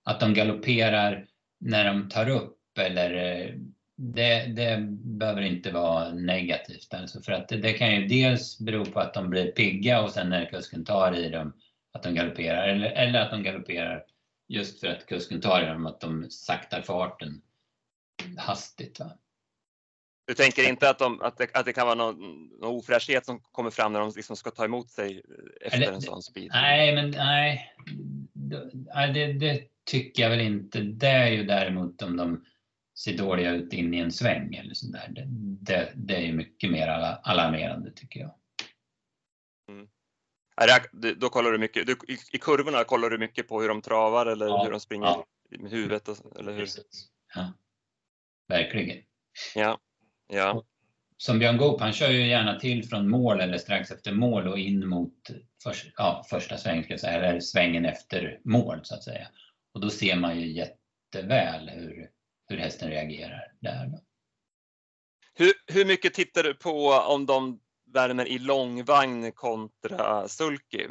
Att 0.04 0.20
de 0.20 0.34
galopperar 0.34 1.26
när 1.60 1.84
de 1.84 2.08
tar 2.08 2.28
upp 2.28 2.78
eller 2.78 3.10
det, 3.96 4.46
det 4.46 4.80
behöver 4.90 5.42
inte 5.42 5.70
vara 5.70 6.12
negativt. 6.12 6.94
Alltså 6.94 7.20
för 7.20 7.32
att 7.32 7.48
det, 7.48 7.56
det, 7.56 7.72
kan 7.72 7.94
ju 7.94 8.06
dels 8.06 8.58
bero 8.58 8.84
på 8.84 9.00
att 9.00 9.14
de 9.14 9.30
blir 9.30 9.52
pigga 9.52 10.02
och 10.02 10.10
sen 10.10 10.30
när 10.30 10.44
kusken 10.44 10.84
tar 10.84 11.16
i 11.16 11.28
dem 11.28 11.52
att 11.92 12.02
de 12.02 12.14
galopperar 12.14 12.68
eller, 12.68 12.90
eller 12.90 13.20
att 13.20 13.30
de 13.30 13.42
galopperar 13.42 14.04
just 14.48 14.80
för 14.80 14.86
att 14.86 15.06
kusken 15.06 15.40
tar 15.40 15.62
i 15.62 15.66
dem, 15.66 15.86
att 15.86 16.00
de 16.00 16.26
saktar 16.30 16.82
farten 16.82 17.40
hastigt. 18.36 19.00
Va? 19.00 19.12
Du 20.26 20.34
tänker 20.34 20.68
inte 20.68 20.90
att, 20.90 20.98
de, 20.98 21.20
att, 21.20 21.38
det, 21.38 21.48
att 21.54 21.64
det 21.64 21.72
kan 21.72 21.86
vara 21.86 21.94
någon, 21.94 22.46
någon 22.46 22.76
ofräschhet 22.76 23.26
som 23.26 23.40
kommer 23.40 23.70
fram 23.70 23.92
när 23.92 24.00
de 24.00 24.12
liksom 24.16 24.36
ska 24.36 24.50
ta 24.50 24.64
emot 24.64 24.90
sig 24.90 25.22
efter 25.60 25.82
eller, 25.82 25.92
en 25.92 26.02
sån 26.02 26.22
speed? 26.22 26.48
Nej, 26.52 26.94
men 26.94 27.10
nej. 27.10 27.74
Det, 29.14 29.32
det, 29.32 29.70
tycker 29.84 30.22
jag 30.22 30.30
väl 30.30 30.40
inte. 30.40 30.80
Det 30.80 31.06
är 31.06 31.30
ju 31.30 31.44
däremot 31.44 32.02
om 32.02 32.16
de 32.16 32.44
ser 32.98 33.18
dåliga 33.18 33.50
ut 33.50 33.72
in 33.72 33.94
i 33.94 33.98
en 33.98 34.12
sväng 34.12 34.54
eller 34.54 34.74
sådär. 34.74 35.08
Det, 35.08 35.24
det, 35.60 35.92
det 35.94 36.28
är 36.28 36.32
mycket 36.32 36.70
mer 36.70 36.88
alarmerande 37.22 37.90
tycker 37.90 38.20
jag. 38.20 38.34
Mm. 39.68 39.88
Då 41.16 41.28
kollar 41.28 41.52
du 41.52 41.58
mycket, 41.58 41.86
du, 41.86 41.96
i, 42.32 42.38
kurvorna 42.38 42.84
kollar 42.84 43.10
du 43.10 43.18
mycket 43.18 43.48
på 43.48 43.60
hur 43.60 43.68
de 43.68 43.82
travar 43.82 44.26
eller 44.26 44.46
ja, 44.46 44.64
hur 44.64 44.70
de 44.70 44.80
springer 44.80 45.06
ja. 45.06 45.26
med 45.50 45.70
huvudet? 45.70 46.08
Och, 46.08 46.16
eller 46.38 46.52
hur? 46.52 46.68
Ja, 47.34 47.52
verkligen. 48.48 49.04
Ja. 49.54 49.78
Ja. 50.30 50.64
Som 51.16 51.38
Björn 51.38 51.56
Goop, 51.56 51.80
han 51.80 51.92
kör 51.92 52.10
ju 52.10 52.26
gärna 52.26 52.58
till 52.58 52.88
från 52.88 53.08
mål 53.08 53.40
eller 53.40 53.58
strax 53.58 53.90
efter 53.90 54.12
mål 54.12 54.48
och 54.48 54.58
in 54.58 54.88
mot 54.88 55.14
för, 55.62 55.74
ja, 55.96 56.26
första 56.30 56.56
sväng, 56.56 56.84
ska 56.84 56.98
säga, 56.98 57.12
eller 57.12 57.40
svängen 57.40 57.84
efter 57.84 58.40
mål 58.44 58.80
så 58.82 58.94
att 58.94 59.04
säga. 59.04 59.28
Och 59.74 59.80
då 59.80 59.90
ser 59.90 60.16
man 60.16 60.40
ju 60.40 60.46
jätteväl 60.52 61.68
hur 61.68 62.10
hur 62.50 62.58
hästen 62.58 62.90
reagerar 62.90 63.52
där. 63.60 63.86
Då. 63.86 64.00
Hur, 65.34 65.52
hur 65.66 65.84
mycket 65.84 66.14
tittar 66.14 66.42
du 66.42 66.54
på 66.54 66.92
om 66.92 67.26
de 67.26 67.60
värmer 67.94 68.28
i 68.28 68.38
långvagn 68.38 69.32
kontra 69.32 70.28
sulky? 70.28 70.86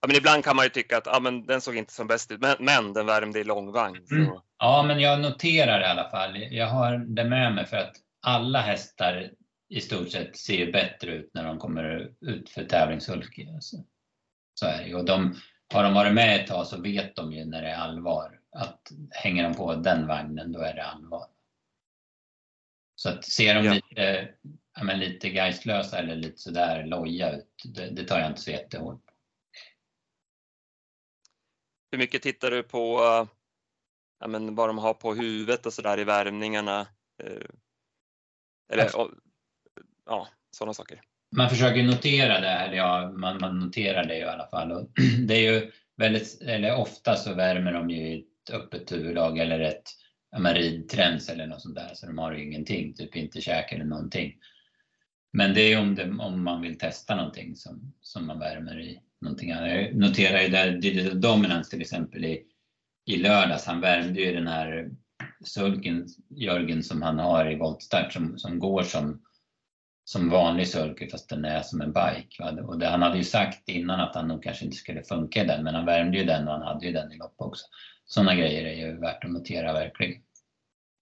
Ja, 0.00 0.06
men 0.06 0.16
ibland 0.16 0.44
kan 0.44 0.56
man 0.56 0.64
ju 0.64 0.68
tycka 0.68 0.98
att 0.98 1.06
ja, 1.06 1.20
men 1.20 1.46
den 1.46 1.60
såg 1.60 1.76
inte 1.76 1.92
som 1.92 2.06
bäst 2.06 2.30
ut, 2.30 2.40
men, 2.40 2.56
men 2.60 2.92
den 2.92 3.06
värmde 3.06 3.40
i 3.40 3.44
långvagn. 3.44 4.06
Mm. 4.10 4.30
Ja, 4.58 4.84
men 4.86 5.00
jag 5.00 5.20
noterar 5.20 5.80
i 5.80 5.84
alla 5.84 6.10
fall. 6.10 6.42
Jag 6.50 6.66
har 6.66 6.98
det 6.98 7.24
med 7.24 7.54
mig 7.54 7.66
för 7.66 7.76
att 7.76 7.96
alla 8.28 8.60
hästar 8.60 9.30
i 9.68 9.80
stort 9.80 10.10
sett 10.10 10.36
ser 10.36 10.72
bättre 10.72 11.10
ut 11.10 11.30
när 11.34 11.44
de 11.44 11.58
kommer 11.58 12.12
ut 12.20 12.50
för 12.50 12.64
tävlingssulky. 12.64 13.48
Alltså. 13.54 13.76
Så 14.54 14.66
är 14.66 14.84
det. 14.84 14.94
Och 14.94 15.04
de, 15.04 15.34
har 15.72 15.82
de 15.82 15.94
varit 15.94 16.14
med 16.14 16.40
ett 16.40 16.46
tag 16.46 16.66
så 16.66 16.80
vet 16.80 17.16
de 17.16 17.32
ju 17.32 17.44
när 17.44 17.62
det 17.62 17.68
är 17.68 17.76
allvar. 17.76 18.40
Att 18.50 18.92
hänger 19.10 19.42
de 19.42 19.54
på 19.54 19.74
den 19.74 20.06
vagnen, 20.06 20.52
då 20.52 20.60
är 20.60 20.74
det 20.74 20.84
allvar. 20.84 21.26
Så 22.94 23.08
att 23.08 23.24
ser 23.24 23.54
de 23.54 23.64
ja. 23.64 23.72
lite, 23.72 24.34
ja, 24.76 24.84
men 24.84 24.98
lite 24.98 25.28
geistlösa 25.28 25.98
eller 25.98 26.16
lite 26.16 26.38
sådär 26.38 26.86
loja 26.86 27.36
ut, 27.36 27.62
det, 27.64 27.90
det 27.90 28.04
tar 28.04 28.18
jag 28.18 28.30
inte 28.30 28.40
så 28.40 28.50
jättehårt 28.50 29.06
på. 29.06 29.12
Hur 31.90 31.98
mycket 31.98 32.22
tittar 32.22 32.50
du 32.50 32.62
på 32.62 33.00
ja, 34.20 34.26
men 34.26 34.54
vad 34.54 34.68
de 34.68 34.78
har 34.78 34.94
på 34.94 35.14
huvudet 35.14 35.66
och 35.66 35.72
sådär 35.72 36.00
i 36.00 36.04
värmningarna? 36.04 36.86
Eller 38.72 38.90
ja, 40.06 40.28
sådana 40.50 40.74
saker. 40.74 41.00
Man 41.36 41.50
försöker 41.50 41.82
notera 41.82 42.40
det, 42.40 42.48
eller 42.48 42.76
ja, 42.76 43.12
man, 43.16 43.38
man 43.40 43.58
noterar 43.58 44.04
det 44.04 44.18
i 44.18 44.24
alla 44.24 44.46
fall. 44.46 44.72
Och 44.72 44.90
det 45.26 45.34
är 45.34 45.52
ju 45.52 45.70
väldigt, 45.96 46.42
eller 46.42 46.76
ofta 46.76 47.16
så 47.16 47.34
värmer 47.34 47.72
de 47.72 47.90
ju 47.90 47.96
i 47.96 48.18
ett 48.18 48.54
öppet 48.54 48.92
huvudlag 48.92 49.38
eller 49.38 49.60
ett 49.60 49.82
ridträns 50.54 51.28
eller 51.28 51.46
något 51.46 51.62
sånt 51.62 51.74
där, 51.74 51.90
så 51.94 52.06
de 52.06 52.18
har 52.18 52.32
ju 52.32 52.44
ingenting, 52.44 52.94
typ 52.94 53.16
inte 53.16 53.40
käk 53.40 53.72
eller 53.72 53.84
någonting. 53.84 54.34
Men 55.32 55.54
det 55.54 55.60
är 55.60 55.80
om, 55.80 55.94
det, 55.94 56.10
om 56.18 56.44
man 56.44 56.62
vill 56.62 56.78
testa 56.78 57.16
någonting 57.16 57.56
som, 57.56 57.94
som 58.00 58.26
man 58.26 58.38
värmer 58.38 58.80
i 58.80 59.00
någonting 59.20 59.52
annat. 59.52 59.70
Jag 59.70 59.96
noterar 59.96 60.42
ju 60.42 60.48
där 60.48 60.70
Digital 60.70 61.20
Dominance 61.20 61.70
till 61.70 61.80
exempel 61.80 62.24
i, 62.24 62.42
i 63.06 63.16
lördags, 63.16 63.66
han 63.66 63.80
värmde 63.80 64.20
ju 64.20 64.34
den 64.34 64.46
här 64.46 64.90
sulken, 65.44 66.06
Jörgen, 66.28 66.82
som 66.82 67.02
han 67.02 67.18
har 67.18 67.50
i 67.50 67.56
voltstart 67.56 68.12
som, 68.12 68.38
som 68.38 68.58
går 68.58 68.82
som, 68.82 69.22
som 70.04 70.30
vanlig 70.30 70.68
sulke 70.68 71.08
fast 71.10 71.28
den 71.28 71.44
är 71.44 71.62
som 71.62 71.80
en 71.80 71.92
bike. 71.92 72.42
Va? 72.42 72.62
Och 72.62 72.78
det, 72.78 72.86
han 72.86 73.02
hade 73.02 73.16
ju 73.16 73.24
sagt 73.24 73.68
innan 73.68 74.00
att 74.00 74.14
han 74.14 74.28
nog 74.28 74.42
kanske 74.42 74.64
inte 74.64 74.76
skulle 74.76 75.02
funka 75.02 75.44
i 75.44 75.46
den, 75.46 75.64
men 75.64 75.74
han 75.74 75.86
värmde 75.86 76.18
ju 76.18 76.24
den 76.24 76.48
och 76.48 76.54
han 76.54 76.62
hade 76.62 76.86
ju 76.86 76.92
den 76.92 77.12
i 77.12 77.16
lopp 77.16 77.34
också. 77.36 77.66
Sådana 78.04 78.34
grejer 78.34 78.64
är 78.64 78.86
ju 78.86 79.00
värt 79.00 79.24
att 79.24 79.30
notera 79.30 79.72
verkligen. 79.72 80.22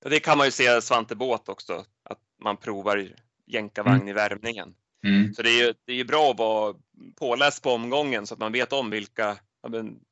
Det 0.04 0.20
kan 0.20 0.38
man 0.38 0.46
ju 0.46 0.50
se 0.50 0.82
Svante 0.82 1.16
Båt 1.16 1.48
också, 1.48 1.84
att 2.02 2.18
man 2.42 2.56
provar 2.56 3.08
jänkarvagn 3.46 3.96
mm. 3.96 4.08
i 4.08 4.12
värmningen. 4.12 4.74
Mm. 5.04 5.34
Så 5.34 5.42
det 5.42 5.50
är 5.50 5.66
ju 5.66 5.74
det 5.84 5.92
är 5.92 6.04
bra 6.04 6.30
att 6.30 6.38
vara 6.38 6.74
påläst 7.16 7.62
på 7.62 7.70
omgången 7.70 8.26
så 8.26 8.34
att 8.34 8.40
man 8.40 8.52
vet 8.52 8.72
om 8.72 8.90
vilka, 8.90 9.36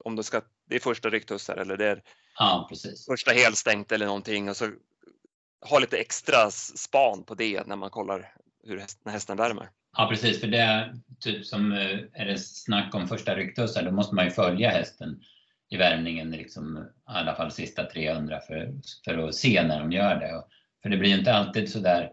om 0.04 0.16
det, 0.16 0.22
ska, 0.22 0.40
det 0.68 0.76
är 0.76 0.80
första 0.80 1.10
rycktussar 1.10 1.56
eller 1.56 1.76
det 1.76 1.86
är 1.86 2.02
ja, 2.38 2.66
precis. 2.68 3.06
första 3.06 3.30
helstängt 3.30 3.92
eller 3.92 4.06
någonting 4.06 4.48
och 4.48 4.56
så 4.56 4.70
ha 5.70 5.78
lite 5.78 5.98
extra 5.98 6.50
span 6.50 7.24
på 7.24 7.34
det 7.34 7.66
när 7.66 7.76
man 7.76 7.90
kollar 7.90 8.32
hur 8.64 8.78
hästen, 8.78 9.12
hästen 9.12 9.36
värmer. 9.36 9.68
Ja 9.96 10.08
precis, 10.10 10.40
för 10.40 10.46
det 10.46 10.58
är 10.58 10.94
typ 11.20 11.46
som 11.46 11.72
eh, 11.72 11.98
är 12.12 12.26
det 12.26 12.38
snack 12.38 12.94
om 12.94 13.08
första 13.08 13.36
rycktussar, 13.36 13.82
då 13.82 13.90
måste 13.90 14.14
man 14.14 14.24
ju 14.24 14.30
följa 14.30 14.70
hästen 14.70 15.20
i 15.68 15.76
värmningen 15.76 16.30
liksom, 16.30 16.78
i 16.78 16.90
alla 17.04 17.34
fall 17.34 17.50
sista 17.50 17.84
300 17.84 18.40
för, 18.40 18.72
för 19.04 19.18
att 19.18 19.34
se 19.34 19.62
när 19.62 19.80
de 19.80 19.92
gör 19.92 20.14
det. 20.14 20.44
För 20.82 20.88
det 20.88 20.96
blir 20.96 21.10
ju 21.10 21.18
inte 21.18 21.34
alltid 21.34 21.70
så 21.70 21.78
där 21.78 22.12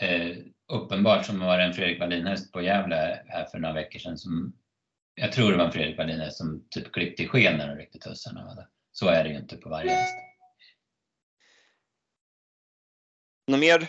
eh, 0.00 0.36
uppenbart 0.72 1.26
som 1.26 1.40
var 1.40 1.58
en 1.58 1.72
Fredrik 1.72 2.00
Wallin-häst 2.00 2.52
på 2.52 2.62
Gävle 2.62 3.22
här 3.26 3.44
för 3.44 3.58
några 3.58 3.74
veckor 3.74 3.98
sedan. 3.98 4.18
Som, 4.18 4.52
jag 5.14 5.32
tror 5.32 5.50
det 5.50 5.56
var 5.56 5.64
en 5.64 5.72
Fredrik 5.72 5.98
Wallin-häst 5.98 6.36
som 6.36 6.66
typ 6.70 6.92
klippte 6.92 7.22
i 7.22 7.28
sken 7.28 7.56
när 7.56 7.68
de 7.68 7.76
ryckte 7.76 7.98
tussarna. 7.98 8.66
Så 8.92 9.08
är 9.08 9.24
det 9.24 9.30
ju 9.30 9.36
inte 9.36 9.56
på 9.56 9.68
varje 9.68 9.90
häst. 9.90 10.14
Något 13.46 13.60
mer 13.60 13.88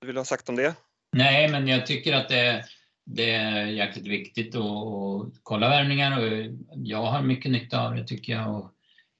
du 0.00 0.06
vill 0.06 0.16
ha 0.16 0.24
sagt 0.24 0.48
om 0.48 0.56
det? 0.56 0.74
Nej, 1.12 1.48
men 1.48 1.68
jag 1.68 1.86
tycker 1.86 2.12
att 2.12 2.28
det, 2.28 2.64
det 3.04 3.30
är 3.30 3.66
jäkligt 3.66 4.06
viktigt 4.06 4.54
att, 4.54 4.62
att 4.62 5.32
kolla 5.42 5.68
värmningar 5.68 6.20
och 6.20 6.56
jag 6.74 7.02
har 7.02 7.22
mycket 7.22 7.52
nytta 7.52 7.80
av 7.80 7.94
det 7.94 8.06
tycker 8.06 8.32
jag. 8.32 8.54
Och 8.54 8.72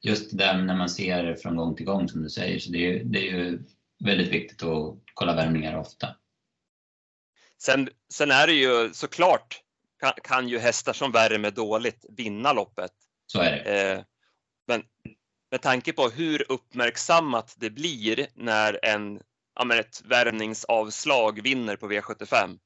just 0.03 0.31
det 0.31 0.37
där 0.37 0.59
när 0.59 0.77
man 0.77 0.89
ser 0.89 1.23
det 1.23 1.37
från 1.37 1.57
gång 1.57 1.77
till 1.77 1.87
gång 1.87 2.09
som 2.09 2.23
du 2.23 2.31
säger, 2.31 2.59
så 2.59 2.71
det 2.71 2.87
är, 2.87 3.05
det 3.05 3.19
är 3.19 3.33
ju 3.33 3.63
väldigt 4.05 4.29
viktigt 4.29 4.63
att 4.63 4.99
kolla 5.15 5.35
värmningar 5.35 5.79
ofta. 5.79 6.17
Sen, 7.63 7.89
sen 8.13 8.31
är 8.31 8.47
det 8.47 8.53
ju 8.53 8.91
såklart 8.93 9.63
kan, 10.01 10.13
kan 10.25 10.49
ju 10.49 10.59
hästar 10.59 10.93
som 10.93 11.13
värmer 11.13 11.51
dåligt 11.51 12.05
vinna 12.09 12.53
loppet. 12.53 12.93
Så 13.27 13.41
är 13.41 13.51
det. 13.51 13.93
Eh, 13.93 14.05
men 14.67 14.83
med 15.51 15.63
tanke 15.63 15.93
på 15.93 16.09
hur 16.09 16.53
uppmärksammat 16.53 17.55
det 17.59 17.71
blir 17.71 18.27
när 18.35 18.81
en, 18.83 19.21
ja, 19.55 19.65
men 19.65 19.79
ett 19.79 20.03
värmningsavslag 20.05 21.43
vinner 21.43 21.77
på 21.77 21.91
V75. 21.91 22.59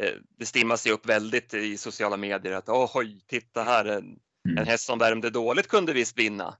Eh, 0.00 0.14
det 0.38 0.46
stimmas 0.46 0.86
ju 0.86 0.90
upp 0.90 1.06
väldigt 1.06 1.54
i 1.54 1.76
sociala 1.76 2.16
medier 2.16 2.52
att 2.52 2.68
oj, 2.68 3.20
titta 3.26 3.62
här, 3.62 3.84
en, 3.84 4.18
mm. 4.48 4.58
en 4.58 4.66
häst 4.66 4.84
som 4.84 4.98
värmde 4.98 5.30
dåligt 5.30 5.68
kunde 5.68 5.92
visst 5.92 6.18
vinna. 6.18 6.56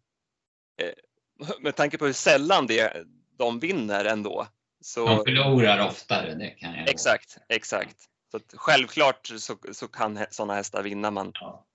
Eh, 0.83 1.47
med 1.61 1.77
tanke 1.77 1.99
på 1.99 2.07
hur 2.07 2.13
sällan 2.13 2.67
det, 2.67 3.07
de 3.39 3.61
vinner 3.61 4.05
ändå 4.05 4.47
så, 4.81 5.07
de 5.07 5.25
förlorar 5.25 5.87
oftare, 5.89 6.35
det 6.35 6.51
kan 6.51 6.75
jag 6.75 6.89
Exakt, 6.89 7.39
exakt. 7.49 7.97
Så 8.31 8.41
självklart 8.55 9.27
så, 9.27 9.57
så 9.73 9.89
kan 9.89 10.27
sådana 10.31 10.55
hästar 10.55 10.83
vinna. 10.83 11.11
Man 11.11 11.33
ja. 11.35 11.67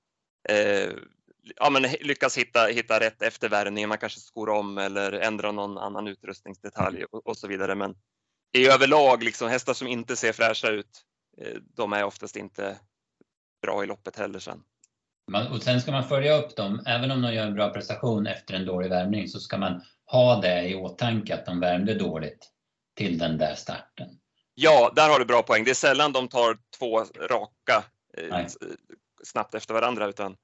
Eh, 0.50 0.92
ja, 1.56 1.70
men 1.70 1.82
lyckas 1.82 2.38
hitta, 2.38 2.66
hitta 2.66 3.00
rätt 3.00 3.22
efter 3.22 3.50
värmningen. 3.50 3.90
Man 3.90 3.98
kanske 3.98 4.20
skor 4.20 4.50
om 4.50 4.78
eller 4.78 5.12
ändrar 5.12 5.52
någon 5.52 5.78
annan 5.78 6.08
utrustningsdetalj 6.08 6.98
mm. 6.98 7.08
och, 7.12 7.28
och, 7.28 7.38
så 7.38 7.48
vidare. 7.48 7.76
Men 7.76 7.96
i 8.58 8.68
överlag, 8.68 9.24
liksom, 9.24 9.50
hästar 9.50 9.74
som 9.74 9.88
inte 9.88 10.16
ser 10.16 10.34
fräscha 10.34 10.70
ut, 10.70 11.04
eh, 11.42 11.58
de 11.76 11.94
är 11.94 12.04
oftast 12.04 12.36
inte 12.36 12.78
bra 13.62 13.84
i 13.84 13.88
loppet 13.88 14.16
heller 14.16 14.40
sen. 14.40 14.64
Man, 15.32 15.48
och 15.48 15.64
sen 15.64 15.82
ska 15.82 15.92
man 15.92 16.04
följa 16.04 16.38
upp 16.38 16.56
dem, 16.56 16.84
även 16.86 17.12
om 17.12 17.22
de 17.22 17.34
gör 17.34 17.48
en 17.48 17.54
bra 17.54 17.70
prestation 17.70 18.28
efter 18.28 18.54
en 18.54 18.66
dålig 18.66 18.90
värmning 18.90 19.28
så 19.28 19.40
ska 19.40 19.58
man 19.58 19.82
ha 20.06 20.42
det 20.42 20.70
i 20.70 20.76
åtanke 20.76 21.34
att 21.34 21.46
de 21.46 21.60
värmde 21.60 21.94
dåligt 21.94 22.52
till 22.96 23.18
den 23.18 23.38
där 23.38 23.56
starten. 23.56 24.08
Ja, 24.54 24.92
där 24.96 25.10
har 25.10 25.20
du 25.20 25.26
bra 25.26 25.44
poäng. 25.44 25.64
Det 25.64 25.70
är 25.70 25.76
sällan 25.76 26.12
de 26.12 26.28
tar 26.28 26.58
två 26.78 27.00
raka 27.30 27.84
eh, 28.18 28.46
snabbt 29.24 29.56
efter 29.56 29.74
varandra 29.74 30.08
utan 30.08 30.38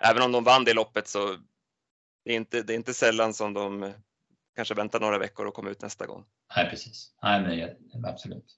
även 0.00 0.22
om 0.22 0.32
de 0.32 0.44
vann 0.44 0.64
det 0.64 0.74
loppet 0.74 1.08
så 1.08 1.36
det 2.24 2.32
är 2.32 2.36
inte, 2.36 2.62
det 2.62 2.72
är 2.72 2.76
inte 2.76 2.94
sällan 2.94 3.34
som 3.34 3.52
de 3.52 3.92
kanske 4.56 4.74
väntar 4.74 5.00
några 5.00 5.18
veckor 5.18 5.46
och 5.46 5.54
kommer 5.54 5.70
ut 5.70 5.82
nästa 5.82 6.06
gång. 6.06 6.24
Nej, 6.56 6.70
precis. 6.70 7.14
Nej, 7.22 7.76
men 7.92 8.04
absolut. 8.04 8.56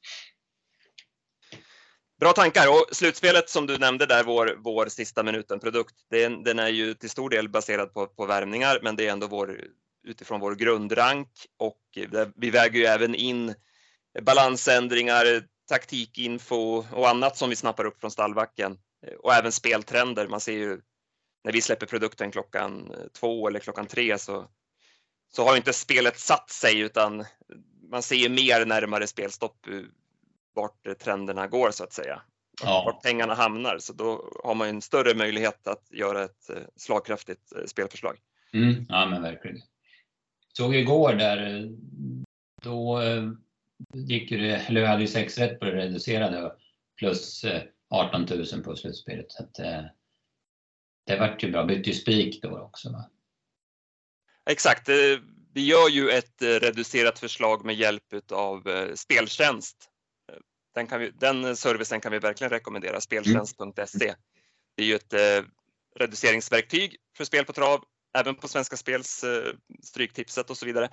Bra 2.20 2.32
tankar 2.32 2.68
och 2.68 2.96
slutspelet 2.96 3.50
som 3.50 3.66
du 3.66 3.78
nämnde 3.78 4.06
där, 4.06 4.24
vår, 4.24 4.56
vår 4.58 4.86
sista 4.86 5.22
minuten-produkt, 5.22 5.94
den, 6.10 6.44
den 6.44 6.58
är 6.58 6.68
ju 6.68 6.94
till 6.94 7.10
stor 7.10 7.30
del 7.30 7.48
baserad 7.48 7.94
på, 7.94 8.06
på 8.06 8.26
värmningar, 8.26 8.80
men 8.82 8.96
det 8.96 9.06
är 9.06 9.12
ändå 9.12 9.26
vår 9.26 9.60
utifrån 10.04 10.40
vår 10.40 10.54
grundrank 10.54 11.28
och 11.56 11.80
vi 12.36 12.50
väger 12.50 12.78
ju 12.78 12.84
även 12.84 13.14
in 13.14 13.54
balansändringar, 14.22 15.24
taktikinfo 15.68 16.84
och 16.92 17.08
annat 17.08 17.36
som 17.36 17.50
vi 17.50 17.56
snappar 17.56 17.84
upp 17.84 18.00
från 18.00 18.10
stallbacken 18.10 18.78
och 19.18 19.34
även 19.34 19.52
speltrender. 19.52 20.28
Man 20.28 20.40
ser 20.40 20.52
ju 20.52 20.80
när 21.44 21.52
vi 21.52 21.62
släpper 21.62 21.86
produkten 21.86 22.30
klockan 22.30 22.92
två 23.12 23.48
eller 23.48 23.60
klockan 23.60 23.86
tre 23.86 24.18
så, 24.18 24.46
så 25.32 25.44
har 25.44 25.56
inte 25.56 25.72
spelet 25.72 26.18
satt 26.18 26.50
sig 26.50 26.80
utan 26.80 27.24
man 27.90 28.02
ser 28.02 28.16
ju 28.16 28.28
mer 28.28 28.66
närmare 28.66 29.06
spelstopp 29.06 29.66
vart 30.54 30.98
trenderna 30.98 31.46
går 31.46 31.70
så 31.70 31.84
att 31.84 31.92
säga. 31.92 32.22
Ja. 32.62 32.82
Vart 32.86 33.02
pengarna 33.02 33.34
hamnar 33.34 33.78
så 33.78 33.92
då 33.92 34.32
har 34.44 34.54
man 34.54 34.68
en 34.68 34.82
större 34.82 35.14
möjlighet 35.14 35.66
att 35.66 35.86
göra 35.90 36.24
ett 36.24 36.50
slagkraftigt 36.76 37.52
spelförslag. 37.66 38.18
Mm, 38.52 38.86
ja 38.88 39.06
men 39.06 39.22
verkligen 39.22 39.62
såg 40.52 40.74
igår 40.74 41.12
där, 41.12 41.68
då 42.62 43.00
eh, 43.00 43.30
gick 43.94 44.30
det, 44.30 44.56
eller 44.56 44.80
jag 44.80 44.88
hade 44.88 45.02
ju 45.02 45.08
sex 45.08 45.38
rätt 45.38 45.58
på 45.58 45.64
det 45.64 45.76
reducerade 45.76 46.52
plus 46.98 47.44
18 47.88 48.24
eh, 48.24 48.36
000 48.36 48.62
på 48.64 48.76
slutspelet. 48.76 49.32
Så 49.32 49.42
att, 49.42 49.58
eh, 49.58 49.84
det 51.06 51.16
vart 51.16 51.42
ju 51.42 51.50
bra, 51.50 51.64
bytte 51.64 51.90
ju 51.90 51.94
spik 51.94 52.42
då 52.42 52.58
också. 52.58 52.92
Va? 52.92 53.10
Exakt, 54.50 54.88
eh, 54.88 54.94
vi 55.54 55.66
gör 55.66 55.88
ju 55.88 56.10
ett 56.10 56.42
eh, 56.42 56.46
reducerat 56.46 57.18
förslag 57.18 57.64
med 57.64 57.74
hjälp 57.74 58.32
av 58.32 58.68
eh, 58.68 58.94
speltjänst. 58.94 59.88
Den, 60.74 60.86
kan 60.86 61.00
vi, 61.00 61.10
den 61.10 61.56
servicen 61.56 62.00
kan 62.00 62.12
vi 62.12 62.18
verkligen 62.18 62.50
rekommendera, 62.50 63.00
speltjänst.se. 63.00 64.14
Det 64.76 64.82
är 64.82 64.86
ju 64.86 64.94
ett 64.94 65.14
reduceringsverktyg 65.98 66.96
för 67.16 67.24
spel 67.24 67.44
på 67.44 67.52
trav 67.52 67.84
även 68.18 68.34
på 68.34 68.48
Svenska 68.48 68.76
Spels 68.76 69.24
Stryktipset 69.82 70.50
och 70.50 70.56
så 70.56 70.66
vidare. 70.66 70.88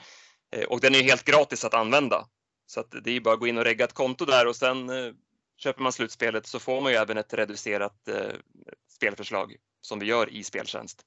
Och 0.68 0.80
den 0.80 0.96
är 0.96 1.04
helt 1.04 1.24
gratis 1.24 1.66
att 1.66 1.74
använda. 1.74 2.28
Så 2.66 2.80
att 2.80 2.96
det 3.04 3.12
är 3.12 3.22
bara 3.22 3.34
att 3.34 3.40
gå 3.40 3.48
in 3.48 3.58
och 3.58 3.64
regga 3.64 3.86
ett 3.86 3.94
konto 3.94 4.26
där 4.26 4.48
och 4.48 4.56
sen 4.56 4.92
köper 5.58 5.82
man 5.82 5.92
slutspelet 5.92 6.48
så 6.48 6.60
får 6.60 6.82
man 6.82 6.92
ju 6.92 6.98
även 6.98 7.18
ett 7.18 7.34
reducerat 7.34 8.10
spelförslag 8.90 9.56
som 9.82 10.00
vi 10.00 10.06
gör 10.06 10.30
i 10.30 10.44
speltjänst. 10.44 11.06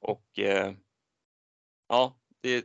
Och 0.00 0.38
eh, 0.38 0.72
ja, 1.88 2.16
det 2.42 2.54
är 2.54 2.64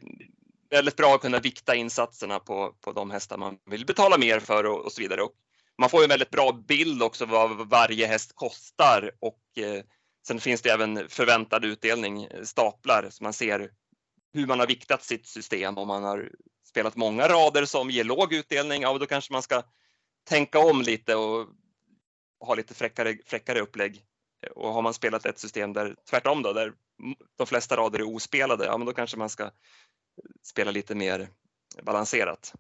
väldigt 0.70 0.96
bra 0.96 1.16
att 1.16 1.22
kunna 1.22 1.40
vikta 1.40 1.76
insatserna 1.76 2.40
på, 2.40 2.76
på 2.82 2.92
de 2.92 3.12
hästar 3.12 3.38
man 3.38 3.58
vill 3.66 3.86
betala 3.86 4.18
mer 4.18 4.40
för 4.40 4.64
och, 4.64 4.86
och 4.86 4.92
så 4.92 5.02
vidare. 5.02 5.22
Och 5.22 5.34
man 5.78 5.90
får 5.90 6.04
en 6.04 6.10
väldigt 6.10 6.30
bra 6.30 6.52
bild 6.68 7.04
också 7.04 7.26
vad 7.26 7.70
varje 7.70 8.08
häst 8.08 8.32
kostar 8.36 9.12
och 9.20 9.42
eh, 9.58 9.84
sen 10.28 10.40
finns 10.40 10.62
det 10.62 10.70
även 10.70 11.10
förväntad 11.10 11.66
utdelning, 11.66 12.24
eh, 12.24 12.44
staplar, 12.44 13.08
så 13.10 13.24
man 13.24 13.34
ser 13.34 13.72
hur 14.34 14.48
man 14.48 14.60
har 14.60 14.68
viktat 14.68 15.04
sitt 15.04 15.28
system. 15.28 15.78
Om 15.78 15.88
man 15.88 16.04
har 16.04 16.32
spelat 16.68 16.96
många 16.96 17.28
rader 17.28 17.66
som 17.66 17.90
ger 17.90 18.04
låg 18.04 18.34
utdelning, 18.34 18.82
ja 18.82 18.98
då 18.98 19.06
kanske 19.06 19.34
man 19.34 19.42
ska 19.42 19.64
tänka 20.30 20.60
om 20.60 20.82
lite 20.82 21.16
och 21.16 21.48
ha 22.40 22.56
lite 22.56 22.74
fräckare, 22.74 23.18
fräckare 23.26 23.60
upplägg. 23.60 24.04
Och 24.56 24.74
har 24.74 24.82
man 24.82 24.94
spelat 24.94 25.26
ett 25.26 25.40
system 25.40 25.74
där 25.74 25.96
tvärtom 26.10 26.42
då, 26.42 26.54
där 26.54 26.74
de 27.38 27.48
flesta 27.48 27.78
rader 27.78 28.00
är 28.00 28.16
ospelade, 28.16 28.66
ja 28.66 28.78
men 28.78 28.88
då 28.88 28.94
kanske 28.94 29.18
man 29.18 29.30
ska 29.30 29.52
spela 30.44 30.72
lite 30.72 30.96
mer 30.96 31.30
balanserat. 31.84 32.54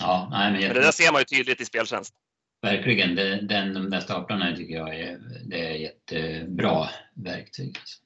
Ja, 0.00 0.28
nej, 0.30 0.52
men, 0.52 0.60
men 0.60 0.74
det 0.74 0.80
där 0.80 0.92
ser 0.92 1.12
man 1.12 1.20
ju 1.20 1.24
tydligt 1.24 1.60
i 1.60 1.64
speltjänst. 1.64 2.14
Verkligen, 2.62 3.14
den, 3.48 3.74
de 3.74 3.90
där 3.90 4.00
staplarna 4.00 4.56
tycker 4.56 4.74
jag 4.74 5.00
är, 5.00 5.20
det 5.44 5.66
är 5.66 5.74
jättebra 5.74 6.88
verktyg. 7.14 7.76
Mm. 7.76 8.03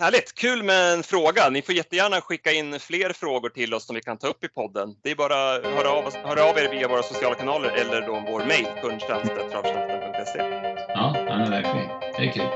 Härligt, 0.00 0.34
kul 0.34 0.62
med 0.62 0.92
en 0.92 1.02
fråga. 1.02 1.50
Ni 1.50 1.62
får 1.62 1.74
jättegärna 1.74 2.20
skicka 2.20 2.52
in 2.52 2.80
fler 2.80 3.12
frågor 3.12 3.48
till 3.48 3.74
oss 3.74 3.86
som 3.86 3.94
vi 3.94 4.00
kan 4.02 4.18
ta 4.18 4.26
upp 4.26 4.44
i 4.44 4.48
podden. 4.48 4.94
Det 5.02 5.10
är 5.10 5.14
bara 5.14 5.54
att 5.54 5.64
höra 5.64 5.90
av, 5.90 6.14
höra 6.24 6.44
av 6.44 6.58
er 6.58 6.68
via 6.70 6.88
våra 6.88 7.02
sociala 7.02 7.34
kanaler 7.34 7.70
eller 7.70 8.06
då 8.06 8.22
vår 8.30 8.44
mejl, 8.44 8.66
kundtjänst.travtjänsten.se. 8.82 10.38
Ja, 10.88 11.16
ja 11.28 11.46
verkligen. 11.50 11.88
Det 12.16 12.22
är 12.22 12.32
kul. 12.32 12.48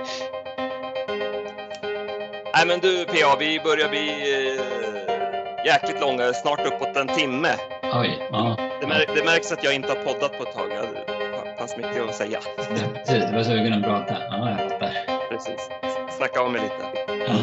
Nej 2.54 2.66
men 2.66 2.80
du 2.80 3.04
PA, 3.04 3.36
vi 3.38 3.60
börjar 3.60 3.88
bli 3.88 4.08
eh, 4.08 5.66
jäkligt 5.66 6.00
långa, 6.00 6.32
snart 6.32 6.66
uppåt 6.66 6.96
en 6.96 7.08
timme. 7.08 7.54
Oj, 7.82 8.28
ja. 8.30 8.56
Det, 8.80 8.86
mär, 8.86 9.06
det 9.14 9.24
märks 9.24 9.52
att 9.52 9.64
jag 9.64 9.74
inte 9.74 9.88
har 9.88 10.04
poddat 10.04 10.38
på 10.38 10.42
ett 10.42 10.54
tag. 10.54 10.68
Det 10.70 11.54
fanns 11.58 11.76
mycket 11.76 12.08
att 12.08 12.14
säga. 12.14 12.40
Ja, 12.56 12.62
precis, 12.94 13.24
du 13.30 13.36
var 13.36 13.44
sugen 13.44 13.72
att 13.72 13.82
prata. 13.82 14.16
Ja, 14.30 14.50
jag 14.50 14.70
fattar. 14.70 14.92
Precis. 15.30 15.70
Snacka 16.18 16.40
av 16.40 16.52
mig 16.52 16.62
lite. 16.62 17.01
Ja. 17.18 17.34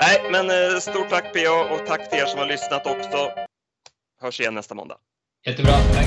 Nej, 0.00 0.30
men 0.30 0.50
eh, 0.50 0.78
stort 0.80 1.10
tack 1.10 1.32
PA 1.34 1.74
och 1.74 1.86
tack 1.86 2.10
till 2.10 2.18
er 2.18 2.26
som 2.26 2.38
har 2.38 2.46
lyssnat 2.46 2.86
också. 2.86 3.30
Hörs 4.20 4.40
igen 4.40 4.54
nästa 4.54 4.74
måndag. 4.74 4.96
Jättebra, 5.46 5.72
tack. 5.72 6.06